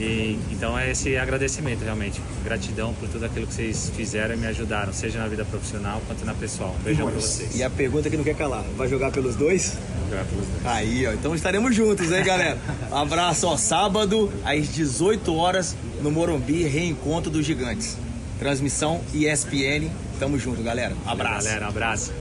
E, 0.00 0.38
então 0.50 0.78
é 0.78 0.90
esse 0.90 1.14
agradecimento 1.18 1.84
realmente, 1.84 2.22
gratidão 2.42 2.94
por 2.94 3.06
tudo 3.06 3.26
aquilo 3.26 3.46
que 3.46 3.52
vocês 3.52 3.92
fizeram 3.94 4.34
e 4.34 4.38
me 4.38 4.46
ajudaram, 4.46 4.94
seja 4.94 5.18
na 5.18 5.28
vida 5.28 5.44
profissional 5.44 6.00
quanto 6.06 6.24
na 6.24 6.32
pessoal. 6.32 6.74
Um 6.80 6.82
beijão 6.82 7.06
pra 7.10 7.20
vocês. 7.20 7.54
E 7.54 7.62
a 7.62 7.68
pergunta 7.68 8.08
que 8.08 8.16
não 8.16 8.24
quer 8.24 8.34
calar, 8.34 8.62
vai 8.78 8.88
jogar 8.88 9.10
pelos 9.10 9.36
dois? 9.36 9.76
Vou 9.98 10.08
jogar 10.08 10.24
pelos 10.24 10.46
dois. 10.46 10.66
Aí, 10.66 11.06
ó, 11.06 11.12
então 11.12 11.34
estaremos 11.34 11.74
juntos, 11.76 12.10
hein, 12.10 12.24
galera? 12.24 12.58
Abraço, 12.90 13.46
ó, 13.46 13.58
sábado 13.58 14.32
às 14.42 14.72
18 14.72 15.34
horas 15.36 15.76
no 16.00 16.10
Morumbi, 16.10 16.62
reencontro 16.62 17.30
dos 17.30 17.44
gigantes. 17.44 17.98
Transmissão 18.38 19.02
ESPN, 19.12 19.90
tamo 20.18 20.38
junto, 20.38 20.62
galera. 20.62 20.96
Abraço. 21.04 21.46
Galera, 21.46 21.68
abraço. 21.68 22.14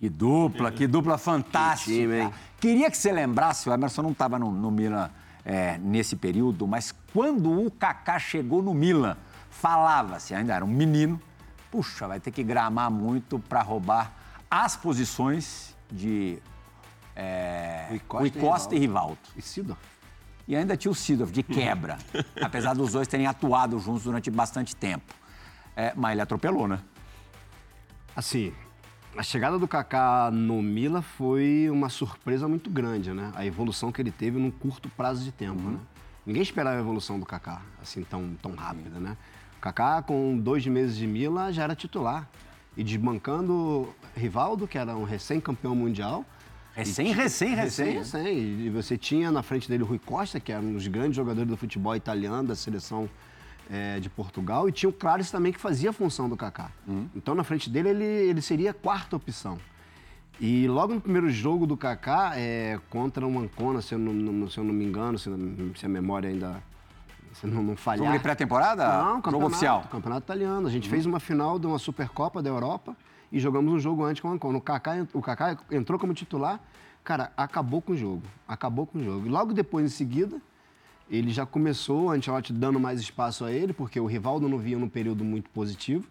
Que 0.00 0.08
dupla, 0.08 0.72
que 0.72 0.84
dupla 0.88 1.16
fantástica. 1.16 1.92
Que 1.92 2.00
time, 2.00 2.20
hein? 2.22 2.30
Queria 2.60 2.90
que 2.90 2.96
você 2.96 3.12
lembrasse, 3.12 3.68
o 3.68 3.72
Emerson 3.72 4.02
não 4.02 4.10
estava 4.10 4.36
no, 4.36 4.50
no 4.50 4.68
Milan 4.68 5.08
é, 5.48 5.78
nesse 5.78 6.14
período, 6.14 6.66
mas 6.66 6.94
quando 7.10 7.50
o 7.66 7.70
Kaká 7.70 8.18
chegou 8.18 8.62
no 8.62 8.74
Milan, 8.74 9.16
falava-se, 9.50 10.34
ainda 10.34 10.54
era 10.54 10.62
um 10.62 10.68
menino, 10.68 11.18
puxa, 11.70 12.06
vai 12.06 12.20
ter 12.20 12.30
que 12.30 12.44
gramar 12.44 12.90
muito 12.90 13.38
para 13.38 13.62
roubar 13.62 14.12
as 14.50 14.76
posições 14.76 15.74
de 15.90 16.38
é, 17.16 17.86
Rui 17.88 18.00
Rui 18.10 18.30
Costa 18.30 18.40
Costa, 18.40 18.74
e 18.74 18.78
Rivaldo. 18.78 19.18
E 19.34 19.40
Sidor? 19.40 19.78
E 20.46 20.54
ainda 20.54 20.76
tinha 20.76 20.92
o 20.92 20.94
Sidorf, 20.94 21.32
de 21.32 21.42
quebra, 21.42 21.96
apesar 22.42 22.74
dos 22.74 22.92
dois 22.92 23.08
terem 23.08 23.26
atuado 23.26 23.80
juntos 23.80 24.04
durante 24.04 24.30
bastante 24.30 24.76
tempo. 24.76 25.14
É, 25.74 25.94
mas 25.96 26.12
ele 26.12 26.20
atropelou, 26.20 26.68
né? 26.68 26.78
Assim, 28.14 28.52
a 29.16 29.22
chegada 29.22 29.58
do 29.58 29.66
Kaká 29.66 30.30
no 30.30 30.62
Mila 30.62 31.02
foi 31.02 31.68
uma 31.70 31.88
surpresa 31.88 32.46
muito 32.46 32.70
grande, 32.70 33.12
né? 33.12 33.32
A 33.34 33.44
evolução 33.44 33.90
que 33.90 34.00
ele 34.00 34.10
teve 34.10 34.38
num 34.38 34.50
curto 34.50 34.88
prazo 34.88 35.24
de 35.24 35.32
tempo, 35.32 35.60
né? 35.60 35.78
Ninguém 36.24 36.42
esperava 36.42 36.76
a 36.76 36.80
evolução 36.80 37.18
do 37.18 37.26
Kaká 37.26 37.62
assim 37.82 38.04
tão, 38.04 38.36
tão 38.40 38.52
rápida, 38.54 39.00
né? 39.00 39.16
O 39.56 39.60
Kaká, 39.60 40.02
com 40.02 40.38
dois 40.38 40.66
meses 40.66 40.96
de 40.96 41.06
Mila, 41.06 41.52
já 41.52 41.64
era 41.64 41.74
titular. 41.74 42.28
E 42.76 42.84
desbancando 42.84 43.92
Rivaldo, 44.16 44.68
que 44.68 44.78
era 44.78 44.94
um 44.96 45.02
recém-campeão 45.02 45.74
mundial. 45.74 46.24
Recém, 46.74 47.12
recém, 47.12 47.54
recém. 47.56 47.94
Recém, 47.94 48.22
recém. 48.22 48.66
E 48.66 48.70
você 48.70 48.96
tinha 48.96 49.32
na 49.32 49.42
frente 49.42 49.68
dele 49.68 49.82
o 49.82 49.86
Rui 49.86 49.98
Costa, 49.98 50.38
que 50.38 50.52
era 50.52 50.62
um 50.62 50.74
dos 50.74 50.86
grandes 50.86 51.16
jogadores 51.16 51.48
do 51.48 51.56
futebol 51.56 51.96
italiano, 51.96 52.46
da 52.46 52.54
seleção 52.54 53.10
eh, 53.70 53.98
de 54.00 54.08
Portugal. 54.08 54.68
E 54.68 54.72
tinha 54.72 54.88
o 54.88 54.92
Clares 54.92 55.30
também, 55.30 55.52
que 55.52 55.60
fazia 55.60 55.90
a 55.90 55.92
função 55.92 56.28
do 56.28 56.36
Kaká. 56.36 56.70
Então, 57.14 57.34
na 57.34 57.44
frente 57.44 57.68
dele, 57.70 57.90
ele, 57.90 58.04
ele 58.04 58.40
seria 58.42 58.70
a 58.70 58.74
quarta 58.74 59.16
opção. 59.16 59.58
E 60.40 60.68
logo 60.68 60.94
no 60.94 61.00
primeiro 61.00 61.28
jogo 61.30 61.66
do 61.66 61.76
Kaká, 61.76 62.32
é, 62.36 62.78
contra 62.90 63.26
o 63.26 63.38
Ancona, 63.40 63.82
se 63.82 63.94
eu 63.94 63.98
não, 63.98 64.12
não- 64.12 64.48
se 64.48 64.58
eu 64.58 64.64
não 64.64 64.72
me 64.72 64.84
engano, 64.84 65.18
se, 65.18 65.28
se 65.76 65.84
a 65.84 65.88
memória 65.88 66.28
ainda 66.30 66.62
se 67.34 67.46
não, 67.46 67.62
não 67.62 67.76
falhar. 67.76 68.04
Jogo 68.06 68.16
de 68.16 68.22
pré-temporada? 68.22 68.86
Não, 68.86 69.04
Jogo 69.10 69.22
campeonato, 69.22 69.46
oficial? 69.50 69.82
Campeonato 69.90 70.24
italiano. 70.24 70.66
A 70.66 70.70
gente 70.70 70.88
fez 70.88 71.06
uma 71.06 71.18
final 71.20 71.58
de 71.58 71.66
uma 71.66 71.78
Supercopa 71.78 72.40
da 72.40 72.48
Europa 72.48 72.96
e 73.32 73.38
jogamos 73.40 73.72
um 73.72 73.78
jogo 73.78 74.04
antes 74.04 74.22
com 74.22 74.28
o 74.28 74.32
Ancona. 74.32 74.58
O 74.58 74.60
Kaká, 74.60 75.06
o 75.12 75.20
Kaká 75.20 75.58
entrou 75.72 75.98
como 75.98 76.14
titular, 76.14 76.60
cara, 77.04 77.32
acabou 77.36 77.82
com 77.82 77.92
o 77.92 77.96
jogo. 77.96 78.22
Acabou 78.46 78.86
com 78.86 78.98
o 78.98 79.04
jogo. 79.04 79.26
E 79.26 79.28
logo 79.28 79.52
depois, 79.52 79.84
em 79.84 79.88
seguida, 79.94 80.40
ele 81.10 81.30
já 81.30 81.46
começou, 81.46 82.06
o 82.06 82.10
Ancelotti 82.10 82.52
dando 82.52 82.78
mais 82.78 83.00
espaço 83.00 83.44
a 83.44 83.52
ele, 83.52 83.72
porque 83.72 83.98
o 83.98 84.06
Rivaldo 84.06 84.48
não 84.48 84.58
vinha 84.58 84.78
num 84.78 84.88
período 84.88 85.24
muito 85.24 85.48
positivo. 85.50 86.04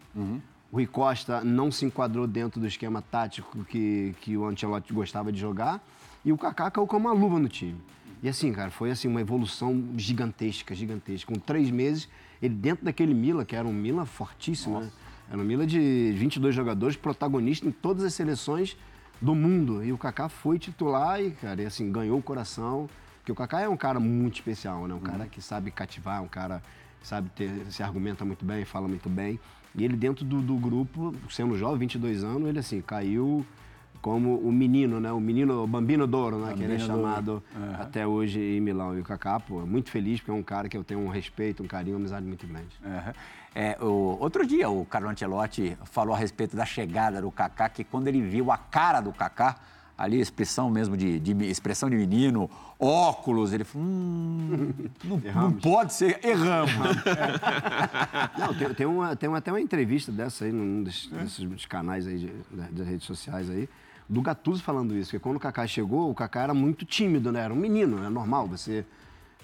O 0.72 0.76
Rui 0.76 0.88
Costa 0.88 1.44
não 1.44 1.72
se 1.72 1.86
enquadrou 1.86 2.28
dentro 2.28 2.60
do 2.60 2.68
esquema 2.68 3.02
tático 3.02 3.64
que, 3.66 4.14
que 4.22 4.36
o 4.36 4.46
Ancelotti 4.46 4.92
gostava 4.92 5.32
de 5.32 5.40
jogar. 5.40 5.82
E 6.26 6.32
o 6.34 6.38
Kaká 6.38 6.70
caiu 6.70 6.88
como 6.88 7.08
uma 7.08 7.14
luva 7.14 7.40
no 7.40 7.48
time. 7.48 7.80
E 8.22 8.28
assim, 8.28 8.52
cara, 8.52 8.72
foi 8.72 8.92
assim 8.92 9.08
uma 9.08 9.22
evolução 9.22 9.82
gigantesca, 9.96 10.74
gigantesca. 10.74 11.32
Com 11.32 11.40
três 11.40 11.70
meses, 11.70 12.10
ele 12.42 12.56
dentro 12.56 12.84
daquele 12.84 13.14
Mila, 13.14 13.46
que 13.46 13.56
era 13.56 13.68
um 13.68 13.74
Mila 13.74 14.06
fortíssimo, 14.06 14.80
né? 14.82 14.92
Era 15.30 15.40
um 15.40 15.44
Mila 15.44 15.68
de 15.68 16.12
22 16.16 16.56
jogadores, 16.56 16.96
protagonista 16.96 17.68
em 17.68 17.72
todas 17.72 18.04
as 18.04 18.14
seleções 18.14 18.76
do 19.22 19.36
mundo. 19.36 19.84
E 19.84 19.94
o 19.94 19.98
Kaká 19.98 20.30
foi 20.30 20.58
titular 20.58 21.22
e, 21.22 21.32
cara, 21.32 21.62
e, 21.62 21.66
assim, 21.66 21.92
ganhou 21.92 22.18
o 22.18 22.22
coração. 22.22 22.90
Porque 23.28 23.34
o 23.34 23.36
Kaká 23.36 23.60
é 23.60 23.68
um 23.68 23.76
cara 23.76 24.00
muito 24.00 24.36
especial, 24.36 24.88
né? 24.88 24.94
Um 24.94 25.02
cara 25.02 25.26
que 25.26 25.42
sabe 25.42 25.70
cativar, 25.70 26.24
um 26.24 26.30
cara 26.30 26.64
que 27.02 27.06
sabe 27.06 27.30
ter, 27.36 27.52
se 27.70 27.84
argumenta 27.84 28.24
muito 28.24 28.46
bem, 28.46 28.64
fala 28.64 28.88
muito 28.88 29.10
bem. 29.10 29.38
E 29.76 29.84
ele 29.84 29.98
dentro 29.98 30.24
do, 30.24 30.42
do 30.42 30.56
grupo, 30.56 31.14
sendo 31.30 31.58
jovem, 31.58 31.80
22 31.80 32.24
anos, 32.24 32.48
ele 32.48 32.60
assim, 32.60 32.80
caiu 32.80 33.46
como 34.02 34.38
o 34.38 34.50
menino, 34.50 35.02
né? 35.02 35.12
O 35.12 35.20
menino, 35.20 35.62
o 35.62 35.68
Bambino 35.68 36.08
Douro, 36.08 36.38
né? 36.38 36.54
que 36.54 36.64
ele 36.64 36.76
é 36.76 36.78
Bambino 36.78 36.88
chamado 36.88 37.44
até 37.78 38.08
hoje 38.08 38.40
em 38.40 38.62
Milão. 38.62 38.98
E 38.98 39.02
o 39.02 39.04
Kaká, 39.04 39.42
pô, 39.42 39.66
muito 39.66 39.92
feliz, 39.92 40.22
porque 40.22 40.32
é 40.32 40.34
um 40.34 40.42
cara 40.42 40.70
que 40.70 40.78
eu 40.78 40.84
tenho 40.86 41.02
um 41.02 41.10
respeito, 41.10 41.62
um 41.62 41.68
carinho, 41.68 41.98
uma 41.98 42.00
amizade 42.00 42.26
muito 42.26 42.48
grande. 42.48 42.80
Aham. 42.82 43.14
É, 43.54 43.78
o, 43.82 44.18
outro 44.22 44.48
dia 44.48 44.70
o 44.70 44.86
Carlo 44.86 45.10
Ancelotti 45.10 45.78
falou 45.84 46.16
a 46.16 46.18
respeito 46.18 46.56
da 46.56 46.66
chegada 46.66 47.22
do 47.22 47.30
Kaká, 47.30 47.68
que 47.68 47.84
quando 47.84 48.08
ele 48.08 48.22
viu 48.22 48.54
a 48.54 48.58
cara 48.58 49.02
do 49.02 49.12
Kaká, 49.12 49.58
ali 49.98 50.20
expressão 50.20 50.70
mesmo 50.70 50.96
de, 50.96 51.20
de 51.20 51.32
expressão 51.46 51.90
de 51.90 51.96
menino, 51.96 52.50
óculos, 52.80 53.52
ele 53.52 53.64
falou, 53.64 53.88
hum, 53.88 54.72
não, 55.04 55.18
não 55.34 55.52
pode 55.54 55.94
ser, 55.94 56.20
erramos. 56.24 56.72
Não, 58.38 58.54
tem, 58.54 58.74
tem, 58.74 58.86
uma, 58.86 59.16
tem 59.16 59.30
uma- 59.30 59.38
até 59.40 59.52
uma 59.52 59.62
entrevista 59.62 60.12
dessa 60.12 60.46
aí, 60.46 60.52
num 60.52 60.84
desses, 60.84 61.08
desses 61.10 61.66
canais 61.66 62.06
aí, 62.08 62.20
de- 62.20 62.32
da- 62.52 62.68
das 62.72 62.88
redes 62.88 63.06
sociais 63.06 63.50
aí, 63.50 63.68
do 64.08 64.22
Gattuso 64.22 64.62
falando 64.64 64.96
isso, 64.96 65.12
que 65.12 65.20
quando 65.20 65.38
o 65.38 65.40
Kaká 65.40 65.66
chegou, 65.68 66.10
o 66.10 66.16
Kaká 66.16 66.42
era 66.44 66.54
muito 66.54 66.86
tímido, 66.86 67.32
né? 67.32 67.42
Era 67.42 67.54
um 67.54 67.58
menino, 67.58 68.04
é 68.06 68.10
normal 68.10 68.48
você 68.48 68.86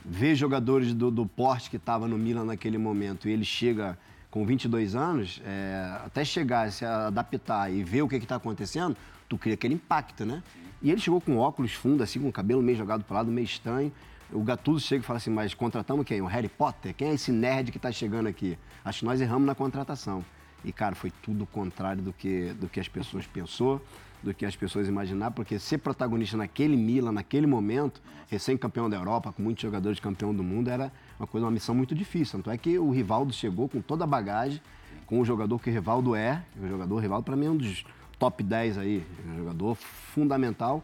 ver 0.05 0.35
jogadores 0.35 0.93
do, 0.93 1.09
do 1.09 1.25
porte 1.25 1.69
que 1.69 1.77
estava 1.77 2.07
no 2.07 2.17
Milan 2.17 2.45
naquele 2.45 2.77
momento 2.77 3.27
e 3.27 3.31
ele 3.31 3.43
chega 3.45 3.97
com 4.29 4.45
22 4.45 4.95
anos, 4.95 5.41
é, 5.45 5.97
até 6.05 6.23
chegar, 6.25 6.71
se 6.71 6.85
adaptar 6.85 7.71
e 7.71 7.83
ver 7.83 8.01
o 8.03 8.07
que 8.07 8.15
está 8.15 8.35
acontecendo, 8.35 8.95
tu 9.33 9.37
cria 9.37 9.55
aquele 9.55 9.73
impacto, 9.73 10.25
né? 10.25 10.43
E 10.81 10.91
ele 10.91 11.01
chegou 11.01 11.19
com 11.19 11.37
óculos 11.37 11.73
fundos, 11.73 12.01
assim, 12.01 12.19
com 12.19 12.29
o 12.29 12.31
cabelo 12.31 12.61
meio 12.61 12.77
jogado 12.77 13.03
para 13.03 13.17
lado, 13.17 13.31
meio 13.31 13.45
estranho. 13.45 13.91
O 14.31 14.43
Gattuso 14.43 14.85
chega 14.85 15.01
e 15.01 15.05
fala 15.05 15.17
assim, 15.17 15.31
mas 15.31 15.53
contratamos 15.53 16.05
quem? 16.05 16.21
O 16.21 16.25
Harry 16.25 16.49
Potter? 16.49 16.93
Quem 16.93 17.09
é 17.09 17.13
esse 17.13 17.31
nerd 17.31 17.71
que 17.71 17.77
está 17.77 17.91
chegando 17.91 18.27
aqui? 18.27 18.57
Acho 18.83 18.99
que 18.99 19.05
nós 19.05 19.21
erramos 19.21 19.45
na 19.45 19.55
contratação. 19.55 20.23
E, 20.63 20.71
cara, 20.71 20.95
foi 20.95 21.11
tudo 21.21 21.43
o 21.43 21.47
contrário 21.47 22.01
do 22.01 22.13
que, 22.13 22.53
do 22.53 22.67
que 22.67 22.79
as 22.79 22.87
pessoas 22.87 23.25
pensou, 23.25 23.81
do 24.21 24.33
que 24.33 24.45
as 24.45 24.55
pessoas 24.55 24.87
imaginaram, 24.87 25.33
porque 25.33 25.59
ser 25.59 25.79
protagonista 25.79 26.37
naquele 26.37 26.77
Milan, 26.77 27.11
naquele 27.11 27.45
momento, 27.45 28.01
recém-campeão 28.29 28.89
da 28.89 28.97
Europa, 28.97 29.31
com 29.33 29.41
muitos 29.41 29.61
jogadores 29.61 29.99
campeão 29.99 30.33
do 30.33 30.43
mundo, 30.43 30.69
era 30.69 30.91
uma 31.19 31.27
coisa, 31.27 31.45
uma 31.45 31.51
missão 31.51 31.75
muito 31.75 31.93
difícil. 31.93 32.39
Tanto 32.39 32.49
é 32.49 32.57
que 32.57 32.79
o 32.79 32.91
Rivaldo 32.91 33.33
chegou 33.33 33.67
com 33.67 33.81
toda 33.81 34.05
a 34.05 34.07
bagagem, 34.07 34.61
com 35.05 35.19
o 35.19 35.25
jogador 35.25 35.59
que 35.59 35.69
o 35.69 35.73
Rivaldo 35.73 36.15
é, 36.15 36.41
o 36.61 36.67
jogador 36.67 36.99
Rivaldo, 36.99 37.25
para 37.25 37.35
mim, 37.35 37.47
é 37.47 37.49
um 37.49 37.57
dos 37.57 37.83
top 38.23 38.41
10 38.41 38.77
aí, 38.77 39.05
jogador 39.35 39.75
fundamental, 39.75 40.81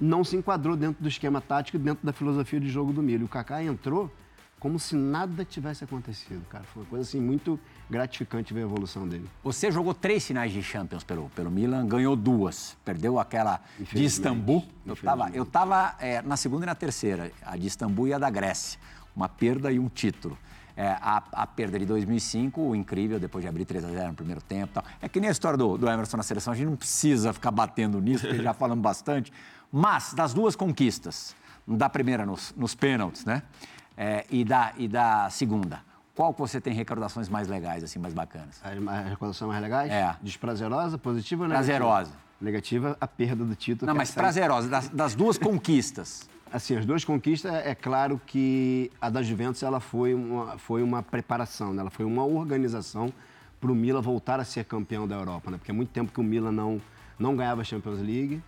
não 0.00 0.24
se 0.24 0.36
enquadrou 0.36 0.74
dentro 0.74 1.00
do 1.00 1.08
esquema 1.08 1.40
tático 1.40 1.76
e 1.76 1.80
dentro 1.80 2.04
da 2.04 2.12
filosofia 2.12 2.58
de 2.58 2.68
jogo 2.68 2.92
do 2.92 3.00
Milho. 3.00 3.26
O 3.26 3.28
Kaká 3.28 3.62
entrou 3.62 4.10
como 4.58 4.76
se 4.76 4.96
nada 4.96 5.44
tivesse 5.44 5.84
acontecido, 5.84 6.44
cara. 6.48 6.64
Foi 6.64 6.82
uma 6.82 6.88
coisa 6.88 7.08
assim 7.08 7.20
muito 7.20 7.60
gratificante 7.88 8.52
ver 8.52 8.62
a 8.62 8.64
evolução 8.64 9.06
dele. 9.06 9.24
Você 9.44 9.70
jogou 9.70 9.94
três 9.94 10.26
finais 10.26 10.52
de 10.52 10.64
Champions 10.64 11.04
pelo, 11.04 11.28
pelo 11.30 11.48
Milan, 11.48 11.86
ganhou 11.86 12.16
duas. 12.16 12.76
Perdeu 12.84 13.20
aquela 13.20 13.60
de. 13.78 14.04
Istambul. 14.04 14.64
Eu 14.84 14.94
estava 14.94 15.30
eu 15.30 15.46
tava, 15.46 15.94
é, 16.00 16.20
na 16.22 16.36
segunda 16.36 16.64
e 16.64 16.66
na 16.66 16.74
terceira, 16.74 17.30
a 17.42 17.56
de 17.56 17.68
Istambul 17.68 18.08
e 18.08 18.14
a 18.14 18.18
da 18.18 18.28
Grécia. 18.30 18.80
Uma 19.14 19.28
perda 19.28 19.70
e 19.70 19.78
um 19.78 19.88
título. 19.88 20.36
É, 20.80 20.96
a, 20.98 21.22
a 21.32 21.46
perda 21.46 21.78
de 21.78 21.84
2005, 21.84 22.58
o 22.58 22.74
incrível, 22.74 23.20
depois 23.20 23.42
de 23.42 23.48
abrir 23.50 23.66
3 23.66 23.84
a 23.84 23.88
0 23.88 24.08
no 24.08 24.14
primeiro 24.14 24.40
tempo. 24.40 24.72
Tal. 24.72 24.84
É 25.02 25.10
que 25.10 25.20
nem 25.20 25.28
a 25.28 25.30
história 25.30 25.58
do, 25.58 25.76
do 25.76 25.86
Emerson 25.86 26.16
na 26.16 26.22
seleção, 26.22 26.54
a 26.54 26.56
gente 26.56 26.68
não 26.68 26.76
precisa 26.76 27.34
ficar 27.34 27.50
batendo 27.50 28.00
nisso, 28.00 28.26
porque 28.26 28.42
já 28.42 28.54
falamos 28.54 28.82
bastante. 28.82 29.30
Mas, 29.70 30.14
das 30.14 30.32
duas 30.32 30.56
conquistas, 30.56 31.36
da 31.68 31.90
primeira 31.90 32.24
nos, 32.24 32.54
nos 32.56 32.74
pênaltis, 32.74 33.26
né? 33.26 33.42
É, 33.94 34.24
e, 34.30 34.42
da, 34.42 34.72
e 34.78 34.88
da 34.88 35.28
segunda, 35.28 35.82
qual 36.14 36.32
que 36.32 36.40
você 36.40 36.58
tem 36.62 36.72
recordações 36.72 37.28
mais 37.28 37.46
legais, 37.46 37.84
assim, 37.84 37.98
mais 37.98 38.14
bacanas? 38.14 38.58
As, 38.64 39.06
recordações 39.10 39.50
mais 39.50 39.60
legais? 39.60 39.92
É. 39.92 40.16
Desprazerosa, 40.22 40.96
positiva 40.96 41.42
ou 41.42 41.48
negativa? 41.50 41.78
Prazerosa. 41.78 42.12
Negativa, 42.40 42.96
a 42.98 43.06
perda 43.06 43.44
do 43.44 43.54
título. 43.54 43.86
Não, 43.86 43.94
mas 43.94 44.08
é 44.08 44.12
sempre- 44.12 44.22
prazerosa, 44.22 44.66
das, 44.70 44.88
das 44.88 45.14
duas 45.14 45.36
conquistas. 45.36 46.26
Assim, 46.52 46.76
as 46.76 46.84
duas 46.84 47.04
conquistas, 47.04 47.52
é 47.54 47.74
claro 47.74 48.20
que 48.26 48.90
a 49.00 49.08
da 49.08 49.22
Juventus 49.22 49.62
ela 49.62 49.78
foi 49.78 50.14
uma, 50.14 50.58
foi 50.58 50.82
uma 50.82 51.02
preparação, 51.02 51.72
né? 51.72 51.80
ela 51.80 51.90
foi 51.90 52.04
uma 52.04 52.24
organização 52.24 53.12
para 53.60 53.70
o 53.70 53.74
Milan 53.74 54.00
voltar 54.00 54.40
a 54.40 54.44
ser 54.44 54.64
campeão 54.64 55.06
da 55.06 55.14
Europa, 55.14 55.50
né? 55.50 55.58
porque 55.58 55.70
há 55.70 55.74
muito 55.74 55.90
tempo 55.90 56.12
que 56.12 56.18
o 56.18 56.24
Milan 56.24 56.50
não, 56.50 56.80
não 57.18 57.36
ganhava 57.36 57.60
a 57.60 57.64
Champions 57.64 58.00
League. 58.00 58.42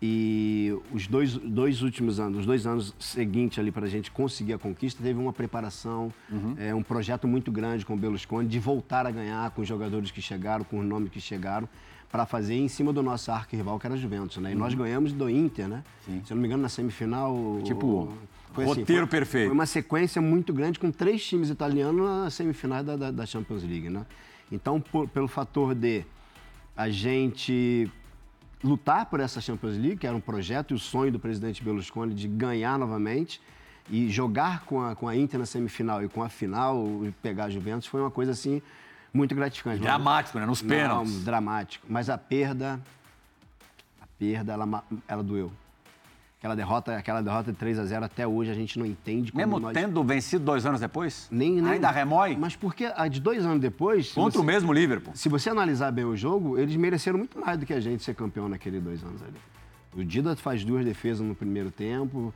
E 0.00 0.78
os 0.92 1.06
dois, 1.06 1.38
dois 1.38 1.80
últimos 1.80 2.20
anos, 2.20 2.40
os 2.40 2.46
dois 2.46 2.66
anos 2.66 2.94
seguintes 2.98 3.58
ali 3.58 3.72
para 3.72 3.86
a 3.86 3.88
gente 3.88 4.10
conseguir 4.10 4.52
a 4.52 4.58
conquista, 4.58 5.02
teve 5.02 5.18
uma 5.18 5.32
preparação, 5.32 6.12
é, 6.58 6.74
um 6.74 6.82
projeto 6.82 7.26
muito 7.26 7.50
grande 7.50 7.86
com 7.86 7.94
o 7.94 7.96
Berlusconi 7.96 8.46
de 8.46 8.58
voltar 8.58 9.06
a 9.06 9.10
ganhar 9.10 9.50
com 9.52 9.62
os 9.62 9.68
jogadores 9.68 10.10
que 10.10 10.20
chegaram, 10.20 10.64
com 10.64 10.80
os 10.80 10.84
nomes 10.84 11.10
que 11.10 11.18
chegaram, 11.18 11.66
para 12.10 12.24
fazer 12.26 12.54
em 12.54 12.68
cima 12.68 12.92
do 12.92 13.02
nosso 13.02 13.30
arco-rival, 13.30 13.78
que 13.78 13.86
era 13.86 13.94
a 13.94 13.98
Juventus. 13.98 14.36
Né? 14.38 14.52
E 14.52 14.54
nós 14.54 14.72
ganhamos 14.74 15.12
do 15.12 15.28
Inter, 15.28 15.68
né? 15.68 15.84
Se 16.24 16.32
eu 16.32 16.34
não 16.36 16.42
me 16.42 16.46
engano, 16.48 16.62
na 16.62 16.68
semifinal. 16.68 17.36
Tipo, 17.64 18.12
foi 18.52 18.64
assim, 18.64 18.80
roteiro 18.80 19.02
foi- 19.06 19.10
perfeito. 19.18 19.46
Foi 19.46 19.54
uma 19.54 19.66
sequência 19.66 20.22
muito 20.22 20.52
grande 20.52 20.78
com 20.78 20.90
três 20.90 21.24
times 21.26 21.50
italianos 21.50 22.02
na 22.06 22.30
semifinal 22.30 22.82
da, 22.82 22.96
da, 22.96 23.10
da 23.10 23.26
Champions 23.26 23.62
League, 23.64 23.90
né? 23.90 24.06
Então, 24.50 24.80
por- 24.80 25.08
pelo 25.08 25.28
fator 25.28 25.74
de 25.74 26.04
a 26.76 26.88
gente 26.88 27.90
lutar 28.62 29.06
por 29.06 29.20
essa 29.20 29.40
Champions 29.40 29.76
League, 29.76 29.96
que 29.96 30.06
era 30.06 30.16
um 30.16 30.20
projeto 30.20 30.72
e 30.72 30.74
o 30.74 30.78
sonho 30.78 31.12
do 31.12 31.18
presidente 31.18 31.62
Berlusconi 31.62 32.14
de 32.14 32.26
ganhar 32.28 32.78
novamente 32.78 33.40
e 33.90 34.08
jogar 34.08 34.64
com 34.64 34.80
a, 34.82 34.94
com 34.96 35.06
a 35.06 35.14
Inter 35.16 35.38
na 35.38 35.46
semifinal 35.46 36.02
e 36.02 36.08
com 36.08 36.22
a 36.22 36.28
final 36.28 36.84
e 37.04 37.10
pegar 37.22 37.44
a 37.44 37.50
Juventus 37.50 37.86
foi 37.86 38.00
uma 38.00 38.10
coisa 38.10 38.32
assim 38.32 38.60
muito 39.16 39.34
gratificante. 39.34 39.80
Dramático, 39.80 40.38
né? 40.38 40.46
Nos 40.46 40.62
pênaltis. 40.62 41.14
Não, 41.16 41.24
dramático. 41.24 41.86
Mas 41.88 42.08
a 42.10 42.18
perda, 42.18 42.80
a 44.00 44.06
perda, 44.18 44.52
ela, 44.52 44.84
ela 45.08 45.22
doeu. 45.22 45.50
Aquela 46.38 46.54
derrota, 46.54 46.96
aquela 46.96 47.22
derrota 47.22 47.50
de 47.50 47.58
3 47.58 47.78
a 47.78 47.84
0 47.86 48.04
até 48.04 48.26
hoje 48.26 48.50
a 48.50 48.54
gente 48.54 48.78
não 48.78 48.84
entende 48.86 49.32
como 49.32 49.42
Mesmo 49.44 49.58
nós... 49.58 49.72
tendo 49.72 50.04
vencido 50.04 50.44
dois 50.44 50.66
anos 50.66 50.80
depois? 50.80 51.26
Nem, 51.30 51.60
nem- 51.62 51.72
Ainda 51.72 51.90
remói? 51.90 52.36
Mas 52.36 52.54
porque 52.54 52.84
a 52.94 53.08
de 53.08 53.20
dois 53.20 53.44
anos 53.44 53.58
depois... 53.60 54.12
Contra 54.12 54.38
o 54.38 54.42
você- 54.44 54.46
mesmo 54.46 54.72
Liverpool. 54.72 55.12
se 55.16 55.28
você 55.30 55.48
analisar 55.50 55.90
bem 55.90 56.04
o 56.04 56.14
jogo, 56.14 56.58
eles 56.58 56.76
mereceram 56.76 57.18
muito 57.18 57.40
mais 57.40 57.58
do 57.58 57.64
que 57.66 57.72
a 57.72 57.80
gente 57.80 58.04
ser 58.04 58.14
campeão 58.14 58.48
naqueles 58.48 58.80
dois 58.82 59.02
anos 59.02 59.22
ali. 59.22 59.34
O 59.94 60.04
Dida 60.04 60.36
faz 60.36 60.62
duas 60.62 60.84
defesas 60.84 61.26
no 61.26 61.34
primeiro 61.34 61.70
tempo 61.70 62.32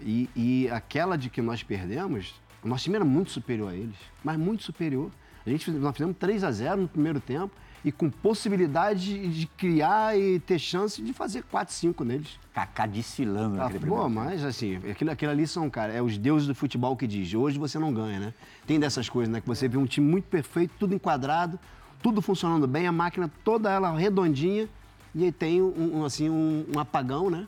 e, 0.00 0.30
e 0.36 0.70
aquela 0.70 1.18
de 1.18 1.28
que 1.28 1.42
nós 1.42 1.60
perdemos, 1.62 2.40
o 2.62 2.68
nosso 2.68 2.84
time 2.84 2.96
era 2.96 3.04
muito 3.04 3.32
superior 3.32 3.72
a 3.72 3.74
eles, 3.74 3.96
mas 4.22 4.38
muito 4.38 4.62
superior. 4.62 5.10
A 5.46 5.50
gente, 5.50 5.70
nós 5.70 5.92
fizemos 5.92 6.16
3 6.18 6.44
a 6.44 6.50
0 6.50 6.82
no 6.82 6.88
primeiro 6.88 7.20
tempo 7.20 7.50
e 7.84 7.90
com 7.90 8.10
possibilidade 8.10 9.28
de, 9.28 9.46
criar 9.46 10.18
e 10.18 10.38
ter 10.38 10.58
chance 10.58 11.00
de 11.00 11.12
fazer 11.14 11.42
4, 11.44 11.72
5 11.72 12.04
neles. 12.04 12.38
Kaká 12.52 12.84
desfilando 12.86 13.54
Ah, 13.56 13.64
naquele 13.64 13.86
pô, 13.86 14.08
mas 14.08 14.44
assim, 14.44 14.76
aquilo, 14.90 15.10
aquilo 15.10 15.30
ali 15.32 15.46
são, 15.46 15.70
cara, 15.70 15.92
é 15.92 16.02
os 16.02 16.18
deuses 16.18 16.46
do 16.46 16.54
futebol 16.54 16.94
que 16.96 17.06
diz, 17.06 17.32
hoje 17.32 17.58
você 17.58 17.78
não 17.78 17.92
ganha, 17.92 18.20
né? 18.20 18.34
Tem 18.66 18.78
dessas 18.78 19.08
coisas, 19.08 19.32
né? 19.32 19.40
Que 19.40 19.46
você 19.48 19.66
vê 19.66 19.78
um 19.78 19.86
time 19.86 20.06
muito 20.06 20.26
perfeito, 20.26 20.74
tudo 20.78 20.94
enquadrado, 20.94 21.58
tudo 22.02 22.20
funcionando 22.20 22.66
bem, 22.66 22.86
a 22.86 22.92
máquina 22.92 23.30
toda 23.42 23.70
ela 23.70 23.96
redondinha, 23.96 24.68
e 25.14 25.24
aí 25.24 25.32
tem 25.32 25.62
um, 25.62 26.00
um, 26.00 26.04
assim, 26.04 26.28
um, 26.28 26.66
um 26.74 26.78
apagão, 26.78 27.30
né? 27.30 27.46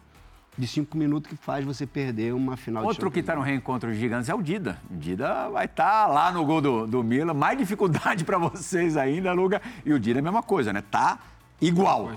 De 0.56 0.66
cinco 0.66 0.98
minutos 0.98 1.30
que 1.30 1.36
faz 1.36 1.64
você 1.64 1.86
perder 1.86 2.34
uma 2.34 2.58
final 2.58 2.84
Outro 2.84 3.08
de 3.08 3.14
que 3.14 3.20
está 3.20 3.34
no 3.34 3.40
reencontro 3.40 3.90
de 3.90 3.98
gigantes 3.98 4.28
é 4.28 4.34
o 4.34 4.42
Dida. 4.42 4.78
O 4.90 4.96
Dida 4.96 5.48
vai 5.48 5.64
estar 5.64 6.06
lá 6.06 6.30
no 6.30 6.44
gol 6.44 6.60
do, 6.60 6.86
do 6.86 7.02
Milan. 7.02 7.32
Mais 7.32 7.56
dificuldade 7.56 8.22
para 8.26 8.36
vocês 8.36 8.96
ainda, 8.96 9.32
Luga. 9.32 9.62
E 9.84 9.92
o 9.94 9.98
Dida 9.98 10.18
é 10.18 10.20
a 10.20 10.22
mesma 10.22 10.42
coisa, 10.42 10.70
né? 10.70 10.82
Tá 10.90 11.18
igual. 11.58 12.12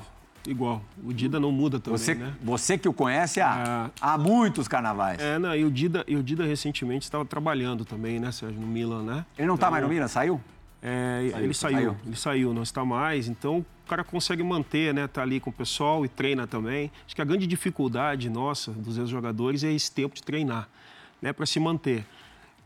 Igual. 0.45 0.81
O 1.03 1.13
Dida 1.13 1.39
não 1.39 1.51
muda 1.51 1.79
também, 1.79 1.97
Você, 1.97 2.13
né? 2.13 2.33
você 2.41 2.77
que 2.77 2.87
o 2.87 2.93
conhece 2.93 3.39
há, 3.41 3.89
há 3.99 4.17
muitos 4.17 4.67
carnavais. 4.67 5.19
É, 5.19 5.39
não, 5.39 5.55
e 5.55 5.63
o 5.63 5.71
Dida, 5.71 6.03
e 6.07 6.15
o 6.15 6.21
Dida 6.21 6.45
recentemente 6.45 7.05
estava 7.05 7.25
trabalhando 7.25 7.83
também, 7.83 8.19
né, 8.19 8.31
Sérgio, 8.31 8.59
no 8.59 8.67
Milan, 8.67 9.01
né? 9.03 9.25
Ele 9.37 9.47
não 9.47 9.55
está 9.55 9.71
mais 9.71 9.81
no 9.81 9.89
Milan? 9.89 10.07
Saiu? 10.07 10.39
É, 10.83 11.31
ele 11.37 11.53
saiu, 11.53 11.77
saiu. 11.77 11.97
ele 12.05 12.15
saiu, 12.15 12.53
não 12.53 12.61
está 12.61 12.85
mais. 12.85 13.27
Então 13.27 13.65
o 13.85 13.87
cara 13.87 14.03
consegue 14.03 14.41
manter, 14.41 14.93
né? 14.93 15.07
Tá 15.07 15.21
ali 15.21 15.39
com 15.39 15.51
o 15.51 15.53
pessoal 15.53 16.03
e 16.03 16.09
treina 16.09 16.47
também. 16.47 16.91
Acho 17.05 17.15
que 17.15 17.21
a 17.21 17.25
grande 17.25 17.45
dificuldade 17.45 18.29
nossa, 18.29 18.71
dos 18.71 18.97
ex-jogadores, 18.97 19.63
é 19.63 19.71
esse 19.71 19.91
tempo 19.91 20.15
de 20.15 20.23
treinar, 20.23 20.67
né? 21.21 21.31
Para 21.31 21.45
se 21.45 21.59
manter. 21.59 22.03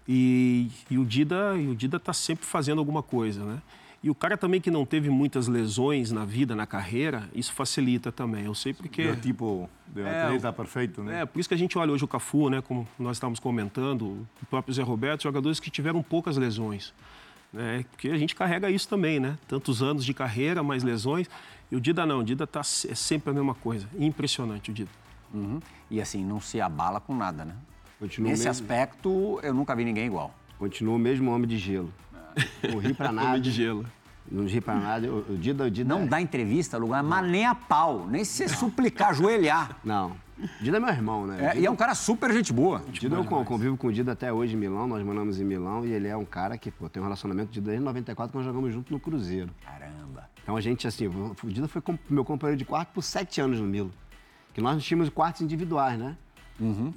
E, 0.07 0.71
e 0.89 0.97
o 0.97 1.05
Dida, 1.05 1.57
e 1.57 1.67
o 1.67 1.75
Dida 1.75 1.99
tá 1.99 2.13
sempre 2.13 2.45
fazendo 2.45 2.79
alguma 2.79 3.03
coisa, 3.03 3.43
né? 3.43 3.61
E 4.01 4.09
o 4.09 4.15
cara 4.15 4.37
também 4.37 4.61
que 4.61 4.71
não 4.71 4.85
teve 4.85 5.09
muitas 5.09 5.49
lesões 5.49 6.09
na 6.09 6.23
vida, 6.23 6.55
na 6.55 6.65
carreira, 6.65 7.29
isso 7.35 7.51
facilita 7.51 8.13
também. 8.13 8.45
Eu 8.45 8.55
sei 8.55 8.73
porque. 8.73 9.01
El 9.01 9.19
tipo 9.19 9.69
de 9.87 10.01
atleta 10.01 10.53
perfeito, 10.53 11.03
né? 11.03 11.21
É, 11.21 11.25
por 11.25 11.37
isso 11.37 11.49
que 11.49 11.55
a 11.55 11.57
gente 11.57 11.77
olha 11.77 11.91
hoje 11.91 12.05
o 12.05 12.07
Cafu, 12.07 12.49
né, 12.49 12.61
como 12.61 12.87
nós 12.97 13.17
estávamos 13.17 13.41
comentando, 13.41 14.25
o 14.41 14.45
próprio 14.49 14.73
Zé 14.73 14.83
Roberto, 14.83 15.23
jogadores 15.23 15.59
que 15.59 15.69
tiveram 15.69 16.01
poucas 16.01 16.37
lesões. 16.37 16.93
Né, 17.51 17.83
porque 17.91 18.09
a 18.09 18.17
gente 18.17 18.35
carrega 18.35 18.69
isso 18.69 18.87
também, 18.87 19.19
né? 19.19 19.37
Tantos 19.47 19.81
anos 19.81 20.05
de 20.05 20.13
carreira, 20.13 20.61
mais 20.61 20.83
lesões. 20.83 21.27
E 21.71 21.75
o 21.75 21.81
Dida 21.81 22.05
não, 22.05 22.19
o 22.19 22.23
Dida 22.23 22.45
tá, 22.45 22.59
é 22.61 22.95
sempre 22.95 23.31
a 23.31 23.33
mesma 23.33 23.55
coisa. 23.55 23.87
Impressionante 23.97 24.69
o 24.69 24.73
Dida. 24.73 24.91
Uhum. 25.33 25.59
E 25.89 25.99
assim, 26.01 26.23
não 26.23 26.39
se 26.39 26.61
abala 26.61 26.99
com 26.99 27.15
nada, 27.15 27.43
né? 27.45 27.55
Continua 27.99 28.29
Nesse 28.31 28.45
mesmo. 28.45 28.63
aspecto, 28.63 29.39
eu 29.43 29.53
nunca 29.53 29.75
vi 29.75 29.83
ninguém 29.83 30.05
igual. 30.05 30.33
Continua 30.57 30.95
o 30.95 30.99
mesmo 30.99 31.31
homem 31.31 31.47
de 31.47 31.57
gelo. 31.57 31.91
Não 32.71 32.79
ri 32.79 32.93
pra 32.93 33.11
nada. 33.13 33.29
Homem 33.29 33.41
de 33.41 33.51
gelo. 33.51 33.85
Não 34.31 34.45
ri 34.45 34.61
pra 34.61 34.75
nada. 34.75 35.11
O, 35.11 35.35
Dida, 35.37 35.63
o 35.65 35.71
Dida 35.71 35.93
Não 35.93 36.03
é- 36.03 36.07
dá 36.07 36.21
entrevista, 36.21 36.77
lugar, 36.77 37.01
mas 37.03 37.29
nem 37.29 37.45
a 37.45 37.55
pau. 37.55 38.05
Nem 38.07 38.23
se 38.23 38.47
você 38.47 38.55
suplicar, 38.55 39.09
ajoelhar. 39.09 39.77
Não. 39.83 40.11
O 40.39 40.63
Dida 40.63 40.77
é 40.77 40.79
meu 40.79 40.89
irmão, 40.89 41.25
né? 41.27 41.35
É, 41.39 41.47
Dida- 41.49 41.59
e 41.61 41.65
é 41.65 41.71
um 41.71 41.75
cara 41.75 41.93
super 41.95 42.31
gente 42.31 42.53
boa. 42.53 42.81
O 42.87 42.91
Dida, 42.91 43.15
eu 43.15 43.25
con- 43.25 43.43
convivo 43.43 43.75
com 43.75 43.87
o 43.87 43.91
Dida 43.91 44.11
até 44.13 44.31
hoje 44.31 44.53
em 44.53 44.57
Milão, 44.57 44.87
nós 44.87 45.03
moramos 45.03 45.39
em 45.39 45.43
Milão 45.43 45.85
e 45.85 45.91
ele 45.91 46.07
é 46.07 46.15
um 46.15 46.23
cara 46.25 46.57
que 46.57 46.69
pô, 46.71 46.87
tem 46.87 47.01
um 47.01 47.05
relacionamento 47.05 47.51
de 47.51 47.59
desde 47.59 47.83
94 47.83 48.31
que 48.31 48.37
nós 48.37 48.45
jogamos 48.45 48.71
junto 48.73 48.93
no 48.93 48.99
Cruzeiro. 48.99 49.49
Caramba. 49.65 50.29
Então 50.43 50.55
a 50.55 50.61
gente, 50.61 50.87
assim, 50.87 51.07
o 51.07 51.35
Dida 51.45 51.67
foi 51.67 51.81
meu 52.09 52.23
companheiro 52.23 52.57
de 52.57 52.65
quarto 52.65 52.89
por 52.93 53.01
sete 53.01 53.41
anos 53.41 53.59
no 53.59 53.65
Milo. 53.67 53.91
Que 54.53 54.61
nós 54.61 54.81
tínhamos 54.83 55.09
quartos 55.09 55.41
individuais, 55.41 55.97
né? 55.99 56.15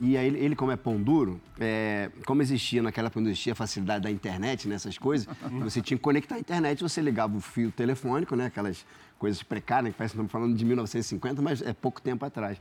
E 0.01 0.17
aí, 0.17 0.27
ele, 0.27 0.57
como 0.57 0.73
é 0.73 0.77
pão 0.77 1.01
duro, 1.01 1.41
é, 1.59 2.11
como 2.27 2.43
existia 2.43 2.83
naquela 2.83 3.07
época, 3.07 3.21
não 3.21 3.31
existia 3.31 3.53
a 3.53 3.57
facilidade 3.57 4.03
da 4.03 4.11
internet, 4.11 4.67
nessas 4.69 4.99
coisas, 4.99 5.29
você 5.61 5.81
tinha 5.81 5.97
que 5.97 6.03
conectar 6.03 6.35
a 6.35 6.39
internet, 6.39 6.83
você 6.83 7.01
ligava 7.01 7.37
o 7.37 7.41
fio 7.41 7.71
telefônico, 7.71 8.35
né? 8.35 8.47
Aquelas 8.47 8.85
coisas 9.19 9.43
precárias, 9.43 9.93
que 9.93 9.99
parece 9.99 10.13
que 10.13 10.17
estamos 10.17 10.33
falando 10.33 10.57
de 10.57 10.65
1950, 10.65 11.41
mas 11.41 11.63
é 11.63 11.73
pouco 11.73 12.01
tempo 12.01 12.25
atrás. 12.25 12.61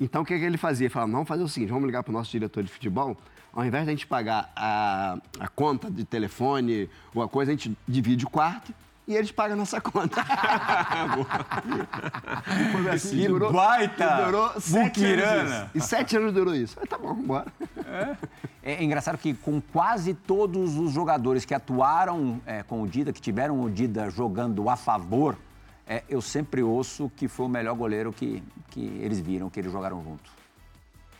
Então, 0.00 0.22
o 0.22 0.24
que, 0.24 0.36
que 0.36 0.44
ele 0.44 0.56
fazia? 0.56 0.86
Ele 0.86 0.92
falava, 0.92 1.12
vamos 1.12 1.28
fazer 1.28 1.42
o 1.44 1.48
seguinte, 1.48 1.70
vamos 1.70 1.86
ligar 1.86 2.02
para 2.02 2.10
o 2.10 2.12
nosso 2.12 2.30
diretor 2.30 2.64
de 2.64 2.70
futebol, 2.70 3.16
ao 3.52 3.64
invés 3.64 3.84
de 3.84 3.90
a 3.90 3.92
gente 3.92 4.06
pagar 4.06 4.52
a, 4.56 5.18
a 5.38 5.48
conta 5.48 5.88
de 5.88 6.04
telefone 6.04 6.90
ou 7.14 7.22
a 7.22 7.28
coisa, 7.28 7.52
a 7.52 7.54
gente 7.54 7.76
divide 7.86 8.24
o 8.24 8.28
quarto 8.28 8.74
e 9.06 9.14
eles 9.14 9.30
pagam 9.30 9.54
a 9.54 9.58
nossa 9.58 9.80
conta. 9.80 10.22
Foi 12.72 12.90
assim, 12.90 13.18
Que 13.18 13.28
durou- 13.28 13.52
baita 13.52 14.24
durou 14.24 14.60
sete 14.60 15.04
anos 15.04 15.50
isso. 15.52 15.66
E 15.74 15.80
sete 15.80 16.16
anos 16.16 16.32
durou 16.32 16.54
isso. 16.54 16.76
Tá 16.88 16.98
bom, 16.98 17.14
bora. 17.14 17.46
É 18.62 18.82
engraçado 18.82 19.18
que 19.18 19.34
com 19.34 19.60
quase 19.60 20.14
todos 20.14 20.76
os 20.76 20.92
jogadores 20.92 21.44
que 21.44 21.52
atuaram 21.54 22.40
é, 22.46 22.62
com 22.62 22.82
o 22.82 22.88
Dida, 22.88 23.12
que 23.12 23.20
tiveram 23.20 23.60
o 23.60 23.70
Dida 23.70 24.08
jogando 24.10 24.68
a 24.70 24.76
favor, 24.76 25.36
é, 25.86 26.02
eu 26.08 26.22
sempre 26.22 26.62
ouço 26.62 27.10
que 27.14 27.28
foi 27.28 27.44
o 27.46 27.48
melhor 27.48 27.74
goleiro 27.74 28.10
que, 28.12 28.42
que 28.70 28.80
eles 29.02 29.20
viram, 29.20 29.50
que 29.50 29.60
eles 29.60 29.70
jogaram 29.70 30.02
junto. 30.02 30.32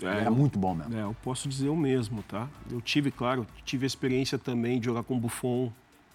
Ele 0.00 0.08
era 0.10 0.30
muito 0.30 0.58
bom 0.58 0.74
mesmo. 0.74 0.96
É, 0.96 1.02
eu 1.02 1.14
posso 1.22 1.48
dizer 1.48 1.68
o 1.68 1.76
mesmo, 1.76 2.22
tá? 2.24 2.48
Eu 2.70 2.80
tive, 2.80 3.10
claro, 3.10 3.46
tive 3.64 3.84
a 3.84 3.86
experiência 3.86 4.38
também 4.38 4.78
de 4.80 4.86
jogar 4.86 5.02
com 5.02 5.14
o 5.16 5.20
Buffon. 5.20 5.70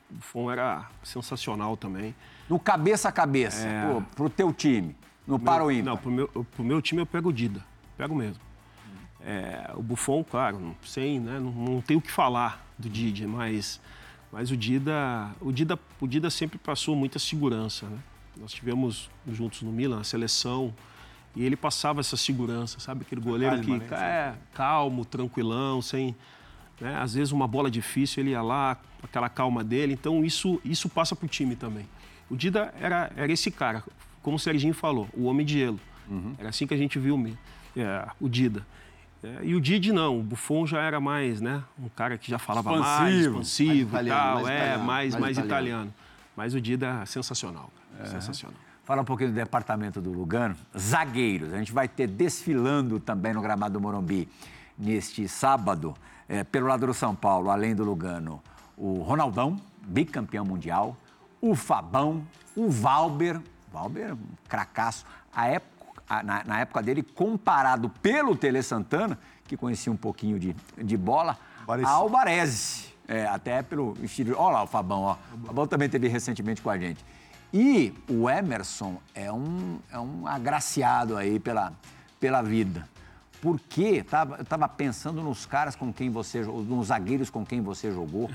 O 0.10 0.16
Buffon 0.16 0.52
era 0.52 0.90
sensacional 1.04 1.78
também. 1.78 2.16
No 2.50 2.60
cabeça 2.60 3.10
a 3.10 3.12
cabeça, 3.12 3.68
pô, 3.88 4.02
pro 4.16 4.30
teu 4.30 4.52
time, 4.52 4.96
no 5.28 5.38
para 5.38 5.64
o 5.64 5.72
Não, 5.72 5.96
pro 5.96 6.10
meu, 6.10 6.28
pro 6.28 6.64
meu 6.64 6.82
time 6.82 7.02
eu 7.02 7.06
pego 7.06 7.30
o 7.30 7.34
Dida. 7.34 7.64
Pego 7.96 8.16
mesmo. 8.16 8.42
É, 9.22 9.72
o 9.76 9.84
Buffon, 9.84 10.24
claro, 10.24 10.60
não, 10.60 10.76
sem, 10.82 11.20
né, 11.20 11.40
não, 11.40 11.52
não 11.52 11.82
tenho 11.82 12.00
o 12.00 12.02
que 12.02 12.10
falar 12.12 12.66
do 12.78 12.90
Didi, 12.90 13.28
mas, 13.28 13.80
mas 14.32 14.50
o, 14.50 14.58
Dida, 14.58 15.30
o, 15.42 15.52
Dida, 15.52 15.78
o 16.00 16.08
Dida 16.08 16.30
sempre 16.30 16.58
passou 16.58 16.96
muita 16.96 17.20
segurança. 17.20 17.86
Né? 17.86 18.00
Nós 18.38 18.54
tivemos 18.54 19.10
juntos 19.28 19.62
no 19.62 19.72
Milan, 19.72 20.00
a 20.00 20.04
seleção, 20.04 20.74
e 21.36 21.44
ele 21.44 21.58
passava 21.58 22.00
essa 22.00 22.16
segurança, 22.16 22.80
sabe? 22.80 23.02
Aquele 23.02 23.22
goleiro 23.22 23.58
Calma, 23.58 23.80
que 23.80 23.92
né? 23.92 23.98
é 24.00 24.34
calmo, 24.54 25.06
tranquilão, 25.06 25.82
sem. 25.82 26.16
né, 26.80 26.96
Às 26.96 27.14
vezes 27.14 27.32
uma 27.32 27.48
bola 27.48 27.70
difícil, 27.70 28.24
ele 28.24 28.32
ia 28.32 28.42
lá, 28.42 28.78
aquela 29.04 29.30
calma 29.30 29.64
dele. 29.64 29.94
Então 29.94 30.24
isso, 30.24 30.60
isso 30.64 30.90
passa 30.90 31.16
pro 31.16 31.28
time 31.28 31.56
também. 31.56 31.88
O 32.30 32.36
Dida 32.36 32.74
era, 32.80 33.12
era 33.16 33.32
esse 33.32 33.50
cara, 33.50 33.84
como 34.22 34.36
o 34.36 34.40
Serginho 34.40 34.74
falou, 34.74 35.08
o 35.14 35.26
homem 35.26 35.46
de 35.46 35.60
gelo. 35.60 35.80
Era 36.38 36.50
assim 36.50 36.66
que 36.66 36.74
a 36.74 36.78
gente 36.78 36.98
viu 36.98 37.16
o 37.16 37.38
é, 37.80 38.08
o 38.20 38.28
Dida. 38.28 38.66
É, 39.24 39.40
e 39.44 39.56
o 39.56 39.62
Didi 39.62 39.92
não, 39.92 40.20
o 40.20 40.24
Buffon 40.24 40.66
já 40.66 40.82
era 40.82 41.00
mais, 41.00 41.42
né? 41.42 41.64
Um 41.78 41.90
cara 41.90 42.18
que 42.18 42.30
já 42.30 42.40
falava 42.40 42.72
mais, 42.72 43.16
Expansivo. 43.16 43.42
expansivo 43.42 43.92
Mais 43.92 44.08
italiano, 44.08 44.24
tal, 44.24 44.34
mais 44.34 44.48
é, 44.48 44.58
italiano, 44.58 44.84
mais, 44.84 45.14
mais 45.14 45.22
mais 45.22 45.38
italiano. 45.38 45.68
italiano. 45.68 45.94
Mas 46.36 46.54
o 46.54 46.62
Dida 46.62 47.00
é 47.02 47.06
sensacional, 47.06 47.70
cara, 47.98 48.10
sensacional. 48.10 48.56
Fala 48.86 49.02
um 49.02 49.06
pouquinho 49.06 49.30
do 49.30 49.36
departamento 49.36 50.02
do 50.02 50.12
Lugano. 50.12 50.56
Zagueiros. 50.78 51.54
A 51.54 51.58
gente 51.58 51.72
vai 51.72 51.88
ter 51.88 52.08
desfilando 52.08 53.00
também 53.00 53.34
no 53.34 53.42
gramado 53.42 53.74
do 53.74 53.82
Morumbi 53.82 54.28
neste 54.78 55.28
sábado, 55.28 55.94
eh, 56.28 56.44
pelo 56.44 56.68
lado 56.68 56.88
do 56.88 56.94
São 56.94 57.14
Paulo, 57.14 57.52
além 57.52 57.76
do 57.76 57.84
Lugano, 57.84 58.42
o 58.80 59.02
Ronaldão, 59.02 59.58
bicampeão 59.86 60.46
mundial, 60.46 60.96
o 61.42 61.54
Fabão, 61.56 62.24
o 62.56 62.70
Valber, 62.70 63.40
Valber, 63.72 64.14
um 64.14 64.18
cracaço. 64.48 65.06
A 65.36 65.48
época, 65.48 66.02
a- 66.10 66.24
na, 66.24 66.44
na 66.44 66.60
época 66.62 66.82
dele, 66.82 67.04
comparado 67.04 67.90
pelo 68.02 68.36
Tele 68.36 68.64
Santana, 68.64 69.20
que 69.48 69.56
conhecia 69.58 69.92
um 69.92 69.98
pouquinho 69.98 70.40
de, 70.40 70.56
de 70.78 70.98
bola, 70.98 71.38
Baresi. 71.68 71.90
ao 71.90 72.10
Baresi. 72.10 72.90
É, 73.08 73.26
até 73.26 73.62
pelo 73.64 73.98
estilo. 74.04 74.36
Olha 74.38 74.54
lá 74.58 74.64
o 74.64 74.68
Fabão, 74.68 75.02
ó. 75.02 75.16
O 75.44 75.48
Fabão 75.48 75.66
também 75.68 75.90
teve 75.90 76.08
recentemente 76.08 76.62
com 76.62 76.70
a 76.70 76.78
gente. 76.78 77.04
E 77.52 77.92
o 78.08 78.30
Emerson 78.30 78.98
é 79.16 79.32
um, 79.32 79.80
é 79.92 79.98
um 80.00 80.28
agraciado 80.28 81.18
aí 81.18 81.40
pela, 81.40 81.74
pela 82.20 82.44
vida. 82.44 82.88
Porque 83.42 84.04
tava, 84.04 84.36
eu 84.36 84.44
estava 84.44 84.68
pensando 84.70 85.24
nos 85.24 85.46
caras 85.48 85.76
com 85.76 85.92
quem 85.92 86.12
você 86.12 86.44
jogou, 86.44 86.62
nos 86.62 86.88
zagueiros 86.88 87.32
com 87.32 87.44
quem 87.44 87.62
você 87.62 87.92
jogou. 87.92 88.30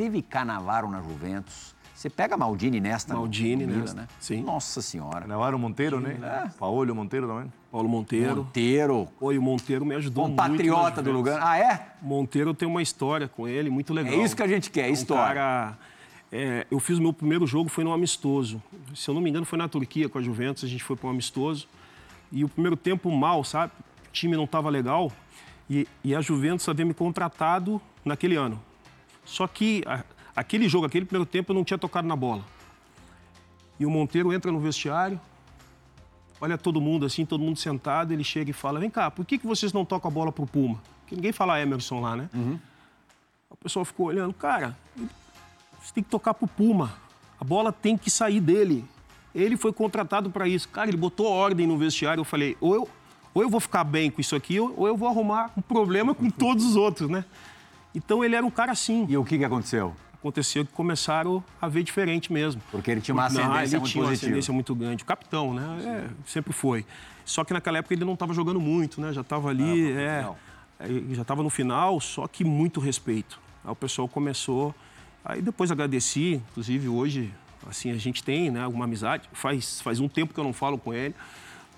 Teve 0.00 0.22
Canavaro 0.22 0.88
na 0.88 1.02
Juventus. 1.02 1.74
Você 1.94 2.08
pega 2.08 2.34
Maldini 2.34 2.80
nesta. 2.80 3.12
Maldini 3.12 3.66
Milan, 3.66 3.80
nesta, 3.80 4.00
né? 4.00 4.08
sim. 4.18 4.42
Nossa 4.42 4.80
Senhora. 4.80 5.26
Navarro 5.26 5.58
Monteiro, 5.58 6.00
né? 6.00 6.50
Paolo 6.58 6.94
Monteiro 6.94 7.26
também. 7.28 7.52
Paulo 7.70 7.86
Monteiro. 7.86 8.36
Monteiro, 8.36 9.08
Oi, 9.20 9.36
o 9.36 9.42
Monteiro 9.42 9.84
me 9.84 9.94
ajudou 9.96 10.24
muito. 10.26 10.38
compatriota 10.40 11.02
nas 11.02 11.04
do 11.04 11.12
lugar. 11.12 11.38
Ah, 11.42 11.58
é? 11.58 11.88
Monteiro 12.00 12.54
tem 12.54 12.66
uma 12.66 12.80
história 12.80 13.28
com 13.28 13.46
ele 13.46 13.68
muito 13.68 13.92
legal. 13.92 14.14
É 14.14 14.24
isso 14.24 14.34
que 14.34 14.42
a 14.42 14.48
gente 14.48 14.70
quer, 14.70 14.86
É 14.86 14.90
um 14.90 14.94
história. 14.94 15.34
cara- 15.34 15.78
é, 16.32 16.66
eu 16.70 16.80
fiz 16.80 16.96
o 16.96 17.02
meu 17.02 17.12
primeiro 17.12 17.46
jogo, 17.46 17.68
foi 17.68 17.84
no 17.84 17.92
amistoso. 17.92 18.62
Se 18.94 19.10
eu 19.10 19.14
não 19.14 19.20
me 19.20 19.28
engano, 19.28 19.44
foi 19.44 19.58
na 19.58 19.68
Turquia 19.68 20.08
com 20.08 20.16
a 20.16 20.22
Juventus, 20.22 20.64
a 20.64 20.66
gente 20.66 20.82
foi 20.82 20.96
para 20.96 21.08
um 21.08 21.10
amistoso. 21.10 21.68
E 22.32 22.42
o 22.42 22.48
primeiro 22.48 22.74
tempo 22.78 23.10
mal, 23.14 23.44
sabe? 23.44 23.70
O 24.08 24.12
time 24.12 24.34
não 24.34 24.44
estava 24.44 24.70
legal. 24.70 25.12
E, 25.68 25.86
e 26.02 26.14
a 26.14 26.22
Juventus 26.22 26.66
havia 26.70 26.86
me 26.86 26.94
contratado 26.94 27.78
naquele 28.02 28.36
ano. 28.36 28.58
Só 29.24 29.46
que 29.46 29.82
a- 29.86 30.04
aquele 30.34 30.68
jogo, 30.68 30.86
aquele 30.86 31.04
primeiro 31.04 31.26
tempo, 31.26 31.52
eu 31.52 31.54
não 31.54 31.64
tinha 31.64 31.78
tocado 31.78 32.06
na 32.08 32.16
bola. 32.16 32.44
E 33.78 33.86
o 33.86 33.90
Monteiro 33.90 34.32
entra 34.32 34.50
no 34.52 34.60
vestiário, 34.60 35.18
olha 36.40 36.58
todo 36.58 36.80
mundo 36.80 37.06
assim, 37.06 37.24
todo 37.24 37.42
mundo 37.42 37.58
sentado, 37.58 38.12
ele 38.12 38.24
chega 38.24 38.50
e 38.50 38.52
fala: 38.52 38.78
Vem 38.80 38.90
cá, 38.90 39.10
por 39.10 39.24
que, 39.24 39.38
que 39.38 39.46
vocês 39.46 39.72
não 39.72 39.84
tocam 39.84 40.10
a 40.10 40.12
bola 40.14 40.30
pro 40.32 40.46
Puma? 40.46 40.78
Porque 41.00 41.14
ninguém 41.16 41.32
fala 41.32 41.60
Emerson 41.60 42.00
lá, 42.00 42.16
né? 42.16 42.28
O 43.48 43.56
pessoal 43.56 43.84
ficou 43.84 44.06
olhando, 44.06 44.32
cara, 44.34 44.76
você 45.82 45.92
tem 45.94 46.04
que 46.04 46.10
tocar 46.10 46.34
pro 46.34 46.46
Puma. 46.46 46.92
A 47.40 47.44
bola 47.44 47.72
tem 47.72 47.96
que 47.96 48.10
sair 48.10 48.40
dele. 48.40 48.84
Ele 49.34 49.56
foi 49.56 49.72
contratado 49.72 50.30
para 50.30 50.46
isso. 50.46 50.68
Cara, 50.68 50.88
ele 50.88 50.96
botou 50.96 51.26
ordem 51.26 51.66
no 51.66 51.76
vestiário. 51.78 52.20
Eu 52.20 52.24
falei, 52.24 52.56
ou 52.60 52.74
eu, 52.74 52.88
ou 53.32 53.42
eu 53.42 53.48
vou 53.48 53.60
ficar 53.60 53.82
bem 53.84 54.10
com 54.10 54.20
isso 54.20 54.36
aqui, 54.36 54.60
ou 54.60 54.86
eu 54.86 54.96
vou 54.96 55.08
arrumar 55.08 55.50
um 55.56 55.60
problema 55.62 56.14
com 56.14 56.28
todos 56.30 56.64
os 56.64 56.76
outros, 56.76 57.08
né? 57.08 57.24
Então 57.94 58.24
ele 58.24 58.34
era 58.36 58.44
um 58.44 58.50
cara 58.50 58.72
assim. 58.72 59.06
E 59.08 59.16
o 59.16 59.24
que, 59.24 59.38
que 59.38 59.44
aconteceu? 59.44 59.94
Aconteceu 60.14 60.66
que 60.66 60.72
começaram 60.72 61.42
a 61.60 61.66
ver 61.66 61.82
diferente 61.82 62.32
mesmo. 62.32 62.60
Porque 62.70 62.90
ele 62.90 63.00
tinha 63.00 63.14
uma 63.14 63.28
Não, 63.28 63.40
ascendência 63.40 63.76
ele 63.76 63.80
muito 63.80 63.90
tinha 63.90 64.02
uma 64.02 64.08
positiva. 64.10 64.28
ascendência 64.30 64.52
muito 64.54 64.74
grande. 64.74 65.02
O 65.02 65.06
capitão, 65.06 65.54
né? 65.54 65.78
É, 65.84 66.10
sempre 66.26 66.52
foi. 66.52 66.84
Só 67.24 67.42
que 67.44 67.52
naquela 67.52 67.78
época 67.78 67.94
ele 67.94 68.04
não 68.04 68.14
estava 68.14 68.34
jogando 68.34 68.60
muito, 68.60 69.00
né? 69.00 69.12
Já 69.12 69.22
estava 69.22 69.48
ali, 69.48 69.92
é, 69.92 70.26
é, 70.78 70.88
já 71.14 71.22
estava 71.22 71.42
no 71.42 71.48
final, 71.50 71.98
só 72.00 72.26
que 72.28 72.44
muito 72.44 72.80
respeito. 72.80 73.40
Aí 73.64 73.70
o 73.70 73.76
pessoal 73.76 74.06
começou. 74.08 74.74
Aí 75.24 75.40
depois 75.40 75.70
agradeci, 75.70 76.42
inclusive 76.50 76.88
hoje, 76.88 77.32
assim, 77.68 77.90
a 77.90 77.96
gente 77.96 78.22
tem 78.22 78.50
né, 78.50 78.62
alguma 78.62 78.84
amizade. 78.84 79.28
Faz, 79.32 79.80
faz 79.80 80.00
um 80.00 80.08
tempo 80.08 80.34
que 80.34 80.40
eu 80.40 80.44
não 80.44 80.52
falo 80.52 80.76
com 80.76 80.92
ele, 80.92 81.14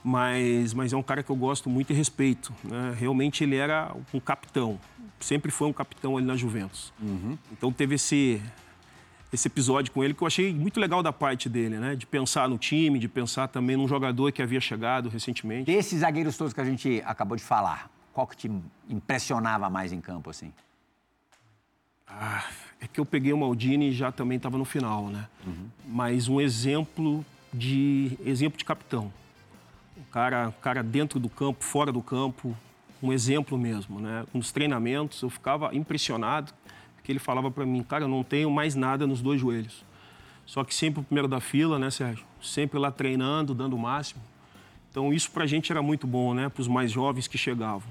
mas, 0.02 0.74
mas 0.74 0.92
é 0.92 0.96
um 0.96 1.02
cara 1.02 1.22
que 1.22 1.30
eu 1.30 1.36
gosto 1.36 1.70
muito 1.70 1.92
e 1.92 1.94
respeito. 1.94 2.52
Né? 2.64 2.94
Realmente 2.98 3.44
ele 3.44 3.56
era 3.56 3.94
um 4.12 4.18
capitão. 4.20 4.80
Sempre 5.22 5.50
foi 5.50 5.68
um 5.68 5.72
capitão 5.72 6.16
ali 6.16 6.26
na 6.26 6.36
Juventus. 6.36 6.92
Então 7.50 7.72
teve 7.72 7.94
esse, 7.94 8.42
esse 9.32 9.48
episódio 9.48 9.92
com 9.92 10.02
ele 10.02 10.12
que 10.12 10.22
eu 10.22 10.26
achei 10.26 10.52
muito 10.52 10.78
legal 10.80 11.02
da 11.02 11.12
parte 11.12 11.48
dele, 11.48 11.78
né? 11.78 11.94
De 11.94 12.06
pensar 12.06 12.48
no 12.48 12.58
time, 12.58 12.98
de 12.98 13.08
pensar 13.08 13.48
também 13.48 13.76
num 13.76 13.86
jogador 13.86 14.32
que 14.32 14.42
havia 14.42 14.60
chegado 14.60 15.08
recentemente. 15.08 15.64
Desses 15.64 16.00
zagueiros 16.00 16.36
todos 16.36 16.52
que 16.52 16.60
a 16.60 16.64
gente 16.64 17.02
acabou 17.06 17.36
de 17.36 17.42
falar, 17.42 17.88
qual 18.12 18.26
que 18.26 18.36
te 18.36 18.50
impressionava 18.88 19.70
mais 19.70 19.92
em 19.92 20.00
campo, 20.00 20.28
assim? 20.28 20.52
Ah, 22.06 22.44
é 22.80 22.86
que 22.86 23.00
eu 23.00 23.06
peguei 23.06 23.32
o 23.32 23.38
Maldini 23.38 23.88
e 23.88 23.92
já 23.92 24.12
também 24.12 24.36
estava 24.36 24.58
no 24.58 24.64
final, 24.64 25.08
né? 25.08 25.28
Mas 25.86 26.28
um 26.28 26.40
exemplo 26.40 27.24
de 27.52 28.18
exemplo 28.24 28.58
de 28.58 28.64
capitão. 28.64 29.12
Um 29.96 30.02
cara, 30.10 30.48
um 30.48 30.60
cara 30.60 30.82
dentro 30.82 31.20
do 31.20 31.28
campo, 31.28 31.64
fora 31.64 31.92
do 31.92 32.02
campo, 32.02 32.56
um 33.02 33.12
exemplo 33.12 33.58
mesmo, 33.58 33.98
né? 34.00 34.24
Nos 34.32 34.52
treinamentos 34.52 35.20
eu 35.22 35.28
ficava 35.30 35.74
impressionado 35.74 36.52
porque 36.96 37.10
ele 37.10 37.18
falava 37.18 37.50
para 37.50 37.66
mim, 37.66 37.82
cara, 37.82 38.04
eu 38.04 38.08
não 38.08 38.22
tenho 38.22 38.50
mais 38.50 38.74
nada 38.76 39.06
nos 39.06 39.20
dois 39.20 39.40
joelhos. 39.40 39.84
Só 40.46 40.62
que 40.62 40.72
sempre 40.74 41.00
o 41.00 41.04
primeiro 41.04 41.26
da 41.26 41.40
fila, 41.40 41.78
né, 41.78 41.90
Sérgio? 41.90 42.24
Sempre 42.40 42.78
lá 42.78 42.90
treinando, 42.92 43.54
dando 43.54 43.74
o 43.74 43.78
máximo. 43.78 44.20
Então 44.90 45.12
isso 45.12 45.30
pra 45.30 45.46
gente 45.46 45.72
era 45.72 45.82
muito 45.82 46.06
bom, 46.06 46.32
né? 46.34 46.48
Para 46.48 46.60
os 46.60 46.68
mais 46.68 46.90
jovens 46.92 47.26
que 47.26 47.36
chegavam. 47.38 47.82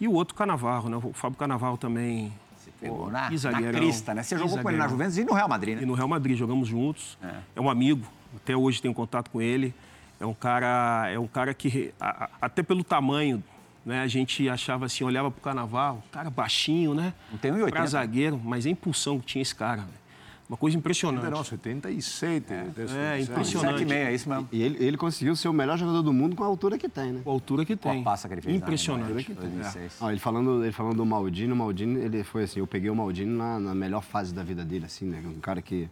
E 0.00 0.06
o 0.06 0.12
outro 0.12 0.34
Canavarro, 0.34 0.88
né? 0.90 0.96
O 1.02 1.12
Fábio 1.12 1.38
Canavarro 1.38 1.76
também. 1.78 2.32
Pegou 2.80 3.06
Pô, 3.06 3.10
na, 3.10 3.28
que 3.28 3.36
na 3.50 3.72
crista, 3.72 4.14
né? 4.14 4.22
Você 4.22 4.36
que 4.36 4.40
jogou 4.42 4.58
com 4.62 4.68
ele 4.68 4.78
na. 4.78 4.86
Juventus 4.86 5.18
e 5.18 5.24
no 5.24 5.32
Real 5.32 5.48
Madrid, 5.48 5.76
E 5.78 5.80
né? 5.80 5.86
no 5.86 5.94
Real 5.94 6.06
Madrid 6.06 6.36
jogamos 6.36 6.68
juntos. 6.68 7.18
É. 7.56 7.60
um 7.60 7.68
amigo, 7.68 8.06
até 8.36 8.56
hoje 8.56 8.80
tenho 8.80 8.94
contato 8.94 9.30
com 9.30 9.40
ele. 9.42 9.74
É 10.20 10.26
um 10.26 10.34
cara, 10.34 11.08
é 11.10 11.18
um 11.18 11.26
cara 11.26 11.52
que 11.54 11.92
a- 12.00 12.24
a- 12.24 12.30
até 12.42 12.62
pelo 12.62 12.84
tamanho, 12.84 13.42
né, 13.88 14.00
a 14.02 14.06
gente 14.06 14.46
achava 14.50 14.84
assim, 14.84 15.02
olhava 15.02 15.30
pro 15.30 15.40
Carnaval, 15.40 16.04
cara 16.12 16.28
baixinho, 16.28 16.92
né? 16.92 17.14
Não 17.30 17.38
tem 17.38 17.50
1,80. 17.50 17.70
Pra 17.70 17.86
zagueiro, 17.86 18.38
mas 18.44 18.66
a 18.66 18.70
impulsão 18.70 19.18
que 19.18 19.24
tinha 19.24 19.40
esse 19.40 19.54
cara, 19.54 19.80
velho. 19.80 19.98
Uma 20.46 20.58
coisa 20.58 20.76
impressionante. 20.76 21.30
Não, 21.30 21.42
77. 21.42 22.52
É, 22.52 22.64
77. 22.64 23.30
impressionante. 23.30 23.84
7,5, 23.84 23.92
é 23.92 24.14
isso 24.14 24.28
mesmo. 24.28 24.48
E 24.52 24.62
ele, 24.62 24.84
ele 24.84 24.96
conseguiu 24.98 25.34
ser 25.34 25.48
o 25.48 25.54
melhor 25.54 25.78
jogador 25.78 26.02
do 26.02 26.12
mundo 26.12 26.36
com 26.36 26.44
a 26.44 26.46
altura 26.46 26.76
que 26.76 26.88
tem, 26.88 27.12
né? 27.12 27.20
Com 27.24 27.30
a 27.30 27.32
altura 27.32 27.64
que 27.64 27.76
tem. 27.76 28.02
passa 28.02 28.28
que 28.28 28.34
ele 28.34 28.42
fez? 28.42 28.54
né? 28.54 28.62
Impressionante. 28.62 29.30
Em 29.30 29.34
2006. 29.34 29.96
Ó, 30.00 30.10
ele, 30.10 30.20
falando, 30.20 30.62
ele 30.62 30.72
falando 30.72 30.96
do 30.96 31.06
Maldini, 31.06 31.52
o 31.52 31.56
Maldini, 31.56 32.00
ele 32.00 32.22
foi 32.24 32.44
assim, 32.44 32.60
eu 32.60 32.66
peguei 32.66 32.90
o 32.90 32.94
Maldini 32.94 33.30
na, 33.30 33.58
na 33.58 33.74
melhor 33.74 34.02
fase 34.02 34.34
da 34.34 34.42
vida 34.42 34.64
dele, 34.64 34.84
assim, 34.84 35.06
né? 35.06 35.22
Um 35.24 35.40
cara 35.40 35.62
que 35.62 35.88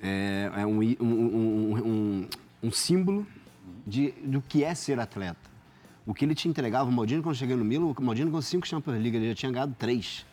é, 0.00 0.50
é 0.58 0.66
um, 0.66 0.80
um, 0.80 1.04
um, 1.04 1.76
um, 1.86 2.28
um 2.62 2.70
símbolo 2.72 3.26
de, 3.84 4.12
do 4.24 4.40
que 4.40 4.62
é 4.62 4.74
ser 4.74 4.98
atleta. 4.98 5.53
O 6.06 6.12
que 6.12 6.24
ele 6.24 6.34
te 6.34 6.48
entregava, 6.48 6.88
o 6.88 6.92
Maldini, 6.92 7.22
quando 7.22 7.34
eu 7.34 7.38
cheguei 7.38 7.56
no 7.56 7.64
Milan, 7.64 7.86
o 7.86 8.02
Maldini 8.02 8.30
com 8.30 8.40
cinco 8.42 8.66
Champions 8.66 9.00
League, 9.00 9.16
ele 9.16 9.28
já 9.28 9.34
tinha 9.34 9.52
ganhado 9.52 9.74
três. 9.78 10.26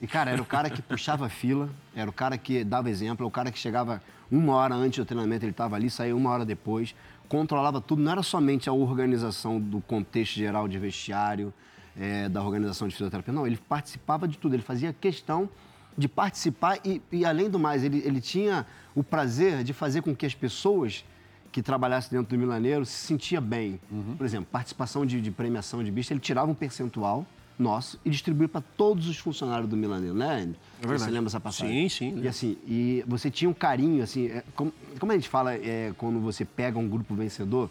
E, 0.00 0.06
cara, 0.06 0.30
era 0.30 0.40
o 0.40 0.46
cara 0.46 0.70
que 0.70 0.80
puxava 0.80 1.26
a 1.26 1.28
fila, 1.28 1.68
era 1.94 2.08
o 2.08 2.12
cara 2.12 2.38
que 2.38 2.64
dava 2.64 2.88
exemplo, 2.88 3.26
o 3.26 3.30
cara 3.30 3.50
que 3.50 3.58
chegava 3.58 4.02
uma 4.30 4.54
hora 4.54 4.74
antes 4.74 4.98
do 4.98 5.04
treinamento, 5.04 5.44
ele 5.44 5.50
estava 5.50 5.76
ali, 5.76 5.90
saía 5.90 6.16
uma 6.16 6.30
hora 6.30 6.46
depois, 6.46 6.94
controlava 7.28 7.80
tudo. 7.80 8.00
Não 8.00 8.10
era 8.10 8.22
somente 8.22 8.70
a 8.70 8.72
organização 8.72 9.60
do 9.60 9.82
contexto 9.82 10.36
geral 10.36 10.66
de 10.66 10.78
vestiário, 10.78 11.52
eh, 11.98 12.30
da 12.30 12.42
organização 12.42 12.88
de 12.88 12.94
fisioterapia, 12.94 13.34
não, 13.34 13.46
ele 13.46 13.58
participava 13.68 14.26
de 14.26 14.38
tudo, 14.38 14.54
ele 14.54 14.62
fazia 14.62 14.92
questão 14.92 15.50
de 15.98 16.08
participar 16.08 16.78
e, 16.84 17.02
e 17.12 17.26
além 17.26 17.50
do 17.50 17.58
mais, 17.58 17.84
ele, 17.84 17.98
ele 18.06 18.20
tinha 18.20 18.66
o 18.94 19.02
prazer 19.02 19.62
de 19.62 19.74
fazer 19.74 20.00
com 20.00 20.14
que 20.16 20.24
as 20.24 20.34
pessoas 20.34 21.04
que 21.52 21.62
trabalhassem 21.62 22.10
dentro 22.18 22.36
do 22.36 22.40
Milaneiro 22.40 22.84
se 22.86 22.92
sentia 23.06 23.40
bem. 23.40 23.80
Por 24.16 24.24
exemplo, 24.24 24.48
participação 24.50 25.04
de, 25.04 25.20
de 25.20 25.30
premiação 25.30 25.82
de 25.82 25.90
bicho, 25.90 26.12
ele 26.12 26.20
tirava 26.20 26.50
um 26.50 26.54
percentual 26.54 27.26
nosso 27.58 28.00
e 28.04 28.10
distribuía 28.10 28.48
para 28.48 28.62
todos 28.76 29.06
os 29.08 29.18
funcionários 29.18 29.68
do 29.68 29.76
Milaneiro, 29.76 30.14
né? 30.14 30.42
Andy? 30.42 30.56
Você 30.80 30.86
verdade. 30.88 31.10
lembra 31.10 31.28
essa 31.28 31.40
passagem? 31.40 31.88
Sim, 31.88 31.88
sim, 31.88 32.08
E 32.08 32.14
lembro. 32.14 32.28
assim, 32.30 32.56
e 32.66 33.04
você 33.06 33.30
tinha 33.30 33.50
um 33.50 33.52
carinho, 33.54 34.02
assim, 34.02 34.28
é, 34.28 34.42
como, 34.54 34.72
como 34.98 35.12
a 35.12 35.14
gente 35.14 35.28
fala 35.28 35.52
é, 35.54 35.92
quando 35.98 36.20
você 36.20 36.44
pega 36.44 36.78
um 36.78 36.88
grupo 36.88 37.14
vencedor, 37.14 37.68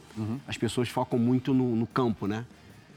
as 0.47 0.57
pessoas 0.57 0.89
focam 0.89 1.17
muito 1.17 1.53
no, 1.53 1.75
no 1.75 1.87
campo, 1.87 2.27
né? 2.27 2.45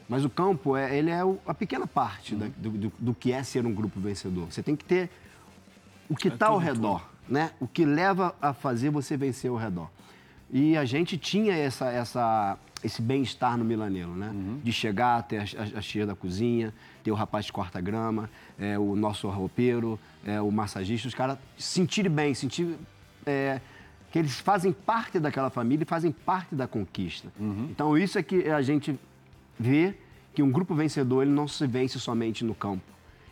Mas 0.09 0.22
o 0.24 0.28
campo, 0.28 0.76
é, 0.76 0.94
ele 0.98 1.09
é 1.11 1.24
o- 1.24 1.38
a 1.46 1.54
pequena 1.54 1.86
parte 1.86 2.34
da- 2.34 2.48
do, 2.59 2.70
do- 2.70 2.92
do 2.98 3.14
que 3.14 3.32
é 3.32 3.42
ser 3.42 3.64
um 3.64 3.72
grupo 3.72 3.98
vencedor. 3.98 4.52
Você 4.52 4.62
tem 4.62 4.76
que 4.76 4.84
ter 4.84 5.09
o 6.11 6.14
que 6.16 6.28
está 6.28 6.48
ao 6.48 6.59
redor, 6.59 7.09
né? 7.26 7.52
O 7.59 7.66
que 7.66 7.86
leva 7.86 8.34
a 8.42 8.52
fazer 8.52 8.90
você 8.90 9.16
vencer 9.16 9.48
ao 9.50 9.57
redor. 9.57 9.88
E 10.53 10.76
a 10.76 10.84
gente 10.84 11.16
tinha 11.16 11.55
essa, 11.55 11.90
essa, 11.90 12.59
esse 12.84 13.00
bem-estar 13.00 13.57
no 13.57 13.64
Milaneiro, 13.64 14.11
né? 14.11 14.30
De 14.62 14.70
chegar, 14.70 15.22
ter 15.22 15.38
a, 15.38 15.78
a, 15.78 15.80
tia 15.80 16.05
da 16.07 16.14
cozinha, 16.14 16.74
ter 17.03 17.11
o 17.11 17.14
rapaz 17.14 17.46
de 17.46 17.53
corta-grama, 17.53 18.28
é, 18.59 18.78
o 18.78 18.94
nosso 18.94 19.30
roupeiro, 19.30 19.98
é, 20.22 20.42
o 20.42 20.50
massagista, 20.50 21.09
os 21.09 21.14
caras 21.14 21.38
se 21.57 21.72
sentirem 21.72 22.12
bem, 22.12 22.34
sentir 22.34 22.76
é, 23.24 23.62
que 24.11 24.18
eles 24.18 24.38
fazem 24.38 24.72
parte 24.72 25.18
daquela 25.18 25.48
família 25.48 25.84
e 25.84 25.86
fazem 25.86 26.12
parte 26.12 26.55
da 26.55 26.66
conquista. 26.66 27.32
Então 27.70 27.96
isso 27.96 28.18
é 28.18 28.22
que 28.22 28.50
a 28.50 28.61
gente 28.61 29.00
vê 29.59 29.94
que 30.34 30.42
um 30.42 30.50
grupo 30.50 30.74
vencedor 30.74 31.22
ele 31.22 31.30
não 31.30 31.48
se 31.48 31.66
vence 31.66 31.98
somente 31.98 32.44
no 32.44 32.55
campo. 32.55 32.84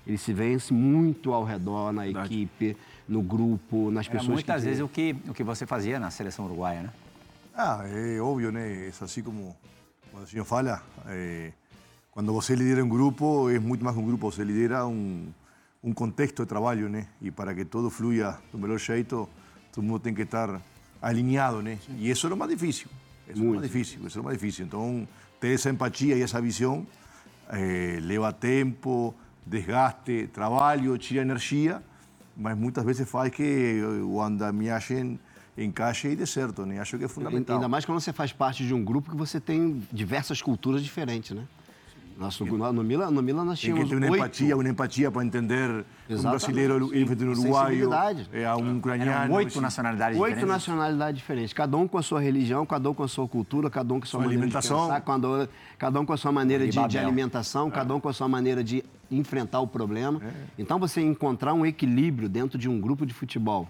Ele 0.07 0.17
se 0.17 0.33
vence 0.33 0.73
muito 0.73 1.35
ao 1.35 1.45
redor, 1.45 1.93
na 1.93 2.09
equipe, 2.09 2.75
no 3.07 3.21
grupo, 3.21 3.91
nas 3.91 4.07
Era 4.07 4.13
pessoas 4.15 4.33
muitas 4.33 4.63
que 4.63 4.69
vezes 4.69 4.83
o 4.83 4.89
que, 4.89 5.15
o 5.29 5.35
que 5.35 5.45
você 5.45 5.67
fazia 5.67 6.01
na 6.01 6.11
seleção 6.11 6.47
uruguaia, 6.47 6.85
né? 6.85 6.91
Ah, 7.55 7.85
é 7.87 8.21
óbvio, 8.21 8.51
né? 8.53 8.87
É 8.87 9.05
assim 9.05 9.23
como, 9.23 9.57
como 10.11 10.23
o 10.23 10.27
senhor 10.27 10.45
fala. 10.45 10.83
eh, 11.09 11.53
quando 12.11 12.33
você 12.33 12.55
lidera 12.55 12.85
um 12.85 12.89
grupo, 12.89 13.49
é 13.51 13.59
muito 13.59 13.85
mais 13.85 13.97
que 13.97 14.03
um 14.03 14.07
grupo, 14.07 14.31
você 14.31 14.43
lidera 14.43 14.87
um, 14.87 15.33
um 15.83 15.93
contexto 15.93 16.43
de 16.43 16.49
trabalho, 16.49 16.89
né? 16.89 17.07
E 17.21 17.31
para 17.31 17.55
que 17.55 17.65
todo 17.65 17.89
fluya 17.91 18.37
do 18.53 18.59
melhor 18.59 18.79
jeito, 18.79 19.29
todo 19.73 19.85
mundo 19.85 20.01
tem 20.01 20.15
que 20.15 20.23
estar 20.23 20.61
alinhado, 21.01 21.63
né? 21.63 21.79
E 21.99 22.11
isso 22.11 22.27
é 22.27 22.33
o 22.33 22.37
mais 22.37 22.51
difícil. 22.51 22.89
Eso 23.29 23.39
es 23.39 23.47
lo 23.47 23.53
más 23.55 23.63
difícil, 23.63 23.99
eso 24.01 24.09
es 24.09 24.17
lo 24.17 24.23
más 24.25 24.33
difícil. 24.33 24.65
Entonces, 24.65 25.09
tener 25.39 25.55
esa 25.55 25.71
empatía 25.71 26.17
y 26.17 26.23
esa 26.23 26.41
visión 26.41 26.87
eh, 27.53 28.01
leva 28.03 28.33
tempo, 28.33 29.15
desgaste, 29.47 30.27
trabalho, 30.29 30.99
tira 30.99 31.23
energia, 31.23 31.81
mas 32.37 32.57
muitas 32.57 32.85
vezes 32.85 33.09
faz 33.09 33.31
que 33.31 33.81
o 34.05 34.21
andamiagem 34.21 35.21
encaixe 35.57 36.09
e 36.09 36.17
dê 36.17 36.27
certo, 36.27 36.65
né? 36.65 36.79
Acho 36.81 36.99
que 36.99 37.05
é 37.05 37.09
fundamental. 37.09 37.57
Ainda 37.57 37.69
mais 37.69 37.85
quando 37.85 38.01
você 38.01 38.13
faz 38.13 38.33
parte 38.33 38.67
de 38.67 38.73
um 38.75 38.85
grupo 38.85 39.11
que 39.11 39.17
você 39.17 39.41
tem 39.41 39.83
diversas 39.93 40.41
culturas 40.41 40.83
diferentes, 40.83 41.33
né? 41.33 41.45
Nosso, 42.19 42.45
no, 42.45 42.71
no, 42.71 42.85
Milan, 42.85 43.11
no 43.11 43.23
Milan 43.23 43.45
nós 43.47 43.59
Tem 43.59 43.73
tínhamos 43.73 43.85
que 43.85 43.91
ter 43.91 43.97
uma 43.97 44.13
oito. 44.13 44.21
empatia, 44.21 44.55
uma 44.55 44.69
empatia 44.69 45.11
para 45.11 45.25
entender 45.25 45.71
um 45.71 45.85
Exatamente. 46.07 46.39
brasileiro 46.39 46.95
enfrenta 46.95 47.25
um 47.25 47.31
uruguaio, 47.31 47.91
é, 48.31 48.55
um 48.57 48.77
ucraniano. 48.77 49.11
Eram 49.11 49.35
oito 49.37 49.59
nacionalidades 49.59 50.21
Oito 50.21 50.35
diferentes. 50.35 50.49
nacionalidades 50.55 51.19
diferentes, 51.19 51.53
cada 51.55 51.79
um 51.79 51.89
com 51.89 51.97
a 51.97 52.03
sua 52.03 52.21
religião, 52.21 52.67
cada 52.67 52.91
um 52.91 52.93
com 52.93 53.03
a 53.03 53.09
sua 53.09 53.27
cultura, 53.27 53.71
cada 53.71 53.95
um 53.95 53.99
com 53.99 54.05
a 54.05 54.07
sua, 54.07 54.19
Sua 54.19 54.21
maneira 54.21 54.43
alimentação. 54.43 54.77
de 54.77 54.83
pensar, 54.89 55.01
cada, 55.01 55.49
cada 55.79 56.01
um 56.01 56.05
com 56.05 56.13
a 56.13 56.17
sua 56.19 56.31
maneira 56.33 56.69
de, 56.69 56.89
de 56.89 56.99
alimentação, 56.99 57.71
cada 57.71 57.95
um 57.95 57.99
com 58.01 58.09
a 58.11 58.13
sua 58.13 58.29
maneira 58.29 58.63
de 58.63 58.85
enfrentar 59.11 59.61
o 59.61 59.67
problema. 59.67 60.21
Então, 60.59 60.79
você 60.79 61.01
encontrar 61.01 61.55
um 61.55 61.65
equilíbrio 61.65 62.29
dentro 62.29 62.59
de 62.59 62.69
um 62.69 62.79
grupo 62.79 63.07
de 63.07 63.15
futebol 63.15 63.67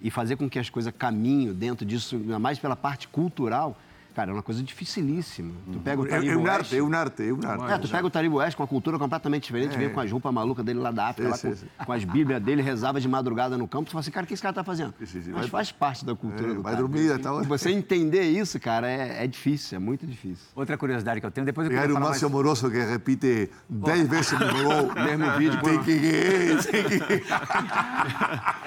e 0.00 0.10
fazer 0.10 0.36
com 0.36 0.48
que 0.48 0.58
as 0.58 0.70
coisas 0.70 0.92
caminhem 0.96 1.52
dentro 1.52 1.84
disso, 1.84 2.16
ainda 2.16 2.38
mais 2.38 2.58
pela 2.58 2.76
parte 2.76 3.08
cultural, 3.08 3.76
cara, 4.18 4.32
é 4.32 4.34
uma 4.34 4.42
coisa 4.42 4.60
dificilíssima. 4.64 5.52
Tu 5.72 5.78
pega 5.78 6.02
o 6.02 6.04
Taribo 6.06 6.32
é 6.32 6.36
um 6.36 6.40
Oeste- 6.42 6.50
arte, 6.58 6.76
é 6.76 6.82
um 6.82 6.92
arte, 6.92 7.22
é 7.22 7.78
tu 7.78 7.88
pega 7.88 8.04
o 8.04 8.10
Taribo 8.10 8.36
Oeste 8.38 8.56
com 8.56 8.64
uma 8.64 8.68
cultura 8.68 8.98
completamente 8.98 9.44
diferente, 9.44 9.76
É. 9.76 9.78
veio 9.78 9.90
com 9.92 10.00
as 10.00 10.10
roupas 10.10 10.34
malucas 10.34 10.64
dele 10.64 10.80
lá 10.80 10.90
da 10.90 11.06
África, 11.06 11.22
Sim, 11.26 11.30
lá 11.30 11.36
sim, 11.36 11.48
com, 11.50 11.54
sim. 11.54 11.84
com 11.86 11.92
as 11.92 12.02
bíblias 12.04 12.42
dele, 12.42 12.60
rezava 12.60 13.00
de 13.00 13.06
madrugada 13.06 13.56
no 13.56 13.68
campo. 13.68 13.84
Tu 13.84 13.92
fala 13.92 14.00
assim, 14.00 14.10
cara, 14.10 14.24
o 14.24 14.26
que 14.26 14.34
esse 14.34 14.42
cara 14.42 14.52
tá 14.52 14.64
fazendo? 14.64 14.92
Sim. 15.06 15.18
Mas 15.26 15.42
Vai- 15.42 15.48
faz 15.48 15.70
parte 15.70 16.04
da 16.04 16.16
cultura 16.16 16.50
É, 16.50 16.54
do 16.54 16.62
vai 16.62 16.72
cara. 16.74 16.84
dormir, 16.84 17.16
tá 17.20 17.40
E 17.40 17.46
você 17.46 17.70
entender 17.70 18.24
isso, 18.28 18.58
cara, 18.58 18.90
é, 18.90 19.22
é 19.22 19.26
difícil, 19.28 19.76
é 19.76 19.78
muito 19.78 20.04
difícil. 20.04 20.46
Outra 20.56 20.76
curiosidade 20.76 21.20
que 21.20 21.26
eu 21.26 21.30
tenho, 21.30 21.44
depois 21.44 21.70
eu 21.70 21.72
um 21.72 21.76
falar 21.80 22.00
Márcio 22.00 22.08
mais... 22.10 22.24
Amoroso 22.24 22.68
que 22.68 22.78
repite 22.80 23.48
dez 23.68 24.08
vezes 24.08 24.32
o 24.32 24.38
mesmo 24.40 24.64
gol. 24.64 24.94
Mesmo 25.04 25.38
vídeo, 25.38 25.62
Tem 25.62 25.82
que 25.84 25.90
ir, 25.92 26.64
tem 26.64 26.84
que 26.84 26.94
ir. 27.14 27.24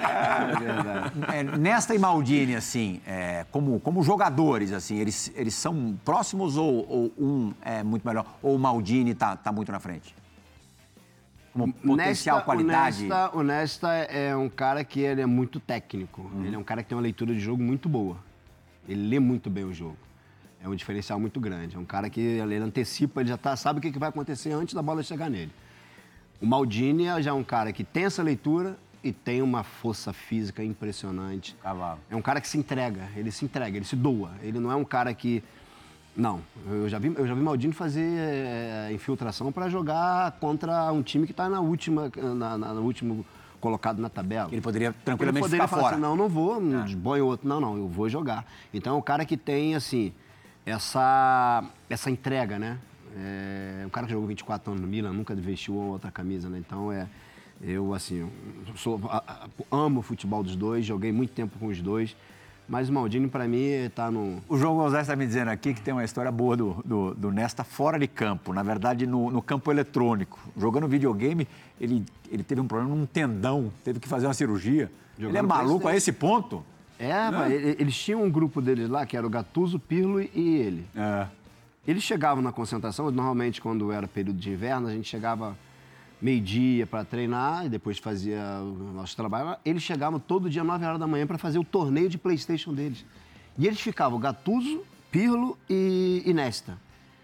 É 0.00 0.56
verdade. 0.58 1.12
É, 1.32 1.42
Nesta 1.58 1.94
e 1.94 1.98
Maldini, 1.98 2.54
assim, 2.56 3.00
é, 3.06 3.44
como, 3.50 3.78
como 3.80 4.02
jogadores, 4.02 4.72
assim, 4.72 4.96
eles, 4.98 5.30
eles 5.42 5.54
são 5.54 5.98
próximos 6.04 6.56
ou, 6.56 6.86
ou 6.88 7.12
um 7.18 7.52
é 7.62 7.82
muito 7.82 8.06
melhor? 8.06 8.24
Ou 8.40 8.54
o 8.54 8.58
Maldini 8.58 9.12
tá, 9.12 9.34
tá 9.36 9.50
muito 9.50 9.72
na 9.72 9.80
frente? 9.80 10.14
Como 11.52 11.72
potencial, 11.72 12.36
Nesta- 12.36 12.40
qualidade? 12.46 13.04
O 13.04 13.08
Nesta, 13.08 13.36
o 13.36 13.42
Nesta 13.42 13.92
é 13.92 14.36
um 14.36 14.48
cara 14.48 14.84
que 14.84 15.00
ele 15.00 15.20
é 15.20 15.26
muito 15.26 15.58
técnico. 15.58 16.22
Uhum. 16.32 16.44
Ele 16.46 16.54
é 16.54 16.58
um 16.58 16.62
cara 16.62 16.82
que 16.82 16.88
tem 16.88 16.96
uma 16.96 17.02
leitura 17.02 17.34
de 17.34 17.40
jogo 17.40 17.60
muito 17.62 17.88
boa. 17.88 18.16
Ele 18.88 19.08
lê 19.08 19.18
muito 19.18 19.50
bem 19.50 19.64
o 19.64 19.74
jogo. 19.74 19.96
É 20.62 20.68
um 20.68 20.74
diferencial 20.76 21.18
muito 21.18 21.40
grande. 21.40 21.74
É 21.74 21.78
um 21.78 21.84
cara 21.84 22.08
que 22.08 22.20
ele 22.20 22.54
antecipa, 22.56 23.20
ele 23.20 23.28
já 23.28 23.36
tá, 23.36 23.56
sabe 23.56 23.80
o 23.80 23.82
que 23.82 23.90
que 23.90 23.98
vai 23.98 24.08
acontecer 24.10 24.52
antes 24.52 24.74
da 24.74 24.80
bola 24.80 25.02
chegar 25.02 25.28
nele. 25.28 25.50
O 26.40 26.46
Maldini 26.46 27.06
já 27.20 27.30
é 27.32 27.34
um 27.34 27.42
cara 27.44 27.72
que 27.72 27.82
tem 27.82 28.04
essa 28.04 28.22
leitura 28.22 28.78
e 29.02 29.12
tem 29.12 29.42
uma 29.42 29.62
força 29.62 30.12
física 30.12 30.62
impressionante. 30.62 31.56
Cavalo. 31.62 31.98
É 32.10 32.16
um 32.16 32.22
cara 32.22 32.40
que 32.40 32.48
se 32.48 32.56
entrega, 32.58 33.08
ele 33.16 33.30
se 33.30 33.44
entrega, 33.44 33.76
ele 33.76 33.84
se 33.84 33.96
doa. 33.96 34.30
Ele 34.42 34.58
não 34.60 34.70
é 34.70 34.76
um 34.76 34.84
cara 34.84 35.12
que. 35.14 35.42
Não, 36.14 36.40
eu 36.66 36.88
já 36.88 36.98
vi, 36.98 37.12
eu 37.16 37.26
já 37.26 37.34
vi 37.34 37.40
Maldini 37.40 37.72
fazer 37.72 38.02
eh, 38.04 38.90
infiltração 38.92 39.50
para 39.50 39.68
jogar 39.70 40.32
contra 40.32 40.92
um 40.92 41.02
time 41.02 41.24
que 41.24 41.32
está 41.32 41.48
na 41.48 41.58
última, 41.60 42.12
na, 42.36 42.58
na- 42.58 42.74
no 42.74 42.82
último 42.82 43.24
colocado 43.58 43.98
na 43.98 44.10
tabela. 44.10 44.48
Ele 44.52 44.60
poderia 44.60 44.88
Ele 44.88 44.96
tranquilamente 45.04 45.42
poderia 45.42 45.64
ficar 45.66 45.68
falar 45.68 45.82
fora. 45.84 45.94
assim, 45.94 46.02
não, 46.02 46.14
não 46.14 46.28
vou, 46.28 46.60
não 46.60 46.84
põe 47.00 47.20
outro. 47.22 47.48
Não, 47.48 47.58
não, 47.60 47.76
eu 47.78 47.88
vou 47.88 48.08
jogar. 48.10 48.44
Então 48.74 48.94
é 48.94 48.98
um 48.98 49.02
cara 49.02 49.24
que 49.24 49.38
tem, 49.38 49.74
assim, 49.74 50.12
essa, 50.66 51.64
essa 51.88 52.10
entrega, 52.10 52.58
né? 52.58 52.78
É 53.16 53.84
um 53.86 53.90
cara 53.90 54.06
que 54.06 54.12
jogou 54.12 54.26
24 54.28 54.70
anos 54.72 54.82
no 54.82 54.88
Milan, 54.88 55.12
nunca 55.12 55.34
vestiu 55.34 55.74
outra 55.74 56.10
camisa, 56.10 56.48
né? 56.48 56.58
Então 56.58 56.92
é. 56.92 57.06
Eu, 57.62 57.94
assim, 57.94 58.28
sou, 58.74 59.00
amo 59.70 60.00
o 60.00 60.02
futebol 60.02 60.42
dos 60.42 60.56
dois, 60.56 60.84
joguei 60.84 61.12
muito 61.12 61.32
tempo 61.32 61.58
com 61.58 61.66
os 61.66 61.80
dois. 61.80 62.16
Mas 62.68 62.88
o 62.88 62.92
Maldini, 62.92 63.28
para 63.28 63.46
mim, 63.46 63.66
está 63.66 64.10
no. 64.10 64.40
O 64.48 64.56
João 64.56 64.76
Gonzalez 64.76 65.06
está 65.06 65.14
me 65.16 65.26
dizendo 65.26 65.48
aqui 65.48 65.74
que 65.74 65.80
tem 65.80 65.92
uma 65.92 66.04
história 66.04 66.30
boa 66.30 66.56
do, 66.56 66.82
do, 66.84 67.14
do 67.14 67.30
Nesta 67.30 67.64
fora 67.64 67.98
de 67.98 68.06
campo, 68.06 68.52
na 68.52 68.62
verdade 68.62 69.06
no, 69.06 69.30
no 69.30 69.42
campo 69.42 69.70
eletrônico. 69.70 70.38
Jogando 70.56 70.88
videogame, 70.88 71.46
ele, 71.80 72.04
ele 72.30 72.42
teve 72.42 72.60
um 72.60 72.66
problema 72.66 72.94
num 72.94 73.04
tendão, 73.04 73.70
teve 73.84 74.00
que 74.00 74.08
fazer 74.08 74.26
uma 74.26 74.34
cirurgia. 74.34 74.90
ele 75.18 75.26
é 75.26 75.30
Jogando 75.30 75.48
maluco 75.48 75.88
a 75.88 75.94
esse 75.96 76.12
ponto? 76.12 76.64
É, 76.98 77.10
e- 77.50 77.76
eles 77.80 77.96
tinham 77.96 78.22
um 78.22 78.30
grupo 78.30 78.62
deles 78.62 78.88
lá, 78.88 79.04
que 79.04 79.16
era 79.16 79.26
o 79.26 79.30
Gattuso, 79.30 79.78
Pirlo 79.78 80.20
e 80.20 80.30
ele. 80.34 80.86
É. 80.94 81.26
Eles 81.86 82.02
chegavam 82.04 82.42
na 82.42 82.52
concentração, 82.52 83.10
normalmente 83.10 83.60
quando 83.60 83.90
era 83.90 84.06
período 84.06 84.38
de 84.38 84.50
inverno, 84.50 84.86
a 84.86 84.92
gente 84.92 85.08
chegava 85.08 85.56
meio-dia 86.22 86.86
para 86.86 87.04
treinar 87.04 87.66
e 87.66 87.68
depois 87.68 87.98
fazia 87.98 88.40
o 88.62 88.92
nosso 88.94 89.16
trabalho. 89.16 89.56
Eles 89.64 89.82
chegavam 89.82 90.20
todo 90.20 90.48
dia, 90.48 90.62
9 90.62 90.84
horas 90.86 91.00
da 91.00 91.06
manhã, 91.06 91.26
para 91.26 91.36
fazer 91.36 91.58
o 91.58 91.64
torneio 91.64 92.08
de 92.08 92.16
Playstation 92.16 92.72
deles. 92.72 93.04
E 93.58 93.66
eles 93.66 93.80
ficavam 93.80 94.18
Gattuso, 94.20 94.82
Pirlo 95.10 95.58
e, 95.68 96.22
e 96.24 96.32
Nesta. 96.32 96.78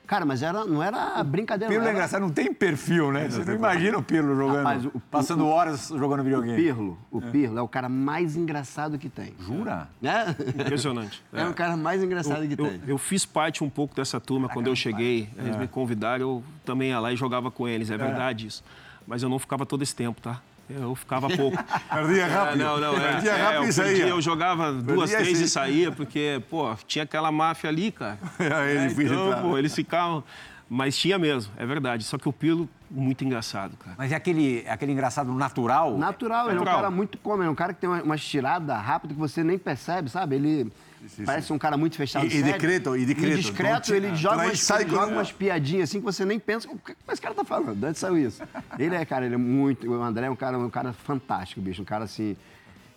Cara, 0.06 0.24
mas 0.24 0.42
era, 0.42 0.64
não 0.64 0.82
era 0.82 1.22
brincadeira. 1.22 1.70
Pirlo 1.70 1.84
é 1.84 1.88
era- 1.88 1.94
engraçado, 1.98 2.22
não 2.22 2.30
tem 2.30 2.52
perfil, 2.52 3.12
né? 3.12 3.28
Você 3.28 3.44
não 3.44 3.54
imagina 3.54 3.98
o 3.98 4.02
Pirlo 4.02 4.34
jogando, 4.34 4.56
Rapaz, 4.56 4.84
o- 4.86 4.90
o- 4.94 5.00
passando 5.00 5.44
o- 5.44 5.48
horas 5.48 5.88
jogando 5.88 6.20
O 6.20 6.24
videogame. 6.24 6.56
Pirlo, 6.56 6.98
o 7.10 7.20
Pirlo 7.20 7.58
é 7.58 7.62
o 7.62 7.68
cara 7.68 7.90
mais 7.90 8.34
engraçado 8.34 8.98
que 8.98 9.10
tem. 9.10 9.34
Jura? 9.38 9.86
Né? 10.00 10.34
Impressionante. 10.58 11.22
É 11.30 11.44
o 11.46 11.52
cara 11.52 11.76
mais 11.76 12.02
engraçado 12.02 12.46
que 12.48 12.54
Eu, 12.58 12.68
tem. 12.70 12.80
eu 12.86 12.96
fiz 12.96 13.26
parte 13.26 13.62
um 13.62 13.68
pouco 13.68 13.94
dessa 13.94 14.18
turma 14.18 14.48
quando 14.48 14.68
eu 14.68 14.74
cheguei. 14.74 15.28
Eles 15.36 15.56
me 15.56 15.68
convidaram, 15.68 16.22
eu 16.22 16.42
também 16.64 16.88
ia 16.88 16.98
lá 17.00 17.12
e 17.12 17.16
jogava 17.16 17.50
com 17.50 17.68
eles, 17.68 17.90
é 17.90 17.96
verdade 17.98 18.46
isso. 18.46 18.64
Mas 19.08 19.22
eu 19.22 19.28
não 19.30 19.38
ficava 19.38 19.64
todo 19.64 19.82
esse 19.82 19.96
tempo, 19.96 20.20
tá? 20.20 20.42
Eu 20.68 20.94
ficava 20.94 21.28
pouco. 21.34 21.56
Perdia 21.90 22.24
É, 22.24 22.26
rápido. 22.26 22.58
não, 22.58 22.78
não, 22.78 22.94
é, 22.94 23.12
Perdia 23.12 23.30
é, 23.30 23.42
rápido 23.42 23.62
eu, 23.64 23.68
e 23.70 23.72
saía. 23.72 24.06
eu 24.08 24.20
jogava 24.20 24.70
duas, 24.70 25.08
Perdia 25.10 25.18
três 25.24 25.40
e 25.40 25.48
saía, 25.48 25.90
porque, 25.90 26.42
pô, 26.50 26.76
tinha 26.86 27.04
aquela 27.04 27.32
máfia 27.32 27.70
ali, 27.70 27.90
cara. 27.90 28.18
É 28.38 28.86
difícil 28.86 29.14
então, 29.14 29.28
entrar. 29.28 29.40
pô, 29.42 29.56
eles 29.56 29.74
ficavam... 29.74 30.22
Mas 30.70 30.94
tinha 30.98 31.18
mesmo, 31.18 31.50
é 31.56 31.64
verdade. 31.64 32.04
Só 32.04 32.18
que 32.18 32.28
o 32.28 32.32
Pilo, 32.34 32.68
muito 32.90 33.24
engraçado, 33.24 33.74
cara. 33.78 33.94
Mas 33.96 34.12
é 34.12 34.16
aquele, 34.16 34.62
é 34.66 34.70
aquele 34.70 34.92
engraçado 34.92 35.32
natural? 35.32 35.96
Natural, 35.96 36.48
ele 36.50 36.50
é 36.50 36.60
um 36.60 36.64
Natural. 36.64 36.76
cara 36.76 36.90
muito 36.90 37.16
cômodo, 37.16 37.44
é 37.44 37.50
um 37.50 37.54
cara 37.54 37.72
que 37.72 37.80
tem 37.80 37.88
uma, 37.88 38.02
uma 38.02 38.14
estirada 38.16 38.76
rápida 38.76 39.14
que 39.14 39.18
você 39.18 39.42
nem 39.42 39.56
percebe, 39.58 40.10
sabe? 40.10 40.36
Ele 40.36 40.70
sim, 41.06 41.24
parece 41.24 41.52
um 41.52 41.58
cara 41.58 41.76
muito 41.76 41.96
fechado. 41.96 42.24
E- 42.26 42.36
e 42.38 42.42
discreto, 42.42 42.96
e 42.96 43.04
discreto. 43.04 43.36
discreto, 43.36 43.94
Então, 43.94 43.96
ele 43.96 44.16
joga, 44.16 44.44
umas, 44.44 44.60
sai 44.60 44.82
ele 44.82 44.90
joga 44.90 45.12
umas 45.12 45.30
piadinhas 45.32 45.90
assim 45.90 45.98
que 46.00 46.04
você 46.04 46.24
nem 46.24 46.38
pensa, 46.38 46.68
o 46.70 46.76
que 46.78 46.96
esse 47.12 47.20
cara 47.20 47.34
tá 47.34 47.44
falando? 47.44 47.74
De 47.78 47.86
onde 47.86 47.98
saiu 47.98 48.18
isso? 48.18 48.42
Ele 48.78 48.94
é, 48.94 49.04
cara, 49.04 49.26
ele 49.26 49.34
é 49.34 49.38
muito. 49.38 49.88
O 49.88 50.02
André 50.02 50.26
é 50.26 50.30
um 50.30 50.36
cara, 50.36 50.58
um 50.58 50.70
cara 50.70 50.92
fantástico, 50.92 51.60
bicho. 51.60 51.82
Um 51.82 51.84
cara 51.84 52.04
assim. 52.04 52.36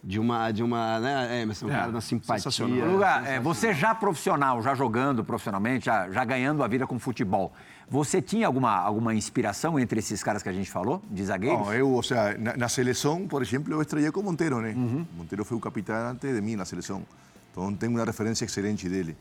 De 0.04 0.20
uma, 0.20 0.49
de 0.49 0.64
uma, 0.64 0.99
né, 0.99 1.41
Emerson, 1.43 1.68
um 1.68 1.70
É, 1.70 1.74
cara 1.76 1.91
da 1.91 2.02
simpatia. 2.02 2.39
sensacional. 2.41 2.88
Lugar, 2.89 3.24
é, 3.28 3.39
você 3.39 3.72
já 3.72 3.93
profissional, 3.93 4.60
já 4.64 4.74
jogando 4.74 5.24
profissionalmente, 5.24 5.86
já, 5.86 6.10
já 6.10 6.26
ganhando 6.26 6.64
a 6.64 6.68
vida 6.68 6.88
com 6.88 6.97
futebol, 6.97 7.54
você 7.88 8.20
tinha 8.20 8.47
alguma, 8.47 8.72
alguma 8.78 9.14
inspiração 9.14 9.80
entre 9.80 9.99
esses 9.99 10.24
caras 10.24 10.41
que 10.41 10.49
a 10.49 10.52
gente 10.52 10.72
falou, 10.72 11.04
de 11.08 11.24
zagueiros? 11.24 11.68
No, 11.68 11.72
eu, 11.72 11.93
o 11.95 12.02
sea, 12.02 12.36
na, 12.36 12.58
na 12.58 12.68
seleção, 12.68 13.28
por 13.28 13.43
exemplo, 13.43 13.72
eu 13.72 13.80
estrellei 13.80 14.10
com 14.12 14.24
Montero, 14.24 14.60
né? 14.60 14.74
Montero 15.16 15.45
foi 15.45 15.56
o 15.56 15.62
capitão 15.62 15.95
antes 16.10 16.34
de 16.34 16.41
mim 16.41 16.56
na 16.56 16.66
seleção. 16.66 17.04
Então 17.52 17.74
tenho 17.76 17.91
uma 17.91 18.06
referência 18.06 18.45
excelente 18.45 18.88
dele. 18.88 19.16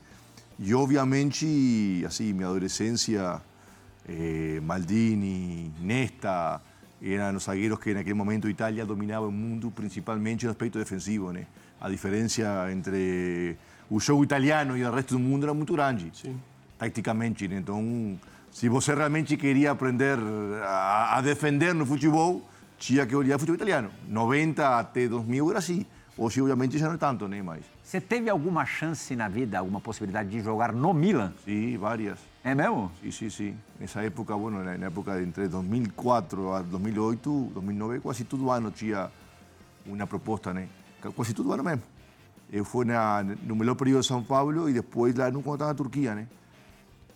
E 0.58 0.74
obviamente, 0.74 2.04
assim, 2.06 2.32
minha 2.32 2.48
adolescência, 2.48 3.40
eh, 4.08 4.60
Maldini, 4.62 5.72
Nesta, 5.80 6.60
eram 7.02 7.36
os 7.36 7.44
zagueiros 7.44 7.78
que 7.78 7.94
naquele 7.94 8.14
momento 8.14 8.48
Itália 8.48 8.84
dominava 8.84 9.26
o 9.26 9.32
mundo, 9.32 9.70
principalmente 9.70 10.44
no 10.44 10.50
aspecto 10.50 10.78
defensivo, 10.78 11.32
né? 11.32 11.46
A 11.80 11.88
diferença 11.88 12.70
entre 12.70 13.56
o 13.88 13.98
jogo 13.98 14.22
italiano 14.22 14.76
e 14.76 14.84
o 14.84 14.92
resto 14.92 15.14
do 15.14 15.18
mundo 15.18 15.44
era 15.44 15.54
muito 15.54 15.72
grande, 15.72 16.12
taticamente. 16.78 17.48
Né? 17.48 17.56
Então, 17.56 18.18
se 18.52 18.68
você 18.68 18.94
realmente 18.94 19.36
queria 19.36 19.70
aprender 19.70 20.18
a, 20.62 21.16
a 21.16 21.20
defender 21.22 21.74
no 21.74 21.86
futebol, 21.86 22.46
tinha 22.78 23.06
que 23.06 23.16
olhar 23.16 23.36
o 23.36 23.38
futebol 23.38 23.56
italiano. 23.56 23.90
90 24.06 24.78
até 24.78 25.08
2000 25.08 25.50
era 25.50 25.58
assim. 25.58 25.86
Hoje, 26.18 26.42
obviamente, 26.42 26.76
já 26.76 26.86
não 26.86 26.94
é 26.94 26.98
tanto, 26.98 27.26
né? 27.26 27.42
Mas, 27.42 27.64
Você 27.90 28.00
teve 28.00 28.30
alguma 28.30 28.64
chance 28.64 29.16
na 29.16 29.26
vida, 29.26 29.58
alguma 29.58 29.80
possibilidade 29.80 30.28
de 30.28 30.40
jogar 30.40 30.72
no 30.72 30.94
Milan? 30.94 31.32
sim, 31.44 31.76
várias. 31.76 32.20
É 32.44 32.54
mesmo? 32.54 32.88
Sí, 33.02 33.10
sí, 33.10 33.30
sí. 33.32 33.54
Nessa 33.80 34.04
época, 34.04 34.36
bueno, 34.36 34.62
na 34.62 34.86
época 34.86 35.20
entre 35.20 35.48
2004 35.48 36.52
a 36.52 36.62
2008, 36.62 37.50
2009, 37.52 37.98
quase 37.98 38.22
todo 38.22 38.48
ano 38.48 38.70
tinha 38.70 39.10
uma 39.84 40.06
proposta, 40.06 40.54
né? 40.54 40.68
Quase 41.16 41.34
todo 41.34 41.52
ano 41.52 41.64
mesmo. 41.64 41.82
Eu 42.52 42.64
fui 42.64 42.84
na, 42.84 43.24
no 43.24 43.56
melhor 43.56 43.74
período 43.74 44.02
de 44.02 44.06
São 44.06 44.22
Paulo 44.22 44.68
e 44.68 44.72
depois 44.72 45.12
lá 45.16 45.28
no 45.28 45.42
quando 45.42 45.56
estava 45.56 45.72
na 45.72 45.76
Turquia, 45.76 46.14
né? 46.14 46.28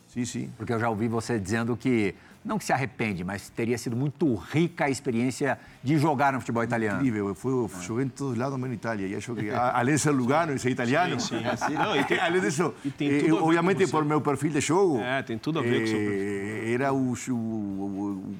Sí, 0.09 0.27
sí. 0.27 0.51
Porque 0.57 0.73
eu 0.73 0.81
já 0.81 0.91
ouvi 0.91 1.07
você 1.07 1.39
dizendo 1.39 1.77
que, 1.77 2.17
não 2.45 2.59
que 2.59 2.65
se 2.65 2.73
arrepende, 2.73 3.25
mas 3.25 3.49
teria 3.49 3.79
sido 3.79 3.97
muito 3.97 4.35
rica 4.35 4.85
a 4.85 4.91
experiência 4.91 5.59
de 5.83 5.99
jogar 5.99 6.33
no 6.35 6.41
futebol 6.41 6.63
italiano. 6.63 6.99
Incrível, 7.01 7.35
fue, 7.35 7.53
jogué 7.83 8.03
en 8.03 8.11
todos 8.11 8.37
lados 8.37 8.59
menos 8.59 8.73
en 8.75 8.75
Italia. 8.75 9.09
Ya 9.09 9.19
yo 9.19 9.35
que, 9.35 9.51
a- 9.51 9.71
além 9.71 9.95
de 9.95 9.99
ser 9.99 10.13
Lugano 10.13 10.53
y 10.53 10.59
ser 10.59 10.71
italiano, 10.71 11.19
Sim, 11.19 11.39
sim. 11.57 11.73
Não, 11.75 11.97
e 11.97 12.05
tem- 12.05 12.19
além 12.27 12.41
disso, 12.43 12.75
e 12.85 12.91
tem 12.91 13.19
tudo 13.21 13.43
obviamente 13.45 13.87
por 13.87 14.05
meu 14.05 14.21
perfil 14.21 14.51
de 14.53 14.61
jogo, 14.61 15.01
É, 15.01 15.23
tem 15.23 15.39
tudo 15.39 15.59
a 15.61 15.63
ver 15.63 15.79
com 15.81 15.85
o 15.85 15.89
seu 15.89 15.99
eh, 15.99 16.73
era 16.75 16.93
o, 16.93 17.15
o, 17.31 17.35
o- 17.35 18.35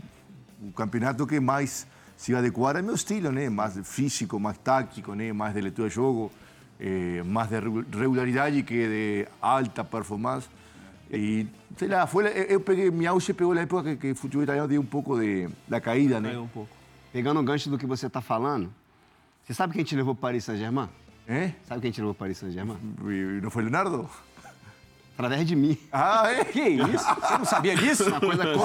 o 0.69 0.73
campeonato 0.73 1.27
que 1.27 1.41
mais 1.41 1.87
se 2.17 2.35
adequara 2.35 2.79
ao 2.81 2.85
meu 2.85 2.95
estilo, 2.95 3.33
né? 3.33 3.49
Mais 3.49 3.79
físico, 3.89 4.39
mais 4.39 4.59
tático, 4.59 5.15
né? 5.15 5.33
Mais 5.33 5.55
de 5.55 5.61
leitura 5.63 5.89
de 5.89 5.95
jogo, 5.95 6.31
eh, 6.79 7.23
mais 7.25 7.49
de 7.49 7.59
regu- 7.59 7.85
regularidade 7.91 8.63
que 8.63 8.87
de 8.87 9.29
alta 9.41 9.83
performance. 9.83 10.47
E, 11.17 11.47
sei 11.77 11.89
lá, 11.89 12.07
foi, 12.07 12.27
eu, 12.27 12.45
eu 12.45 12.61
peguei, 12.61 12.91
minha 12.91 13.11
auge 13.11 13.33
pegou 13.33 13.55
na 13.55 13.63
época 13.63 13.83
que, 13.83 13.97
que 13.97 14.11
o 14.13 14.17
futebol 14.17 14.43
italiano 14.45 14.69
deu 14.69 14.81
um 14.81 14.87
pouco 14.87 15.19
de, 15.19 15.49
da 15.69 15.81
caída, 15.81 16.21
né? 16.21 16.31
Caiu 16.31 16.43
um 16.43 16.49
pouco. 16.49 16.71
Pegando 17.13 17.41
o 17.41 17.43
gancho 17.43 17.71
do 17.71 17.79
que 17.79 17.87
você 17.87 18.07
está 18.07 18.21
falando, 18.21 18.73
você 19.45 19.55
sabe 19.55 19.75
quem 19.75 19.85
te 19.85 19.95
levou 19.95 20.15
para 20.15 20.29
Paris 20.29 20.45
Saint-Germain? 20.45 20.89
Eh? 21.29 21.53
Sabe 21.69 21.81
quem 21.81 21.91
te 21.91 22.01
levou 22.01 22.15
para 22.15 22.25
Paris 22.25 22.39
Saint-Germain? 22.39 22.79
Não 23.43 23.51
foi 23.51 23.63
Leonardo? 23.63 24.09
Através 25.17 25.47
de 25.47 25.55
mim. 25.55 25.79
Ah, 25.93 26.29
é? 26.29 26.45
Que 26.45 26.61
isso? 26.61 27.05
Você 27.05 27.39
não 27.39 27.45
sabia 27.45 27.77
disso? 27.77 28.09
Uma 28.09 28.21
coisa 28.21 28.45
um 28.57 28.63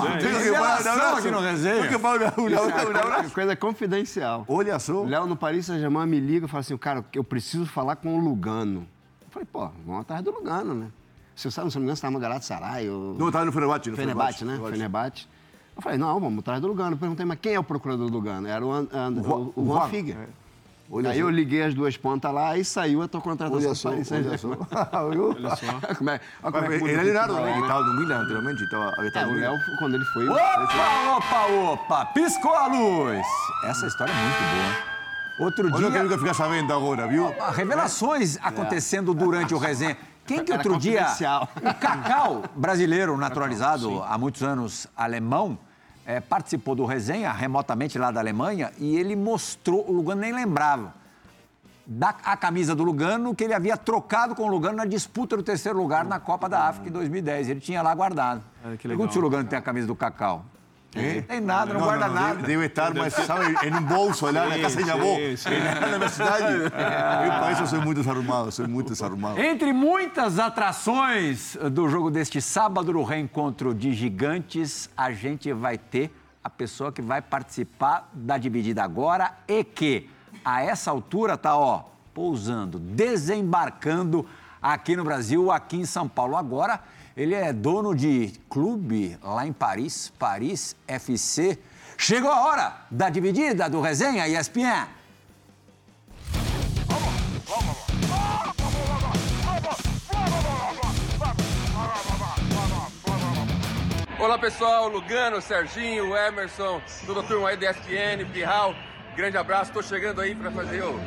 abraço. 0.55 1.17
aqui 1.17 1.31
no 1.31 1.39
resenha. 1.39 1.75
Um 1.75 2.41
um 2.41 2.47
abraço. 2.47 3.33
Coisa 3.35 3.55
confidencial. 3.55 4.45
Olha 4.47 4.79
só. 4.79 5.03
O 5.03 5.05
Léo 5.05 5.27
no 5.27 5.35
Paris 5.35 5.67
Saint-Germain 5.67 6.07
me 6.07 6.19
liga 6.19 6.47
e 6.47 6.49
fala 6.49 6.61
assim, 6.61 6.75
cara, 6.75 7.05
eu 7.13 7.23
preciso 7.23 7.67
falar 7.67 7.97
com 7.97 8.17
o 8.17 8.19
Lugano. 8.19 8.87
Eu 9.21 9.27
falei, 9.29 9.47
pô, 9.51 9.69
vamos 9.85 10.01
atrás 10.01 10.23
do 10.23 10.31
Lugano, 10.31 10.73
né? 10.73 10.87
Se 11.39 11.49
você 11.49 11.61
não 11.61 11.69
se 11.69 11.75
não 11.77 11.81
me 11.81 11.85
engano, 11.85 11.95
você 11.95 11.99
estava 11.99 12.11
no 12.13 12.19
Galatasaray 12.19 12.89
ou... 12.89 13.15
Não, 13.17 13.27
estava 13.27 13.45
no 13.45 13.51
Fenerbahçe. 13.51 13.89
no 13.89 13.95
Fenerbahçe, 13.95 14.43
né? 14.45 14.59
Fenerbahçe. 14.71 15.27
Eu 15.75 15.81
falei, 15.81 15.97
não, 15.97 16.19
vamos 16.19 16.39
atrás 16.39 16.59
do 16.61 16.67
Lugano. 16.67 16.97
Perguntei, 16.97 17.25
mas 17.25 17.39
quem 17.41 17.53
é 17.53 17.59
o 17.59 17.63
procurador 17.63 18.07
do 18.09 18.13
Lugano? 18.13 18.45
Era 18.47 18.65
o, 18.65 18.71
An- 18.73 18.87
An- 18.91 19.11
O 19.11 19.23
Juan- 19.23 19.35
o, 19.37 19.53
o 19.55 19.61
o 19.61 19.65
Juan 19.67 19.79
Juan, 19.79 19.89
Figue. 19.89 20.11
é. 20.11 20.27
Olha 20.91 21.11
Aí 21.11 21.17
só. 21.17 21.21
eu 21.21 21.29
liguei 21.29 21.61
as 21.63 21.73
duas 21.75 21.95
pontas 21.95 22.33
lá 22.33 22.57
e 22.57 22.65
saiu 22.65 23.03
a 23.03 23.07
tua 23.07 23.21
contratação 23.21 23.63
Olha 23.63 23.75
só, 23.75 23.89
Paris 23.91 24.11
olha 24.11 24.37
só. 24.37 24.47
Saint-Germain. 24.49 25.11
Viu? 25.13 25.35
Como 25.97 26.09
é, 26.09 26.19
olha 26.43 26.51
como 26.51 26.73
é 26.73 26.77
muda 26.79 26.91
Era 26.91 27.21
hora, 27.31 27.33
né? 27.45 27.51
né? 27.55 27.59
estava 27.61 27.83
no 27.83 27.99
Milan 28.01 28.15
anteriormente. 28.21 28.63
Estava, 28.63 28.89
havia 28.89 29.03
É, 29.03 29.07
estado 29.07 29.25
o 29.27 29.29
no 29.29 29.35
Milan. 29.39 29.51
Léo, 29.51 29.59
quando 29.77 29.93
ele 29.95 30.05
foi... 30.05 30.27
Opa, 30.27 31.15
opa, 31.15 31.45
opa! 31.73 32.05
Piscou 32.07 32.53
a 32.55 32.67
luz! 32.67 33.25
Essa 33.65 33.85
história 33.87 34.11
é 34.11 34.15
muito 34.15 34.37
boa. 34.39 34.99
Outro 35.47 35.67
Olha 35.67 35.75
o 35.75 35.77
que 35.79 35.85
eu 35.85 35.91
dia, 35.91 36.03
nunca 36.03 36.17
ficar 36.17 36.33
sabendo 36.33 36.73
agora, 36.73 37.07
viu? 37.07 37.33
revelações 37.53 38.37
acontecendo 38.41 39.13
durante 39.13 39.53
o 39.53 39.57
resenha. 39.57 39.95
Quem 40.29 40.45
que 40.45 40.51
outro 40.51 40.77
dia, 40.77 41.07
o 41.57 41.73
Cacau, 41.73 42.43
brasileiro 42.55 43.17
naturalizado 43.17 44.03
há 44.03 44.15
muitos 44.15 44.43
anos 44.43 44.87
alemão, 44.95 45.57
eh, 46.05 46.19
participou 46.19 46.75
do 46.75 46.85
resenha 46.85 47.31
remotamente 47.31 47.97
lá 47.97 48.11
da 48.11 48.19
Alemanha 48.19 48.71
e 48.77 48.95
ele 48.95 49.15
mostrou, 49.15 49.89
o 49.89 49.91
Lugano 49.91 50.21
nem 50.21 50.31
lembrava, 50.31 50.93
da, 51.83 52.09
a 52.23 52.37
camisa 52.37 52.75
do 52.75 52.83
Lugano 52.83 53.33
que 53.33 53.43
ele 53.43 53.55
havia 53.55 53.75
trocado 53.75 54.35
com 54.35 54.43
o 54.43 54.47
Lugano 54.47 54.77
na 54.77 54.85
disputa 54.85 55.35
do 55.35 55.41
terceiro 55.41 55.75
lugar 55.79 56.05
na 56.05 56.19
Copa 56.19 56.47
da 56.47 56.67
África 56.67 56.89
em 56.89 56.91
2010. 56.91 57.49
Ele 57.49 57.59
tinha 57.59 57.81
lá 57.81 57.95
guardado. 57.95 58.43
Pergunta 58.61 58.87
legal. 58.87 59.11
se 59.11 59.17
o 59.17 59.21
Lugano 59.21 59.49
tem 59.49 59.57
a 59.57 59.61
camisa 59.63 59.87
do 59.87 59.95
Cacau. 59.95 60.45
Não 60.95 61.21
tem 61.21 61.39
nada, 61.39 61.73
não, 61.73 61.81
guarda 61.81 62.07
nada. 62.07 62.41
Deve, 62.41 62.65
estar, 62.65 62.93
mas 62.95 63.13
sabe, 63.13 63.55
em 63.67 63.73
um 63.73 63.81
bolso 63.81 64.25
lá 64.25 64.47
na 64.47 64.57
casa 64.57 64.75
de 64.77 65.37
sim. 65.37 65.49
na 65.79 65.87
universidade. 65.87 66.63
Eu, 66.63 66.71
para 66.71 67.51
isso, 67.51 67.67
sou 67.67 67.81
muito 67.81 67.97
desarrumado, 67.97 68.51
sou 68.51 68.67
muito 68.67 68.87
desarrumado. 68.87 69.39
Entre 69.39 69.71
muitas 69.71 70.39
atrações 70.39 71.55
do 71.71 71.87
jogo 71.87 72.09
deste 72.09 72.41
sábado, 72.41 72.91
no 72.91 73.03
reencontro 73.03 73.73
de 73.73 73.93
gigantes, 73.93 74.89
a 74.97 75.11
gente 75.11 75.53
vai 75.53 75.77
ter 75.77 76.11
a 76.43 76.49
pessoa 76.49 76.91
que 76.91 77.03
vai 77.03 77.21
participar 77.21 78.09
da 78.11 78.39
dividida 78.39 78.83
agora 78.83 79.33
e 79.47 79.63
que, 79.63 80.09
a 80.43 80.63
essa 80.63 80.89
altura, 80.89 81.37
tá 81.37 81.55
ó, 81.55 81.83
pousando, 82.15 82.79
desembarcando 82.79 84.25
aqui 84.59 84.95
no 84.95 85.03
Brasil, 85.03 85.51
aqui 85.51 85.77
em 85.77 85.85
São 85.85 86.07
Paulo. 86.07 86.35
Agora, 86.35 86.81
ele 87.19 87.35
é 87.35 87.51
dono 87.51 87.93
de 87.93 88.31
clube 88.49 89.19
lá 89.21 89.45
em 89.45 89.51
Paris, 89.51 90.09
Paris 90.17 90.73
FC. 90.87 91.59
Chegou 91.97 92.31
a 92.31 92.45
hora 92.45 92.77
da 92.89 93.09
dividida 93.09 93.69
do 93.69 93.81
Resenha 93.81 94.25
ESPN. 94.25 94.87
Olá 104.17 104.39
pessoal, 104.39 104.87
Lugano, 104.87 105.41
Serginho, 105.41 106.15
Emerson, 106.15 106.81
toda 107.05 107.19
a 107.19 107.23
turma 107.23 107.49
aí 107.49 107.57
da 107.57 107.69
ESPN, 107.71 108.31
Pirral, 108.31 108.73
grande 109.17 109.35
abraço, 109.35 109.71
estou 109.71 109.83
chegando 109.83 110.21
aí 110.21 110.33
para 110.33 110.51
fazer 110.51 110.83
o, 110.83 110.97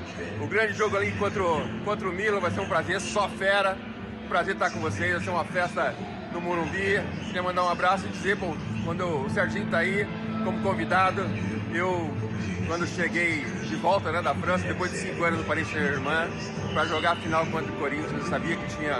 o 0.44 0.46
grande 0.46 0.74
jogo 0.74 0.94
ali 0.94 1.12
contra 1.12 1.42
o, 1.42 1.84
contra 1.86 2.06
o 2.06 2.12
Milan, 2.12 2.38
vai 2.38 2.50
ser 2.50 2.60
um 2.60 2.68
prazer, 2.68 3.00
só 3.00 3.30
fera, 3.30 3.78
prazer 4.28 4.54
estar 4.54 4.70
com 4.70 4.80
vocês, 4.80 5.12
vai 5.12 5.20
ser 5.22 5.30
uma 5.30 5.44
festa 5.44 5.94
no 6.32 6.40
Morumbi, 6.40 7.00
queria 7.26 7.42
mandar 7.42 7.64
um 7.64 7.68
abraço 7.68 8.06
e 8.06 8.08
dizer, 8.08 8.36
bom, 8.36 8.56
quando 8.84 9.04
o 9.04 9.30
Serginho 9.30 9.66
está 9.66 9.78
aí 9.78 10.06
como 10.44 10.60
convidado, 10.62 11.22
eu, 11.74 12.10
quando 12.66 12.86
cheguei 12.86 13.44
de 13.44 13.76
volta 13.76 14.10
né, 14.10 14.22
da 14.22 14.34
França, 14.34 14.66
depois 14.66 14.90
de 14.90 14.98
cinco 14.98 15.24
anos 15.24 15.40
no 15.40 15.44
Paris 15.44 15.68
Saint-Germain, 15.68 16.30
para 16.72 16.86
jogar 16.86 17.12
a 17.12 17.16
final 17.16 17.46
contra 17.46 17.70
o 17.70 17.76
Corinthians, 17.76 18.12
eu 18.12 18.26
sabia 18.26 18.56
que 18.56 18.76
tinha... 18.76 18.96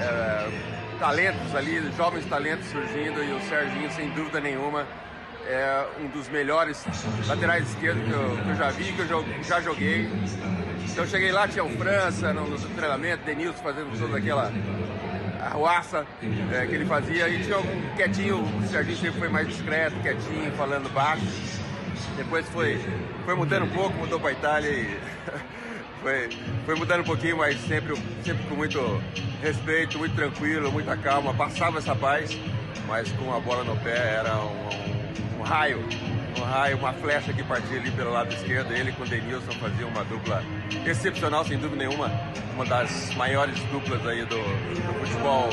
é, 0.00 0.76
talentos 0.98 1.54
ali, 1.54 1.92
jovens 1.96 2.24
talentos 2.26 2.66
surgindo 2.68 3.22
e 3.22 3.32
o 3.32 3.40
Serginho, 3.42 3.90
sem 3.92 4.10
dúvida 4.10 4.40
nenhuma, 4.40 4.86
é 5.46 5.86
um 6.00 6.08
dos 6.08 6.28
melhores 6.28 6.84
laterais 7.26 7.68
esquerdos 7.68 8.02
que 8.04 8.10
eu, 8.12 8.36
que 8.42 8.48
eu 8.50 8.56
já 8.56 8.70
vi, 8.70 8.92
que 8.92 8.98
eu 9.00 9.44
já 9.44 9.60
joguei. 9.60 10.08
Então 10.90 11.06
cheguei 11.06 11.30
lá, 11.30 11.46
tinha 11.46 11.64
o 11.64 11.70
França 11.76 12.32
no, 12.32 12.48
no 12.48 12.58
treinamento, 12.70 13.24
Denilson 13.24 13.62
fazendo 13.62 13.98
toda 13.98 14.16
aquela 14.18 14.50
arruaça 15.40 16.06
é, 16.52 16.66
que 16.66 16.74
ele 16.74 16.84
fazia 16.86 17.28
e 17.28 17.42
tinha 17.42 17.56
algum 17.56 17.80
quietinho, 17.96 18.38
o 18.42 18.66
Serginho 18.66 18.96
sempre 18.96 19.18
foi 19.20 19.28
mais 19.28 19.46
discreto, 19.46 19.94
quietinho, 20.00 20.50
falando 20.56 20.92
baixo. 20.92 21.22
Depois 22.16 22.46
foi, 22.48 22.80
foi 23.24 23.34
mudando 23.34 23.64
um 23.64 23.70
pouco, 23.70 23.96
mudou 23.98 24.18
para 24.18 24.32
Itália 24.32 24.70
e 24.70 24.98
foi, 26.02 26.28
foi 26.64 26.74
mudando 26.76 27.00
um 27.00 27.04
pouquinho, 27.04 27.36
mas 27.36 27.60
sempre, 27.60 27.94
sempre 28.24 28.44
com 28.46 28.54
muito 28.56 29.02
respeito, 29.42 29.98
muito 29.98 30.14
tranquilo, 30.16 30.72
muita 30.72 30.96
calma. 30.96 31.32
Passava 31.34 31.78
essa 31.78 31.94
paz, 31.94 32.36
mas 32.88 33.10
com 33.12 33.34
a 33.34 33.38
bola 33.40 33.64
no 33.64 33.76
pé 33.76 34.14
era 34.18 34.34
um, 34.38 34.48
um- 34.48 34.85
um 34.85 34.85
raio, 35.46 35.80
um 36.36 36.42
raio, 36.42 36.76
uma 36.76 36.92
flecha 36.92 37.32
que 37.32 37.42
partia 37.44 37.78
ali 37.78 37.90
pelo 37.92 38.12
lado 38.12 38.32
esquerdo. 38.34 38.72
Ele 38.72 38.90
com 38.92 39.04
o 39.04 39.06
Denilson 39.06 39.52
faziam 39.52 39.88
uma 39.88 40.04
dupla 40.04 40.42
excepcional, 40.84 41.44
sem 41.44 41.56
dúvida 41.56 41.86
nenhuma, 41.86 42.10
uma 42.54 42.64
das 42.64 43.14
maiores 43.14 43.58
duplas 43.70 44.04
aí 44.06 44.24
do, 44.24 44.36
do 44.36 44.98
futebol 45.00 45.48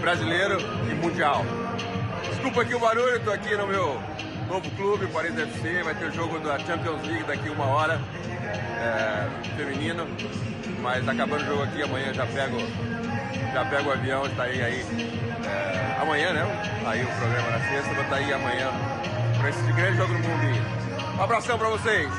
brasileiro 0.00 0.58
e 0.88 0.94
mundial. 0.94 1.44
Desculpa 2.30 2.62
aqui 2.62 2.74
o 2.74 2.78
barulho, 2.78 3.16
estou 3.16 3.32
aqui 3.32 3.56
no 3.56 3.66
meu 3.66 4.00
novo 4.48 4.70
clube, 4.72 5.06
Paris 5.08 5.36
FC, 5.36 5.82
vai 5.82 5.94
ter 5.94 6.06
o 6.06 6.12
jogo 6.12 6.38
da 6.38 6.58
Champions 6.60 7.02
League 7.02 7.24
daqui 7.24 7.48
uma 7.48 7.64
hora, 7.64 8.00
é, 8.80 9.56
feminino, 9.56 10.06
mas 10.80 11.08
acabando 11.08 11.42
o 11.42 11.46
jogo 11.46 11.62
aqui, 11.62 11.82
amanhã 11.82 12.12
já 12.14 12.26
pego, 12.26 12.58
já 13.52 13.64
pego 13.64 13.88
o 13.88 13.92
avião, 13.92 14.26
está 14.26 14.44
aí, 14.44 14.62
aí 14.62 14.86
é, 15.46 16.00
amanhã, 16.00 16.32
né? 16.32 16.82
Aí 16.86 17.02
o 17.02 17.06
programa 17.06 17.50
na 17.50 17.60
sexta, 17.60 17.94
vou 17.94 18.04
estar 18.04 18.16
aí 18.16 18.32
amanhã 18.32 18.70
para 19.44 19.50
esse 19.50 19.72
grande 19.74 19.98
jogo 19.98 20.14
no 20.14 20.20
mundo. 20.20 21.18
Um 21.18 21.22
abração 21.22 21.58
para 21.58 21.68
vocês! 21.68 22.10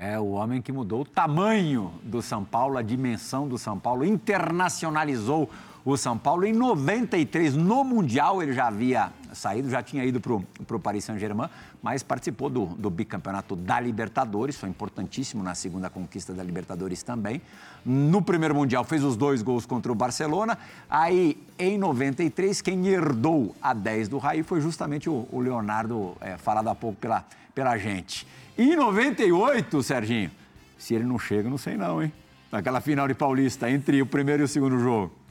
É 0.00 0.18
o 0.18 0.32
homem 0.32 0.60
que 0.60 0.72
mudou 0.72 1.02
o 1.02 1.04
tamanho 1.04 1.92
do 2.02 2.20
São 2.20 2.44
Paulo, 2.44 2.76
a 2.76 2.82
dimensão 2.82 3.46
do 3.46 3.56
São 3.56 3.78
Paulo, 3.78 4.04
internacionalizou 4.04 5.48
o 5.84 5.96
São 5.96 6.18
Paulo. 6.18 6.44
Em 6.44 6.52
93, 6.52 7.54
no 7.54 7.84
Mundial, 7.84 8.42
ele 8.42 8.52
já 8.52 8.66
havia 8.66 9.12
saído, 9.34 9.68
já 9.68 9.82
tinha 9.82 10.04
ido 10.04 10.20
para 10.20 10.76
o 10.76 10.80
Paris 10.80 11.04
Saint-Germain, 11.04 11.48
mas 11.82 12.02
participou 12.02 12.48
do, 12.48 12.66
do 12.66 12.90
bicampeonato 12.90 13.56
da 13.56 13.80
Libertadores, 13.80 14.56
foi 14.56 14.68
importantíssimo 14.68 15.42
na 15.42 15.54
segunda 15.54 15.90
conquista 15.90 16.32
da 16.32 16.42
Libertadores 16.42 17.02
também. 17.02 17.42
No 17.84 18.22
primeiro 18.22 18.54
Mundial, 18.54 18.84
fez 18.84 19.04
os 19.04 19.16
dois 19.16 19.42
gols 19.42 19.66
contra 19.66 19.92
o 19.92 19.94
Barcelona. 19.94 20.58
Aí, 20.88 21.36
em 21.58 21.76
93, 21.76 22.60
quem 22.60 22.86
herdou 22.86 23.54
a 23.60 23.74
10 23.74 24.08
do 24.08 24.18
Raí 24.18 24.42
foi 24.42 24.60
justamente 24.60 25.10
o, 25.10 25.28
o 25.30 25.40
Leonardo, 25.40 26.16
é, 26.20 26.36
falado 26.36 26.68
há 26.68 26.74
pouco 26.74 26.98
pela, 26.98 27.24
pela 27.54 27.76
gente. 27.76 28.26
E 28.56 28.72
em 28.72 28.76
98, 28.76 29.82
Serginho, 29.82 30.30
se 30.78 30.94
ele 30.94 31.04
não 31.04 31.18
chega, 31.18 31.50
não 31.50 31.58
sei 31.58 31.76
não, 31.76 32.02
hein? 32.02 32.12
Naquela 32.50 32.80
final 32.80 33.08
de 33.08 33.14
Paulista, 33.14 33.68
entre 33.68 34.00
o 34.00 34.06
primeiro 34.06 34.42
e 34.42 34.44
o 34.44 34.48
segundo 34.48 34.78
jogo. 34.78 35.23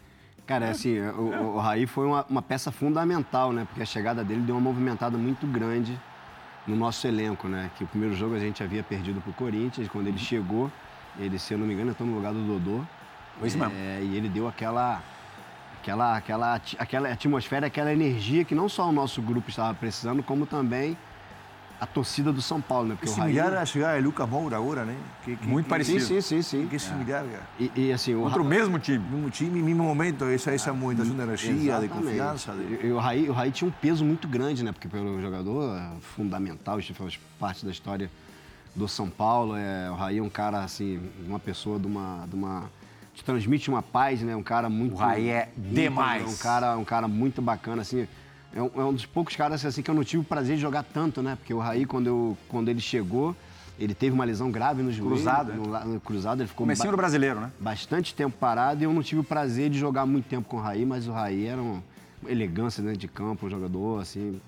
Cara, 0.54 0.70
assim, 0.70 1.00
o, 1.00 1.56
o 1.56 1.60
Raí 1.60 1.88
foi 1.88 2.06
uma, 2.06 2.24
uma 2.30 2.42
peça 2.42 2.72
fundamental, 2.72 3.52
né? 3.52 3.66
Porque 3.66 3.82
a 3.82 3.86
chegada 3.86 4.24
dele 4.24 4.42
deu 4.42 4.56
uma 4.56 4.62
movimentada 4.62 5.18
muito 5.18 5.48
grande 5.48 6.00
no 6.68 6.76
nosso 6.76 7.08
elenco, 7.08 7.48
né? 7.48 7.72
Que 7.76 7.84
o 7.84 7.88
primeiro 7.88 8.16
jogo 8.16 8.36
a 8.36 8.40
gente 8.40 8.62
havia 8.62 8.84
perdido 8.84 9.20
pro 9.20 9.34
Corinthians, 9.34 9.88
quando 9.88 10.08
ele 10.08 10.20
chegou, 10.20 10.72
ele, 11.18 11.40
se 11.40 11.56
eu 11.56 11.58
não 11.58 11.66
me 11.66 11.74
engano, 11.74 11.90
entrou 11.90 12.08
no 12.08 12.16
lugar 12.16 12.34
do 12.34 12.42
Dodô. 12.42 12.84
Foi 13.40 13.48
isso 13.48 13.58
mesmo. 13.58 13.74
É, 13.76 14.02
e 14.04 14.16
ele 14.16 14.30
deu 14.30 14.48
aquela, 14.48 15.02
aquela, 15.82 16.18
aquela, 16.18 16.62
aquela 16.78 17.12
atmosfera, 17.12 17.66
aquela 17.66 17.92
energia 17.92 18.46
que 18.46 18.54
não 18.54 18.70
só 18.70 18.88
o 18.88 18.92
nosso 18.92 19.24
grupo 19.24 19.50
estava 19.50 19.74
precisando, 19.74 20.22
como 20.22 20.46
também 20.46 20.96
a 21.84 21.86
torcida 21.86 22.32
do 22.32 22.42
São 22.42 22.62
Paulo, 22.62 22.88
né? 22.88 22.96
Porque 22.96 23.12
é 23.12 23.14
similar 23.14 23.50
Raí... 23.52 23.58
a 23.58 23.66
chegada 23.66 23.98
de 23.98 24.06
Lucas 24.06 24.30
Moura 24.30 24.56
agora, 24.56 24.86
né? 24.86 24.96
Que, 25.26 25.36
que, 25.36 25.46
Muito 25.46 25.66
que, 25.66 25.70
parecido. 25.70 26.00
Sim, 26.00 26.22
sim, 26.22 26.42
sim. 26.42 26.68
Que 26.68 26.78
é 26.78 26.80
similar, 26.80 27.26
cara. 27.26 27.44
E, 27.60 27.72
e 27.76 27.92
assim, 27.92 28.16
o 28.16 28.22
Contra 28.22 28.42
o 28.42 28.46
mesmo 28.46 28.80
time. 28.80 29.00
Mesmo 29.00 29.30
time, 29.30 29.62
mesmo 29.62 29.84
momento, 29.84 30.24
essa, 30.24 30.52
essa 30.52 30.72
ah, 30.72 30.74
movimentação 30.74 31.14
de 31.14 31.22
energia, 31.22 31.80
de 31.82 31.90
confiança. 31.90 32.54
De... 32.54 32.88
E, 32.88 32.92
o, 32.92 32.98
Raí, 32.98 33.30
o 33.30 33.34
Raí 33.34 33.52
tinha 33.52 33.68
um 33.68 33.72
peso 33.72 34.06
muito 34.06 34.30
grande, 34.30 34.64
né? 34.64 34.72
Porque 34.72 34.88
pelo 34.88 35.22
jogador 35.22 35.78
é 35.78 36.00
fundamental, 36.16 36.80
isso 36.80 36.94
faz 36.94 37.20
parte 37.38 37.66
da 37.66 37.72
história 37.72 38.10
do 38.74 38.88
São 38.88 39.10
Paulo. 39.10 39.58
É, 39.58 39.92
o 39.92 39.96
Raí 39.96 40.20
é 40.20 40.24
um 40.24 40.30
cara, 40.30 40.64
assim, 40.64 41.02
uma 41.28 41.40
pessoa 41.40 41.78
de 41.78 41.86
uma... 41.86 42.26
De 42.28 42.36
uma 42.36 42.72
te 43.14 43.24
transmite 43.24 43.70
uma 43.70 43.84
paz, 43.84 44.22
né? 44.22 44.36
Um 44.36 44.42
cara 44.42 44.70
muito... 44.70 44.96
O 44.96 44.98
Raí 44.98 45.30
é 45.30 45.50
demais. 45.56 46.34
Um 46.34 46.38
cara, 46.38 46.78
um 46.78 46.86
cara 46.86 47.08
muito 47.08 47.42
bacana, 47.42 47.82
assim 47.82 48.08
é 48.56 48.62
um, 48.62 48.72
é 48.76 48.86
um, 48.86 48.94
dos 48.94 49.06
poucos 49.06 49.36
caras 49.36 49.66
assim, 49.66 49.82
que 49.82 49.90
eu 49.90 49.96
não 49.96 50.04
tive 50.04 50.22
o 50.22 50.26
prazer 50.26 50.56
de 50.56 50.62
jogar 50.62 50.84
tanto, 50.84 51.22
né? 51.22 51.36
Porque 51.36 51.54
o 51.54 51.60
Raí, 51.60 51.86
quando, 51.86 52.08
eu, 52.08 52.38
quando 52.48 52.70
ele 52.70 52.80
chegou, 52.80 53.36
ele 53.80 53.96
teve 53.96 54.14
uma 54.14 54.24
lesão 54.24 54.52
grave 54.52 54.84
no 54.84 54.92
joelho. 54.92 55.16
Cruzado, 55.16 55.54
no, 55.54 55.86
no, 55.86 56.00
cruzado, 56.00 56.42
ele 56.42 56.48
ficou... 56.48 56.66
Comecinho 56.66 56.92
do 56.92 56.98
brasileiro, 56.98 57.40
né? 57.40 57.52
Bastante 57.60 58.14
tempo 58.14 58.38
parado 58.38 58.82
e 58.82 58.84
eu 58.84 58.94
não 58.94 59.02
tive 59.02 59.22
o 59.22 59.24
prazer 59.24 59.70
de 59.70 59.80
jogar 59.80 60.06
muito 60.06 60.26
tempo 60.26 60.48
com 60.48 60.58
o 60.58 60.60
Raí, 60.60 60.86
mas 60.86 61.08
o 61.08 61.12
Raí 61.12 61.48
era 61.48 61.62
uma 61.62 61.84
elegância 62.28 62.84
dentro 62.84 63.00
de 63.00 63.08
campo, 63.08 63.48
um 63.48 63.50
jogador, 63.50 64.02
assim... 64.02 64.40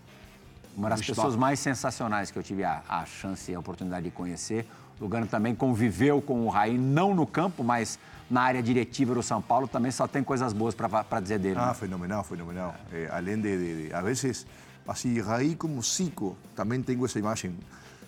Uma 0.77 0.89
das 0.89 1.01
pessoas 1.01 1.37
mais 1.37 1.57
sensacionais 1.59 2.31
que 2.31 2.37
eu 2.37 2.43
tive 2.43 2.65
a, 2.65 2.83
a 2.89 3.05
chance 3.05 3.49
e 3.49 3.55
a 3.55 3.59
oportunidade 3.59 4.03
de 4.03 4.11
conhecer. 4.11 4.67
O 4.99 5.03
Lugano 5.03 5.27
também 5.27 5.53
conviveu 5.53 6.21
com 6.21 6.45
o 6.45 6.49
Raí, 6.49 6.77
não 6.77 7.13
no 7.13 7.27
campo, 7.27 7.63
mas 7.63 7.99
na 8.29 8.41
área 8.41 8.61
diretiva 8.61 9.13
do 9.13 9.21
São 9.21 9.41
Paulo 9.41 9.67
também 9.67 9.91
só 9.91 10.07
tem 10.07 10.23
coisas 10.23 10.53
boas 10.53 10.73
para 10.73 11.19
dizer 11.19 11.39
dele. 11.39 11.57
Ah, 11.59 11.67
né? 11.67 11.73
fenomenal, 11.73 12.23
fenomenal. 12.23 12.75
É, 12.91 13.09
além 13.11 13.39
de, 13.39 13.57
de, 13.57 13.87
de, 13.87 13.93
a 13.93 14.01
vezes, 14.01 14.45
assim, 14.87 15.19
Raí 15.19 15.55
como 15.55 15.81
Zico, 15.81 16.35
também 16.55 16.81
tenho 16.81 17.05
essa 17.05 17.19
imagem. 17.19 17.55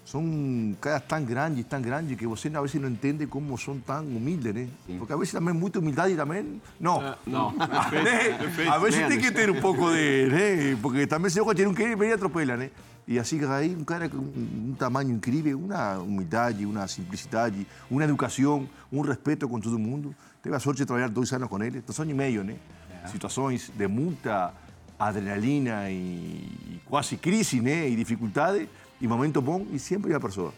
São 0.06 0.74
caras 0.80 1.04
tão 1.06 1.22
grandes, 1.26 1.66
tão 1.66 1.82
grandes, 1.82 2.18
que 2.18 2.26
você 2.26 2.48
a 2.56 2.62
vezes 2.62 2.80
não 2.80 2.88
entende 2.88 3.28
como 3.28 3.58
são 3.58 3.78
tão 3.78 4.06
humildes, 4.06 4.56
né? 4.56 4.70
Sim. 4.86 4.98
Porque 5.00 5.12
a 5.12 5.18
vezes 5.18 5.34
também 5.34 5.54
muita 5.54 5.80
humildade 5.80 6.16
também, 6.16 6.62
não. 6.80 7.06
É, 7.06 7.16
não. 7.28 7.54
A 8.72 8.78
vezes 8.80 9.06
tem 9.06 9.20
que 9.20 9.32
ter 9.32 9.50
um 9.50 9.60
pouco 9.60 9.92
de, 9.92 10.28
né? 10.28 10.78
Porque 10.82 11.06
também 11.06 11.30
se 11.30 11.38
eu 11.38 11.54
tiver 11.54 11.68
um 11.68 11.74
que 11.74 11.94
vem 11.94 12.10
e 12.10 12.14
atropela, 12.14 12.56
né? 12.56 12.72
E 13.08 13.18
assim, 13.18 13.40
Raí, 13.46 13.74
um 13.74 13.86
cara 13.86 14.10
com 14.10 14.18
um 14.18 14.76
tamanho 14.78 15.12
incrível, 15.12 15.58
uma 15.58 15.98
humildade, 15.98 16.66
uma 16.66 16.86
simplicidade, 16.90 17.66
uma 17.90 18.04
educação, 18.04 18.68
um 18.92 19.00
respeito 19.00 19.48
com 19.48 19.62
todo 19.62 19.80
mundo. 19.80 20.14
Teve 20.44 20.54
a 20.54 20.60
sorte 20.60 20.80
de 20.80 20.86
trabalhar 20.86 21.08
dois 21.08 21.32
anos 21.32 21.48
com 21.48 21.64
ele, 21.64 21.80
dois 21.80 21.98
anos 21.98 22.12
e 22.12 22.14
meio, 22.14 22.44
né? 22.44 22.58
É. 23.04 23.08
Situações 23.08 23.72
de 23.74 23.88
muita 23.88 24.54
adrenalina 25.00 25.90
e 25.90 26.82
quase 26.86 27.16
crise, 27.16 27.62
né? 27.62 27.88
E 27.88 27.96
dificuldade, 27.96 28.68
e 29.00 29.08
momento 29.08 29.42
bom, 29.42 29.66
e 29.72 29.80
sempre 29.80 30.14
a 30.14 30.20
pessoa. 30.20 30.54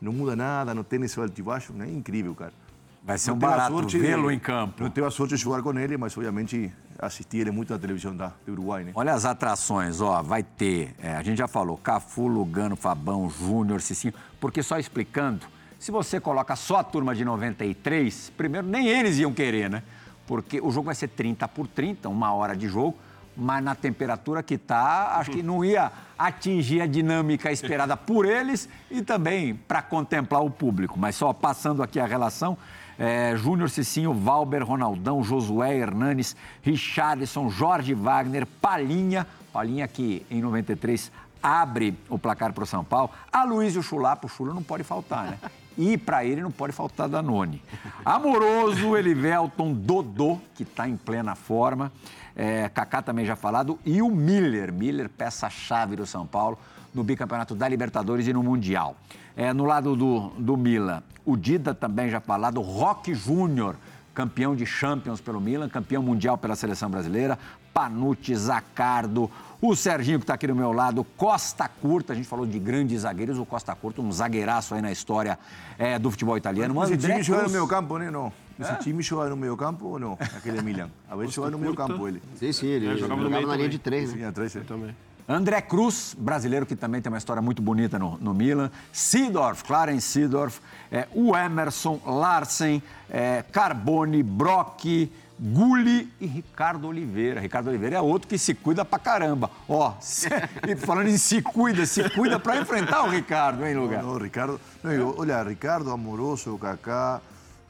Não 0.00 0.10
muda 0.10 0.34
nada, 0.34 0.74
não 0.74 0.82
tem 0.82 1.02
esse 1.04 1.20
altibaixo, 1.20 1.74
né? 1.74 1.86
Incrível, 1.86 2.34
cara. 2.34 2.54
Vai 3.02 3.18
ser 3.18 3.30
um 3.30 3.38
barato 3.38 3.86
vê-lo 3.88 4.30
em 4.30 4.38
campo. 4.38 4.82
Não 4.82 4.90
teve 4.90 5.06
a 5.06 5.10
sorte 5.10 5.34
de 5.34 5.40
jogar 5.40 5.62
com 5.62 5.76
ele, 5.78 5.96
mas 5.96 6.16
obviamente 6.16 6.72
assisti 6.98 7.38
ele 7.38 7.50
muito 7.50 7.72
na 7.72 7.78
televisão 7.78 8.14
da, 8.14 8.32
do 8.44 8.52
Uruguai, 8.52 8.84
né? 8.84 8.92
Olha 8.94 9.14
as 9.14 9.24
atrações, 9.24 10.00
ó, 10.00 10.22
vai 10.22 10.42
ter, 10.42 10.94
é, 10.98 11.14
a 11.14 11.22
gente 11.22 11.38
já 11.38 11.48
falou, 11.48 11.78
Cafu, 11.78 12.26
Lugano, 12.26 12.76
Fabão, 12.76 13.28
Júnior, 13.30 13.80
Cicinho, 13.80 14.12
porque 14.38 14.62
só 14.62 14.78
explicando, 14.78 15.46
se 15.78 15.90
você 15.90 16.20
coloca 16.20 16.54
só 16.56 16.76
a 16.76 16.84
turma 16.84 17.14
de 17.14 17.24
93, 17.24 18.32
primeiro 18.36 18.66
nem 18.66 18.88
eles 18.88 19.18
iam 19.18 19.32
querer, 19.32 19.70
né? 19.70 19.82
Porque 20.26 20.60
o 20.60 20.70
jogo 20.70 20.86
vai 20.86 20.94
ser 20.94 21.08
30 21.08 21.48
por 21.48 21.66
30, 21.66 22.08
uma 22.08 22.34
hora 22.34 22.54
de 22.54 22.68
jogo, 22.68 22.96
mas 23.36 23.64
na 23.64 23.74
temperatura 23.74 24.42
que 24.42 24.54
está, 24.54 25.16
acho 25.16 25.30
que 25.30 25.42
não 25.42 25.64
ia 25.64 25.90
atingir 26.18 26.82
a 26.82 26.86
dinâmica 26.86 27.50
esperada 27.50 27.96
por 27.96 28.26
eles 28.26 28.68
e 28.90 29.00
também 29.00 29.54
para 29.54 29.80
contemplar 29.80 30.42
o 30.44 30.50
público. 30.50 30.98
Mas 30.98 31.16
só 31.16 31.32
passando 31.32 31.82
aqui 31.82 31.98
a 31.98 32.06
relação, 32.06 32.58
é, 33.00 33.34
Júnior 33.34 33.70
Cicinho, 33.70 34.12
Valber, 34.12 34.62
Ronaldão, 34.62 35.24
Josué 35.24 35.74
Hernanes, 35.74 36.36
Richarlison, 36.60 37.48
Jorge 37.48 37.94
Wagner, 37.94 38.46
Palinha, 38.60 39.26
Palinha 39.50 39.88
que 39.88 40.26
em 40.30 40.42
93 40.42 41.10
abre 41.42 41.96
o 42.10 42.18
placar 42.18 42.52
para 42.52 42.62
o 42.62 42.66
São 42.66 42.84
Paulo, 42.84 43.10
a 43.32 43.42
Luísio 43.42 43.82
Chulapo, 43.82 44.26
o 44.26 44.30
Chula 44.30 44.52
não 44.52 44.62
pode 44.62 44.84
faltar, 44.84 45.24
né? 45.30 45.38
E 45.78 45.96
para 45.96 46.26
ele 46.26 46.42
não 46.42 46.50
pode 46.50 46.74
faltar 46.74 47.08
Danone. 47.08 47.62
Amoroso, 48.04 48.94
Elivelton, 48.94 49.72
Dodô, 49.72 50.38
que 50.54 50.62
está 50.62 50.86
em 50.86 50.96
plena 50.96 51.34
forma. 51.34 51.90
É, 52.36 52.68
Kaká 52.68 53.00
também 53.00 53.24
já 53.24 53.34
falado. 53.34 53.78
E 53.86 54.02
o 54.02 54.10
Miller, 54.10 54.70
Miller, 54.70 55.08
peça-chave 55.08 55.96
do 55.96 56.04
São 56.04 56.26
Paulo 56.26 56.58
no 56.92 57.02
bicampeonato 57.02 57.54
da 57.54 57.66
Libertadores 57.66 58.26
e 58.26 58.32
no 58.32 58.42
Mundial. 58.42 58.94
É, 59.34 59.54
no 59.54 59.64
lado 59.64 59.96
do, 59.96 60.28
do 60.30 60.54
Milan, 60.54 61.02
o 61.30 61.36
Dida 61.36 61.74
também 61.74 62.10
já 62.10 62.20
falado, 62.20 62.60
Roque 62.60 63.14
Júnior, 63.14 63.76
campeão 64.14 64.56
de 64.56 64.66
Champions 64.66 65.20
pelo 65.20 65.40
Milan, 65.40 65.68
campeão 65.68 66.02
mundial 66.02 66.36
pela 66.36 66.56
seleção 66.56 66.90
brasileira, 66.90 67.38
Panucci, 67.72 68.34
Zacardo, 68.34 69.30
o 69.62 69.76
Serginho 69.76 70.18
que 70.18 70.24
está 70.24 70.34
aqui 70.34 70.46
do 70.46 70.56
meu 70.56 70.72
lado, 70.72 71.04
Costa 71.16 71.68
Curta, 71.68 72.12
a 72.12 72.16
gente 72.16 72.26
falou 72.26 72.46
de 72.46 72.58
grandes 72.58 73.02
zagueiros, 73.02 73.38
o 73.38 73.46
Costa 73.46 73.74
Curta, 73.74 74.00
um 74.00 74.10
zagueiraço 74.10 74.74
aí 74.74 74.82
na 74.82 74.90
história 74.90 75.38
é, 75.78 75.98
do 75.98 76.10
futebol 76.10 76.36
italiano. 76.36 76.74
Mas 76.74 76.90
esse 76.90 77.06
time 77.06 77.22
joga 77.22 77.42
no 77.44 77.50
meio 77.50 77.68
campo, 77.68 77.98
né? 77.98 78.10
Não. 78.10 78.32
Esse 78.58 78.72
é? 78.72 78.76
time 78.76 79.02
joga 79.02 79.30
no 79.30 79.36
meio 79.36 79.56
campo 79.56 79.86
ou 79.86 79.98
não? 79.98 80.18
Aquele 80.20 80.60
Milan. 80.62 80.90
A 81.08 81.16
vezes 81.16 81.34
joga 81.34 81.50
no 81.50 81.58
meio 81.58 81.74
campo 81.74 82.08
ele. 82.08 82.22
Sim, 82.36 82.52
sim, 82.52 82.66
ele, 82.66 82.88
é, 82.88 82.96
jogava, 82.96 83.22
jogava 83.22 83.46
na 83.46 83.56
linha 83.56 83.68
de 83.68 83.78
três. 83.78 84.12
Né? 84.12 84.18
Sim, 84.18 84.24
a 84.24 84.32
três, 84.32 84.56
é. 84.56 84.60
também. 84.60 84.94
André 85.32 85.60
Cruz, 85.62 86.16
brasileiro 86.18 86.66
que 86.66 86.74
também 86.74 87.00
tem 87.00 87.08
uma 87.08 87.16
história 87.16 87.40
muito 87.40 87.62
bonita 87.62 88.00
no, 88.00 88.18
no 88.18 88.34
Milan. 88.34 88.68
Seedorf, 88.92 89.62
Clarence 89.62 90.08
Seedorf. 90.08 90.60
É, 90.90 91.06
o 91.14 91.36
Emerson, 91.36 92.00
Larsen, 92.04 92.82
é, 93.08 93.44
Carbone, 93.52 94.24
Brock, 94.24 95.08
Gulli 95.38 96.12
e 96.20 96.26
Ricardo 96.26 96.88
Oliveira. 96.88 97.40
Ricardo 97.40 97.68
Oliveira 97.68 97.98
é 97.98 98.00
outro 98.00 98.26
que 98.26 98.36
se 98.36 98.54
cuida 98.54 98.84
pra 98.84 98.98
caramba. 98.98 99.48
Ó, 99.68 99.94
se, 100.00 100.28
falando 100.78 101.06
em 101.06 101.16
se 101.16 101.40
cuida, 101.40 101.86
se 101.86 102.10
cuida 102.10 102.40
para 102.40 102.60
enfrentar 102.60 103.04
o 103.04 103.08
Ricardo, 103.08 103.64
hein, 103.64 103.76
Lugar? 103.76 104.02
Não, 104.02 104.14
não 104.14 104.18
Ricardo. 104.18 104.60
Não, 104.82 105.14
olha, 105.16 105.44
Ricardo, 105.44 105.92
Amoroso, 105.92 106.58
Kaká, 106.58 107.20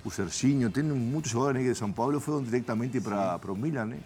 o 0.03 0.11
Serginho, 0.11 0.71
tem 0.71 0.83
muitos 0.83 1.31
jogadores 1.31 1.63
de 1.63 1.75
São 1.75 1.93
Paulo 1.93 2.19
foram 2.21 2.43
diretamente 2.43 2.99
para 3.03 3.39
o 3.49 3.55
Milan, 3.55 3.85
né? 3.85 3.99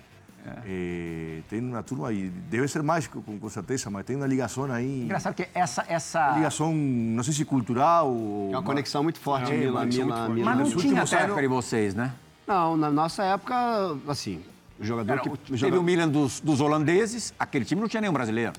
É. 0.47 1.41
Tem 1.49 1.61
uma 1.61 1.83
turma 1.83 2.09
aí, 2.09 2.29
deve 2.51 2.69
ser 2.69 2.83
mais 2.83 3.07
com, 3.07 3.49
certeza, 3.49 3.89
mas 3.89 4.05
tem 4.05 4.17
uma 4.17 4.27
ligação 4.27 4.65
aí. 4.65 5.05
Engraçado 5.05 5.35
que 5.35 5.49
essa. 5.55 5.85
essa... 5.89 6.33
Ligação, 6.33 6.75
não 6.75 7.23
sei 7.23 7.33
se 7.33 7.45
cultural 7.45 8.11
ou. 8.11 8.53
É 8.53 8.57
uma 8.57 8.63
conexão 8.63 9.03
muito 9.03 9.19
forte, 9.19 9.53
é, 9.53 9.57
Mila, 9.57 9.85
Mila, 9.87 10.29
Mila. 10.29 10.55
Mas 10.55 10.75
não 10.75 10.81
tinha 10.81 11.05
de 11.05 11.47
vocês, 11.49 11.95
né? 11.95 12.13
Não, 12.47 12.77
na 12.77 12.91
nossa 12.91 13.25
época, 13.25 13.55
assim, 14.07 14.43
o 14.79 14.85
jogador 14.85 15.13
Era, 15.13 15.21
que. 15.23 15.31
Teve 15.31 15.57
jogador... 15.57 15.81
o 15.81 15.83
Milan 15.83 16.09
dos, 16.09 16.41
dos 16.41 16.61
holandeses, 16.61 17.33
aquele 17.39 17.65
time 17.65 17.81
não 17.81 17.89
tinha 17.89 18.01
nenhum 18.01 18.13
brasileiro. 18.13 18.53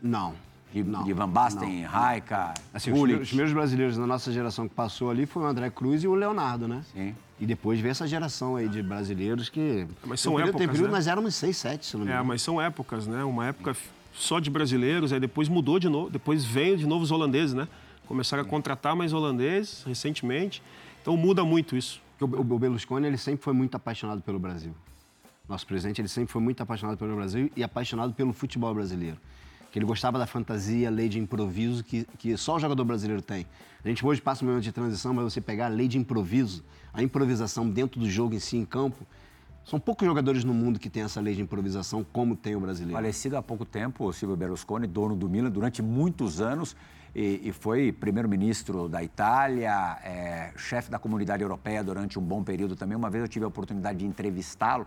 Não. 0.00 0.34
De, 0.72 0.82
não, 0.82 1.04
de 1.04 1.12
Van 1.12 1.28
Basten, 1.28 1.82
não. 1.82 1.88
Raika, 1.88 2.52
assim, 2.74 2.90
os, 2.90 3.20
os 3.20 3.28
primeiros 3.28 3.52
brasileiros 3.52 3.96
da 3.96 4.06
nossa 4.06 4.32
geração 4.32 4.68
que 4.68 4.74
passou 4.74 5.10
ali 5.10 5.24
foi 5.24 5.42
o 5.42 5.46
André 5.46 5.70
Cruz 5.70 6.02
e 6.02 6.08
o 6.08 6.14
Leonardo, 6.14 6.66
né? 6.66 6.82
Sim. 6.92 7.14
E 7.38 7.46
depois 7.46 7.78
veio 7.80 7.90
essa 7.90 8.06
geração 8.06 8.56
aí 8.56 8.68
de 8.68 8.82
brasileiros 8.82 9.48
que... 9.48 9.86
Mas 10.04 10.20
são 10.20 10.38
épocas, 10.38 10.58
tem 10.58 10.68
período, 10.68 10.88
né? 10.88 10.96
nós 10.96 11.06
éramos 11.06 11.34
seis, 11.34 11.56
sete, 11.56 11.86
se 11.86 11.96
não 11.96 12.04
me 12.04 12.10
é, 12.10 12.14
engano. 12.14 12.24
É, 12.24 12.28
mas 12.28 12.42
são 12.42 12.60
épocas, 12.60 13.06
né? 13.06 13.22
Uma 13.24 13.46
época 13.46 13.76
só 14.12 14.40
de 14.40 14.50
brasileiros, 14.50 15.12
aí 15.12 15.20
depois 15.20 15.48
mudou 15.48 15.78
de 15.78 15.88
novo, 15.88 16.10
depois 16.10 16.44
veio 16.44 16.76
de 16.76 16.86
novo 16.86 17.04
os 17.04 17.10
holandeses, 17.10 17.54
né? 17.54 17.68
Começaram 18.06 18.42
a 18.42 18.46
contratar 18.46 18.96
mais 18.96 19.12
holandeses 19.12 19.84
recentemente, 19.84 20.62
então 21.02 21.16
muda 21.16 21.44
muito 21.44 21.76
isso. 21.76 22.00
O, 22.20 22.24
o 22.24 22.58
Berlusconi, 22.58 23.06
ele 23.06 23.18
sempre 23.18 23.44
foi 23.44 23.52
muito 23.52 23.74
apaixonado 23.74 24.22
pelo 24.22 24.38
Brasil. 24.38 24.74
Nosso 25.48 25.66
presidente, 25.66 26.00
ele 26.00 26.08
sempre 26.08 26.32
foi 26.32 26.40
muito 26.40 26.62
apaixonado 26.62 26.96
pelo 26.96 27.14
Brasil 27.14 27.50
e 27.54 27.62
apaixonado 27.62 28.12
pelo 28.14 28.32
futebol 28.32 28.74
brasileiro 28.74 29.18
que 29.76 29.78
ele 29.78 29.84
gostava 29.84 30.18
da 30.18 30.26
fantasia, 30.26 30.88
lei 30.88 31.06
de 31.06 31.18
improviso 31.18 31.84
que, 31.84 32.06
que 32.16 32.34
só 32.38 32.56
o 32.56 32.58
jogador 32.58 32.82
brasileiro 32.82 33.20
tem. 33.20 33.46
A 33.84 33.86
gente 33.86 34.06
hoje 34.06 34.22
passa 34.22 34.42
um 34.42 34.48
momento 34.48 34.64
de 34.64 34.72
transição, 34.72 35.12
mas 35.12 35.24
você 35.24 35.38
pegar 35.38 35.66
a 35.66 35.68
lei 35.68 35.86
de 35.86 35.98
improviso, 35.98 36.64
a 36.94 37.02
improvisação 37.02 37.68
dentro 37.68 38.00
do 38.00 38.08
jogo 38.08 38.34
em 38.34 38.38
si, 38.38 38.56
em 38.56 38.64
campo, 38.64 39.06
são 39.66 39.78
poucos 39.78 40.06
jogadores 40.06 40.44
no 40.44 40.54
mundo 40.54 40.78
que 40.78 40.88
têm 40.88 41.02
essa 41.02 41.20
lei 41.20 41.34
de 41.34 41.42
improvisação 41.42 42.02
como 42.10 42.34
tem 42.34 42.56
o 42.56 42.60
brasileiro. 42.60 42.94
Falecido 42.94 43.36
há 43.36 43.42
pouco 43.42 43.66
tempo, 43.66 44.06
o 44.06 44.14
Silvio 44.14 44.34
Berlusconi, 44.34 44.86
dono 44.86 45.14
do 45.14 45.28
Milan, 45.28 45.50
durante 45.50 45.82
muitos 45.82 46.40
anos, 46.40 46.74
e, 47.14 47.42
e 47.44 47.52
foi 47.52 47.92
primeiro-ministro 47.92 48.88
da 48.88 49.04
Itália, 49.04 49.98
é, 50.02 50.52
chefe 50.56 50.90
da 50.90 50.98
comunidade 50.98 51.42
europeia 51.42 51.84
durante 51.84 52.18
um 52.18 52.22
bom 52.22 52.42
período 52.42 52.76
também. 52.76 52.96
Uma 52.96 53.10
vez 53.10 53.24
eu 53.24 53.28
tive 53.28 53.44
a 53.44 53.48
oportunidade 53.48 53.98
de 53.98 54.06
entrevistá-lo 54.06 54.86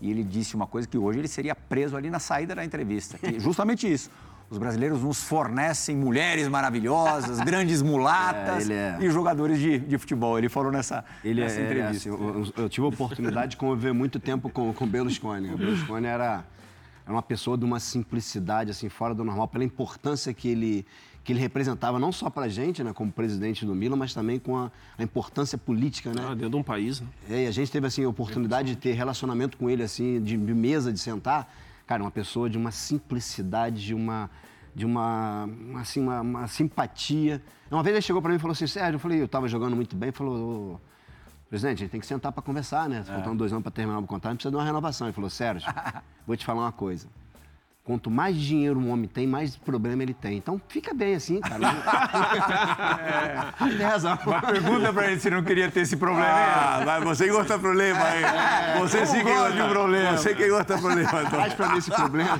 e 0.00 0.10
ele 0.10 0.22
disse 0.22 0.54
uma 0.54 0.66
coisa 0.66 0.86
que 0.86 0.96
hoje 0.98 1.18
ele 1.18 1.28
seria 1.28 1.54
preso 1.54 1.96
ali 1.96 2.08
na 2.10 2.18
saída 2.18 2.54
da 2.54 2.64
entrevista, 2.64 3.18
justamente 3.38 3.90
isso 3.92 4.10
Os 4.50 4.56
brasileiros 4.56 5.02
nos 5.02 5.22
fornecem 5.22 5.94
mulheres 5.94 6.48
maravilhosas, 6.48 7.38
grandes 7.40 7.82
mulatas 7.82 8.70
É, 8.70 8.96
é- 8.98 9.04
e 9.04 9.10
jogadores 9.10 9.58
de, 9.58 9.78
de 9.78 9.98
futebol. 9.98 10.38
Ele 10.38 10.48
falou 10.48 10.72
nessa, 10.72 11.04
Ele 11.22 11.42
nessa 11.42 11.56
é, 11.58 11.62
é, 11.62 11.64
entrevista. 11.66 12.08
assim, 12.10 12.22
eu, 12.24 12.52
eu 12.56 12.68
tive 12.70 12.86
a 12.86 12.88
oportunidade 12.88 13.50
de 13.52 13.56
conviver 13.58 13.92
muito 13.92 14.18
tempo 14.18 14.48
com 14.48 14.70
o 14.70 14.86
Berlusconi. 14.86 15.52
O 15.52 15.58
Berlusconi 15.58 16.06
era, 16.06 16.44
era 17.04 17.12
uma 17.12 17.20
pessoa 17.22 17.58
de 17.58 17.64
uma 17.66 17.78
simplicidade 17.78 18.70
assim 18.70 18.88
fora 18.88 19.14
do 19.14 19.22
normal, 19.22 19.48
pela 19.48 19.64
importância 19.64 20.32
que 20.32 20.48
ele, 20.48 20.86
que 21.28 21.32
ele 21.34 21.40
representava, 21.40 21.98
não 21.98 22.10
só 22.10 22.30
para 22.30 22.46
a 22.46 22.48
gente, 22.48 22.82
né, 22.82 22.90
como 22.94 23.12
presidente 23.12 23.66
do 23.66 23.74
Milan, 23.74 23.96
mas 23.96 24.14
também 24.14 24.38
com 24.38 24.56
a, 24.56 24.72
a 24.96 25.02
importância 25.02 25.58
política, 25.58 26.10
né? 26.10 26.22
Ah, 26.26 26.30
dentro 26.34 26.48
de 26.48 26.56
um 26.56 26.62
país, 26.62 27.02
né? 27.02 27.06
É, 27.28 27.44
e 27.44 27.46
a 27.46 27.50
gente 27.50 27.70
teve 27.70 27.86
assim 27.86 28.02
a 28.02 28.08
oportunidade 28.08 28.68
de 28.68 28.76
ter 28.76 28.92
relacionamento 28.94 29.58
com 29.58 29.68
ele 29.68 29.82
assim, 29.82 30.22
de, 30.22 30.38
de 30.38 30.54
mesa, 30.54 30.90
de 30.90 30.98
sentar. 30.98 31.52
Cara, 31.86 32.02
uma 32.02 32.10
pessoa 32.10 32.48
de 32.48 32.56
uma 32.56 32.70
simplicidade, 32.70 33.84
de 33.84 33.92
uma 33.92 34.30
de 34.74 34.86
uma, 34.86 35.46
assim, 35.78 36.00
uma, 36.00 36.22
uma 36.22 36.46
simpatia. 36.46 37.42
Uma 37.70 37.82
vez 37.82 37.94
ele 37.94 38.00
chegou 38.02 38.22
para 38.22 38.30
mim 38.30 38.36
e 38.36 38.40
falou 38.40 38.52
assim, 38.52 38.66
Sérgio, 38.66 38.94
eu 38.94 38.98
falei, 38.98 39.20
eu 39.20 39.26
estava 39.26 39.46
jogando 39.48 39.76
muito 39.76 39.94
bem, 39.96 40.10
falou, 40.12 40.76
"Ô, 40.76 40.80
presidente, 41.50 41.78
a 41.78 41.80
gente 41.80 41.90
tem 41.90 42.00
que 42.00 42.06
sentar 42.06 42.32
para 42.32 42.42
conversar, 42.42 42.88
né? 42.88 43.04
Faltando 43.04 43.36
dois 43.36 43.52
anos 43.52 43.62
para 43.64 43.72
terminar 43.72 43.98
o 43.98 44.06
contrato, 44.06 44.28
a 44.28 44.32
gente 44.32 44.38
precisa 44.38 44.50
de 44.50 44.56
uma 44.56 44.64
renovação. 44.64 45.08
Ele 45.08 45.14
falou, 45.14 45.28
Sérgio, 45.28 45.70
vou 46.26 46.34
te 46.38 46.46
falar 46.46 46.62
uma 46.62 46.72
coisa. 46.72 47.06
Quanto 47.88 48.10
mais 48.10 48.36
dinheiro 48.36 48.78
um 48.78 48.90
homem 48.90 49.08
tem, 49.08 49.26
mais 49.26 49.56
problema 49.56 50.02
ele 50.02 50.12
tem. 50.12 50.36
Então 50.36 50.60
fica 50.68 50.92
bem 50.92 51.14
assim, 51.14 51.40
cara. 51.40 51.58
Tem 53.78 53.86
razão. 53.86 54.14
Pergunta 54.14 54.92
pra 54.92 55.10
ele 55.10 55.18
se 55.18 55.30
não 55.30 55.42
queria 55.42 55.70
ter 55.70 55.80
esse 55.80 55.96
problema. 55.96 56.28
Ah, 56.28 56.82
vai, 56.84 57.00
você 57.00 57.24
que 57.24 57.30
gosta 57.30 57.54
de 57.54 57.60
problema, 57.60 57.98
hein? 57.98 58.24
Você 58.80 59.06
sim 59.06 59.24
que 59.24 59.32
gosta 59.32 59.52
de 59.52 59.62
um 59.62 59.68
problema. 59.70 60.18
Você 60.18 60.34
que 60.34 60.48
gosta 60.50 60.74
de 60.74 60.82
problema. 60.82 61.08
então. 61.08 61.30
Traz 61.30 61.54
para 61.54 61.68
mim 61.70 61.78
esse 61.78 61.90
problema. 61.90 62.38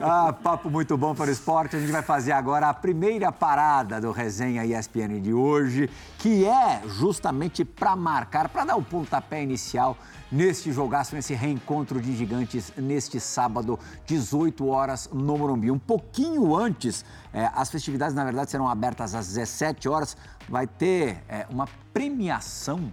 Ah, 0.00 0.32
papo 0.32 0.70
muito 0.70 0.96
bom 0.96 1.14
para 1.14 1.28
o 1.28 1.32
esporte. 1.32 1.76
A 1.76 1.80
gente 1.80 1.92
vai 1.92 2.02
fazer 2.02 2.32
agora 2.32 2.70
a 2.70 2.72
primeira 2.72 3.30
parada 3.30 4.00
do 4.00 4.10
Resenha 4.10 4.64
ESPN 4.64 5.20
de 5.20 5.34
hoje, 5.34 5.90
que 6.16 6.46
é 6.46 6.80
justamente 6.86 7.62
para 7.62 7.94
marcar, 7.94 8.48
para 8.48 8.64
dar 8.64 8.76
o 8.76 8.82
pontapé 8.82 9.42
inicial 9.42 9.98
neste 10.30 10.72
jogaço, 10.72 11.14
nesse 11.14 11.34
reencontro 11.34 12.00
de 12.00 12.16
gigantes 12.16 12.72
neste 12.76 13.18
sábado, 13.18 13.78
18 14.06 14.66
horas 14.66 15.08
no 15.12 15.38
Morumbi. 15.38 15.70
Um 15.70 15.78
pouquinho 15.78 16.54
antes, 16.54 17.04
eh, 17.32 17.50
as 17.54 17.70
festividades, 17.70 18.14
na 18.14 18.24
verdade, 18.24 18.50
serão 18.50 18.68
abertas 18.68 19.14
às 19.14 19.26
17 19.28 19.88
horas. 19.88 20.16
Vai 20.48 20.66
ter 20.66 21.22
eh, 21.28 21.46
uma 21.50 21.66
premiação 21.92 22.90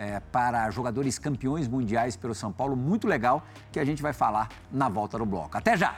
é, 0.00 0.18
para 0.18 0.70
jogadores 0.70 1.18
campeões 1.18 1.68
mundiais 1.68 2.16
pelo 2.16 2.34
São 2.34 2.50
Paulo, 2.50 2.74
muito 2.74 3.06
legal, 3.06 3.44
que 3.70 3.78
a 3.78 3.84
gente 3.84 4.00
vai 4.00 4.14
falar 4.14 4.48
na 4.72 4.88
volta 4.88 5.18
do 5.18 5.26
bloco. 5.26 5.58
Até 5.58 5.76
já! 5.76 5.94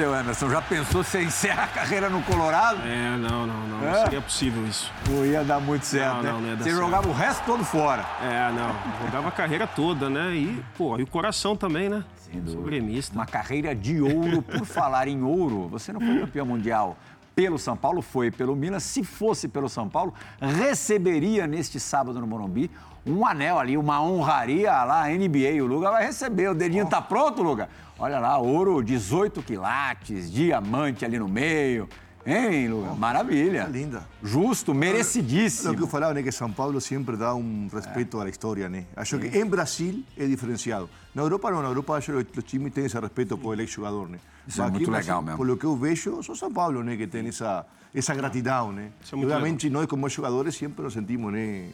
Seu 0.00 0.16
Emerson, 0.16 0.48
já 0.48 0.62
pensou 0.62 1.04
você 1.04 1.22
encerra 1.22 1.64
a 1.64 1.66
carreira 1.66 2.08
no 2.08 2.22
Colorado? 2.22 2.80
É, 2.86 3.18
não, 3.18 3.46
não, 3.46 3.68
não. 3.68 3.86
É? 3.86 3.92
Não 3.92 4.04
seria 4.04 4.20
possível 4.22 4.66
isso. 4.66 4.90
Não 5.06 5.26
ia 5.26 5.44
dar 5.44 5.60
muito 5.60 5.84
certo, 5.84 6.14
Não, 6.14 6.22
né? 6.22 6.32
não, 6.32 6.40
não 6.40 6.48
ia 6.48 6.56
dar 6.56 6.64
Você 6.64 6.70
certo. 6.70 6.82
jogava 6.82 7.08
o 7.10 7.12
resto 7.12 7.44
todo 7.44 7.62
fora. 7.62 8.06
É, 8.22 8.50
não. 8.50 9.04
Jogava 9.04 9.28
a 9.28 9.30
carreira 9.30 9.66
toda, 9.66 10.08
né? 10.08 10.32
E, 10.34 10.64
pô, 10.78 10.98
e 10.98 11.02
o 11.02 11.06
coração 11.06 11.54
também, 11.54 11.90
né? 11.90 12.02
Sou 12.46 12.62
gremista. 12.62 13.14
Uma 13.14 13.26
carreira 13.26 13.74
de 13.74 14.00
ouro. 14.00 14.40
Por 14.40 14.64
falar 14.64 15.06
em 15.06 15.22
ouro, 15.22 15.68
você 15.68 15.92
não 15.92 16.00
foi 16.00 16.20
campeão 16.20 16.46
mundial 16.46 16.96
pelo 17.40 17.58
São 17.58 17.74
Paulo, 17.74 18.02
foi 18.02 18.30
pelo 18.30 18.54
Milan. 18.54 18.78
Se 18.78 19.02
fosse 19.02 19.48
pelo 19.48 19.66
São 19.66 19.88
Paulo, 19.88 20.12
receberia 20.40 21.46
neste 21.46 21.80
sábado 21.80 22.20
no 22.20 22.26
Morumbi 22.26 22.70
um 23.06 23.26
anel 23.26 23.58
ali, 23.58 23.78
uma 23.78 24.02
honraria 24.02 24.84
lá, 24.84 25.08
NBA. 25.08 25.62
O 25.62 25.66
Luga 25.66 25.90
vai 25.90 26.04
receber. 26.04 26.50
O 26.50 26.54
dedinho 26.54 26.86
tá 26.86 27.00
pronto, 27.00 27.42
Luga? 27.42 27.70
Olha 27.98 28.18
lá, 28.18 28.36
ouro 28.36 28.82
18 28.82 29.42
quilates, 29.42 30.30
diamante 30.30 31.02
ali 31.02 31.18
no 31.18 31.28
meio. 31.28 31.88
Hein, 32.26 32.68
Luga? 32.68 32.94
Maravilha. 32.94 33.64
linda. 33.64 34.06
Justo, 34.22 34.72
Lo 34.72 34.78
que 34.78 34.86
merecidíssimo. 34.86 35.74
eu 35.74 35.86
falava 35.86 36.18
é 36.18 36.22
que 36.22 36.30
São 36.30 36.52
Paulo 36.52 36.80
sempre 36.80 37.16
dá 37.16 37.34
um 37.34 37.68
respeito 37.72 38.20
à 38.20 38.28
história, 38.28 38.68
né? 38.68 38.84
Acho 38.94 39.18
que 39.18 39.38
em 39.38 39.46
Brasil 39.46 40.04
é 40.16 40.26
diferenciado. 40.26 40.88
Na 41.14 41.22
Europa 41.22 41.50
não, 41.50 41.62
na 41.62 41.68
Europa 41.68 41.94
acho 41.94 42.24
que 42.24 42.38
os 42.38 42.44
times 42.44 42.72
têm 42.72 42.84
esse 42.84 42.98
respeito 42.98 43.38
por 43.38 43.54
ele 43.54 43.66
jogador, 43.66 44.08
né? 44.08 44.18
Isso 44.46 44.60
é 44.60 44.64
Mas 44.64 44.72
muito 44.72 44.90
aqui, 44.90 45.00
legal 45.00 45.22
mesmo. 45.22 45.38
Por 45.38 45.46
lo 45.46 45.56
que 45.56 45.64
eu 45.64 45.76
vejo, 45.76 46.22
só 46.22 46.34
São 46.34 46.52
Paulo, 46.52 46.82
né, 46.82 46.96
que 46.96 47.06
tem 47.06 47.26
essa 47.26 47.64
essa 47.92 48.14
gratidão, 48.14 48.70
né? 48.70 48.92
Isso 49.02 49.14
é 49.14 49.18
muito 49.18 49.32
Obviamente 49.32 49.68
nós 49.68 49.86
como 49.86 50.08
jogadores 50.08 50.54
sempre 50.54 50.82
nos 50.84 50.92
sentimos, 50.92 51.32
né, 51.32 51.70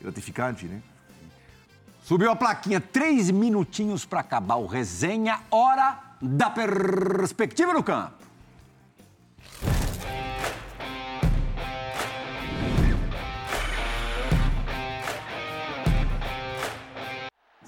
gratificante, 0.00 0.66
né? 0.66 0.82
Subiu 2.02 2.30
a 2.30 2.36
plaquinha, 2.36 2.80
três 2.80 3.30
minutinhos 3.30 4.04
para 4.04 4.20
acabar 4.20 4.56
o 4.56 4.66
resenha. 4.66 5.40
Hora 5.50 5.98
da 6.20 6.50
perspectiva 6.50 7.72
no 7.72 7.82
campo. 7.82 8.12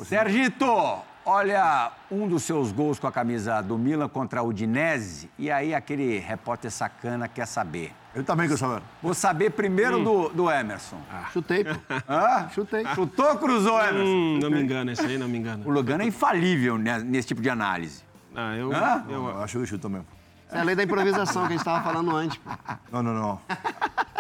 Sergito, 0.08 1.02
olha 1.24 1.90
um 2.08 2.28
dos 2.28 2.44
seus 2.44 2.70
gols 2.70 2.96
com 2.96 3.08
a 3.08 3.12
camisa 3.12 3.60
do 3.60 3.76
Milan 3.76 4.08
contra 4.08 4.38
a 4.38 4.42
Udinese. 4.44 5.28
E 5.36 5.50
aí 5.50 5.74
aquele 5.74 6.20
repórter 6.20 6.70
sacana 6.70 7.26
quer 7.26 7.44
saber. 7.44 7.92
Eu 8.14 8.22
também 8.22 8.46
quero 8.46 8.56
saber. 8.56 8.82
Vou 9.02 9.12
saber 9.12 9.50
primeiro 9.50 10.04
do, 10.04 10.28
do 10.28 10.48
Emerson. 10.48 10.98
Chutei, 11.32 11.64
pô. 11.64 11.72
Hã? 12.08 12.48
Chutei. 12.54 12.84
Chutou, 12.94 13.36
cruzou, 13.36 13.80
Emerson? 13.80 14.04
Hum, 14.04 14.38
não 14.40 14.48
me 14.48 14.62
engana, 14.62 14.92
esse 14.92 15.04
aí 15.04 15.18
não 15.18 15.26
me 15.26 15.38
O 15.38 15.40
engana. 15.40 15.64
Lugano 15.66 16.04
é 16.04 16.06
infalível 16.06 16.78
né, 16.78 17.00
nesse 17.00 17.26
tipo 17.26 17.42
de 17.42 17.50
análise. 17.50 18.04
Ah, 18.32 18.54
eu, 18.54 18.70
eu, 18.72 19.12
Eu 19.12 19.42
acho 19.42 19.58
que 19.58 19.66
chutou 19.66 19.90
mesmo. 19.90 20.06
É 20.50 20.60
a 20.60 20.62
lei 20.62 20.74
da 20.74 20.82
improvisação 20.84 21.42
que 21.42 21.48
a 21.48 21.50
gente 21.52 21.58
estava 21.60 21.82
falando 21.82 22.14
antes, 22.14 22.38
pô. 22.38 22.50
Não, 22.92 23.02
não, 23.02 23.14
não. 23.14 23.40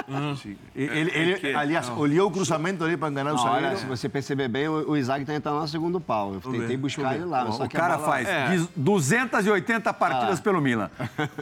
Hum. 0.08 0.36
Sim. 0.36 0.56
Ele, 0.74 1.10
ele, 1.12 1.54
aliás, 1.56 1.88
olhou 1.90 2.28
o 2.28 2.30
cruzamento 2.32 2.84
ali 2.84 2.96
para 2.96 3.08
enganar 3.08 3.32
o 3.32 3.36
Não, 3.36 3.44
olha, 3.44 3.54
zagueiro. 3.54 3.78
se 3.78 3.86
você 3.86 4.08
perceber 4.08 4.46
bem, 4.48 4.68
o, 4.68 4.90
o 4.90 4.96
Isaac 4.96 5.24
tá 5.24 5.34
entrando 5.34 5.60
no 5.60 5.66
segundo 5.68 6.00
pau. 6.00 6.34
Eu 6.34 6.40
tentei 6.40 6.68
bem, 6.68 6.78
buscar 6.78 7.14
ele 7.16 7.24
lá. 7.24 7.44
O 7.44 7.68
cara 7.68 7.96
bola- 7.96 8.08
faz 8.08 8.28
É. 8.28 8.48
diz- 8.50 8.68
280 8.76 9.92
partidas 9.92 10.38
Ah. 10.38 10.42
pelo 10.42 10.60
Milan. 10.60 10.90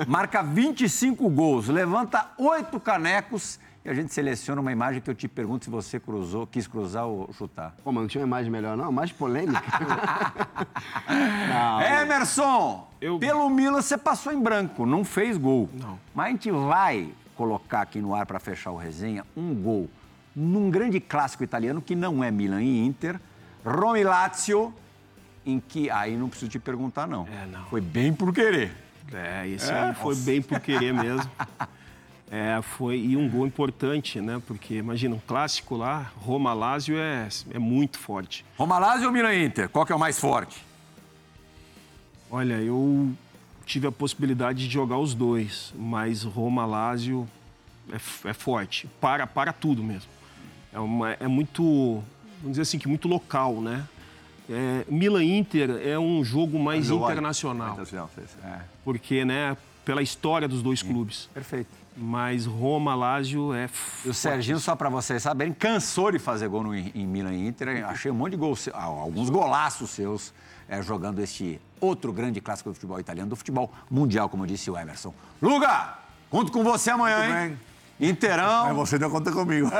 Marca 0.07 0.43
25 0.43 1.29
gols, 1.29 1.69
levanta 1.69 2.27
oito 2.39 2.79
canecos 2.81 3.59
e 3.85 3.91
a 3.91 3.93
gente 3.95 4.13
seleciona 4.15 4.61
uma 4.61 4.73
imagem 4.73 5.01
que 5.03 5.11
eu 5.11 5.15
te 5.15 5.29
pergunto 5.29 5.65
se 5.67 5.71
você 5.71 6.01
cruzou, 6.01 6.47
quis 6.47 6.67
cruzar 6.67 7.05
ou 7.07 7.31
chutar. 7.35 7.75
Pô, 7.85 7.93
mas 7.93 8.03
não 8.03 8.09
tinha 8.09 8.23
uma 8.23 8.27
imagem 8.29 8.51
melhor, 8.51 8.77
não? 8.77 8.91
Mais 8.91 9.13
polêmica. 9.13 9.61
não, 11.49 11.83
Emerson, 11.83 12.89
Eu- 13.01 13.19
pelo 13.19 13.49
Milan 13.51 13.83
você 13.83 13.99
passou 13.99 14.33
em 14.33 14.41
branco, 14.41 14.87
não 14.87 15.05
fez 15.05 15.37
gol. 15.37 15.69
Não. 15.75 15.99
Mas 16.15 16.27
a 16.27 16.31
gente 16.31 16.51
vai 16.51 17.11
colocar 17.37 17.83
aqui 17.83 18.01
no 18.01 18.15
ar 18.15 18.25
para 18.25 18.39
fechar 18.41 18.71
o 18.71 18.77
resenha 18.77 19.25
um 19.37 19.55
gol 19.55 19.91
num 20.35 20.71
grande 20.71 20.99
clássico 20.99 21.45
italiano 21.45 21.83
que 21.83 21.95
não 21.95 22.25
é 22.25 22.31
Milan 22.31 22.63
e 22.63 22.85
Inter, 22.87 23.21
Roma 23.65 23.99
e 23.99 24.05
Lazio, 24.05 24.75
em 25.45 25.61
que 25.61 25.91
aí 25.91 26.17
não 26.17 26.29
preciso 26.29 26.51
te 26.51 26.59
perguntar 26.59 27.07
não. 27.07 27.27
É, 27.29 27.47
não. 27.47 27.65
Foi 27.67 27.81
bem 27.81 28.13
por 28.15 28.33
querer. 28.33 28.73
É, 29.13 29.47
esse 29.47 29.71
aí 29.71 29.95
foi 29.95 30.17
bem 30.17 30.41
por 30.41 30.59
querer 30.59 30.93
mesmo. 30.95 31.31
É, 32.37 32.61
foi 32.61 32.99
e 32.99 33.17
um 33.17 33.29
gol 33.29 33.47
importante, 33.47 34.21
né? 34.21 34.43
Porque 34.45 34.75
imagina 34.75 35.15
um 35.15 35.21
clássico 35.21 35.77
lá, 35.77 36.11
Roma 36.17 36.53
Lazio 36.53 36.99
é, 36.99 37.29
é 37.53 37.61
muito 37.61 37.97
forte. 37.97 38.45
Roma 38.59 38.77
Lazio 38.77 39.07
ou 39.07 39.13
Milan 39.13 39.37
Inter? 39.37 39.69
Qual 39.69 39.87
que 39.87 39.93
é 39.93 39.95
o 39.95 40.01
mais 40.01 40.19
forte? 40.19 40.61
Olha, 42.29 42.55
eu 42.55 43.13
tive 43.65 43.87
a 43.87 43.93
possibilidade 43.93 44.67
de 44.67 44.73
jogar 44.75 44.99
os 44.99 45.15
dois, 45.15 45.73
mas 45.79 46.25
Roma 46.25 46.67
Lazio 46.67 47.29
é, 47.89 47.95
é 48.29 48.33
forte, 48.33 48.89
para 49.01 49.29
para 49.29 49.53
tudo 49.53 49.85
mesmo. 49.85 50.11
É, 50.73 50.81
uma, 50.81 51.13
é 51.13 51.29
muito, 51.29 52.03
vamos 52.41 52.51
dizer 52.51 52.63
assim, 52.63 52.81
que 52.81 52.89
muito 52.89 53.07
local, 53.07 53.61
né? 53.61 53.87
É, 54.51 54.85
Milan 54.89 55.23
Inter 55.23 55.71
é 55.87 55.97
um 55.97 56.25
jogo 56.25 56.59
mais 56.59 56.89
Global. 56.89 57.13
internacional, 57.13 57.69
Internacional, 57.75 58.11
sim. 58.17 58.49
porque, 58.85 59.25
né, 59.25 59.57
pela 59.85 60.03
história 60.03 60.49
dos 60.49 60.63
dois 60.63 60.83
clubes. 60.83 61.31
Perfeito. 61.33 61.84
Mas 61.97 62.45
Roma, 62.47 62.95
Lazio 62.95 63.55
é. 63.55 63.69
E 64.05 64.09
o 64.09 64.15
Serginho, 64.15 64.59
só 64.59 64.75
para 64.75 64.89
vocês 64.89 65.23
saberem, 65.23 65.53
cansou 65.53 66.11
de 66.11 66.19
fazer 66.19 66.49
gol 66.49 66.63
no, 66.63 66.75
em 66.75 67.07
Milan 67.07 67.33
e 67.33 67.47
Inter. 67.47 67.87
Achei 67.87 68.11
um 68.11 68.15
monte 68.15 68.33
de 68.33 68.37
gols, 68.37 68.69
alguns 68.73 69.31
golaços 69.31 69.91
seus 69.91 70.35
é, 70.69 70.83
jogando 70.83 71.21
este 71.21 71.61
outro 71.81 72.13
grande 72.13 72.41
clássico 72.41 72.71
do 72.71 72.75
futebol 72.75 72.99
italiano, 72.99 73.31
do 73.31 73.37
futebol 73.37 73.73
mundial, 73.91 74.29
como 74.29 74.47
disse 74.47 74.71
o 74.71 74.77
Emerson. 74.77 75.15
Luga, 75.41 75.99
conto 76.31 76.51
com 76.51 76.65
você 76.65 76.91
amanhã, 76.91 77.47
hein? 77.47 77.59
Bem. 77.99 78.09
Inteirão. 78.11 78.67
Mas 78.67 78.77
você 78.77 78.99
não 78.99 79.11
conta 79.11 79.31
comigo. 79.33 79.71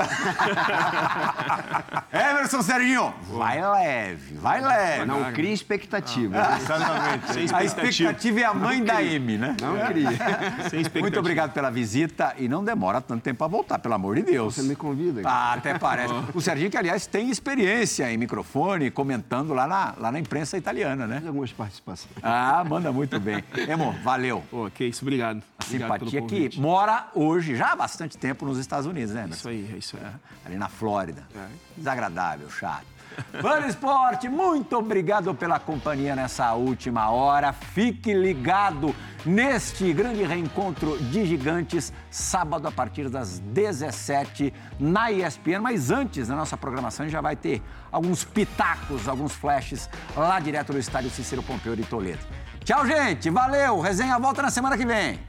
Emerson 2.13 2.63
Serginho, 2.63 3.13
vai 3.33 3.61
leve, 3.61 4.37
vai 4.37 4.61
leve. 4.61 5.05
Não 5.05 5.33
cria 5.33 5.53
expectativa. 5.53 6.57
Exatamente. 6.61 7.33
Sem 7.33 7.43
A 7.43 7.45
expectativa. 7.65 7.89
expectativa 7.89 8.41
é 8.41 8.45
a 8.45 8.55
mãe 8.55 8.85
da 8.85 9.03
M, 9.03 9.39
né? 9.39 9.57
Não 9.61 9.75
cria. 9.87 10.09
Sem 10.11 10.81
expectativa. 10.81 11.01
Muito 11.01 11.19
obrigado 11.19 11.53
pela 11.53 11.71
visita 11.71 12.35
e 12.39 12.49
não 12.49 12.65
demora 12.65 13.01
tanto 13.01 13.23
tempo 13.23 13.39
para 13.39 13.47
voltar, 13.49 13.79
pelo 13.79 13.95
amor 13.95 14.17
de 14.17 14.23
Deus. 14.23 14.55
Você 14.55 14.63
me 14.63 14.77
convida. 14.77 15.23
Ah, 15.25 15.55
até 15.55 15.79
parece. 15.79 16.13
O 16.35 16.41
Serginho, 16.41 16.71
que 16.71 16.77
aliás 16.77 17.07
tem 17.07 17.31
experiência 17.31 18.11
em 18.13 18.17
microfone, 18.17 18.91
comentando 18.91 19.53
lá 19.55 19.67
na, 19.67 19.95
lá 19.99 20.13
na 20.13 20.19
imprensa 20.19 20.57
italiana, 20.57 21.07
né? 21.07 21.23
Algumas 21.27 21.53
participações. 21.53 22.13
Ah, 22.23 22.65
manda 22.67 22.93
muito 22.93 23.19
bem. 23.19 23.43
Emo, 23.69 23.93
valeu. 24.05 24.43
Pô, 24.51 24.71
que 24.73 24.85
isso, 24.85 25.03
obrigado. 25.05 25.43
A 25.59 25.65
Obrigado 25.65 25.99
simpatia 25.99 26.23
pelo 26.23 26.51
que 26.51 26.61
mora 26.61 27.09
hoje, 27.15 27.57
já 27.57 27.73
há 27.73 27.77
bastante 27.77 28.04
tempo, 28.09 28.45
nos 28.45 28.59
Estados 28.59 28.87
Unidos, 28.87 29.15
né, 29.15 29.29
Isso 29.31 29.49
aí, 29.49 29.71
é 29.73 29.77
isso 29.77 29.97
aí. 29.97 30.13
Ali 30.45 30.57
na 30.57 30.69
Flórida. 30.69 31.27
É. 31.35 31.47
Desagradável, 31.77 32.51
chato. 32.51 32.95
Do 33.41 33.67
Esporte, 33.67 34.29
muito 34.29 34.77
obrigado 34.77 35.35
pela 35.35 35.59
companhia 35.59 36.17
nessa 36.17 36.53
última 36.55 37.11
hora. 37.11 37.53
Fique 37.53 38.13
ligado 38.13 38.95
neste 39.25 39.93
grande 39.93 40.25
reencontro 40.25 40.99
de 40.99 41.25
gigantes, 41.25 41.93
sábado 42.11 42.67
a 42.67 42.73
partir 42.73 43.09
das 43.09 43.39
17 43.39 44.53
na 44.79 45.11
ESPN. 45.11 45.61
Mas 45.61 45.91
antes, 45.91 46.29
na 46.29 46.37
nossa 46.37 46.57
programação, 46.57 47.09
já 47.09 47.21
vai 47.21 47.37
ter 47.37 47.63
alguns 47.91 48.25
pitacos, 48.25 49.09
alguns 49.09 49.33
flashes 49.33 49.89
lá 50.17 50.39
direto 50.41 50.73
do 50.73 50.79
estádio 50.79 51.11
Cícero 51.11 51.43
Pompeu 51.43 51.77
de 51.77 51.85
Toledo. 51.85 52.21
Tchau, 52.65 52.87
gente. 52.87 53.31
Valeu. 53.31 53.81
Resenha 53.81 54.19
volta 54.19 54.43
na 54.43 54.51
semana 54.51 54.77
que 54.77 54.87
vem. 54.87 55.21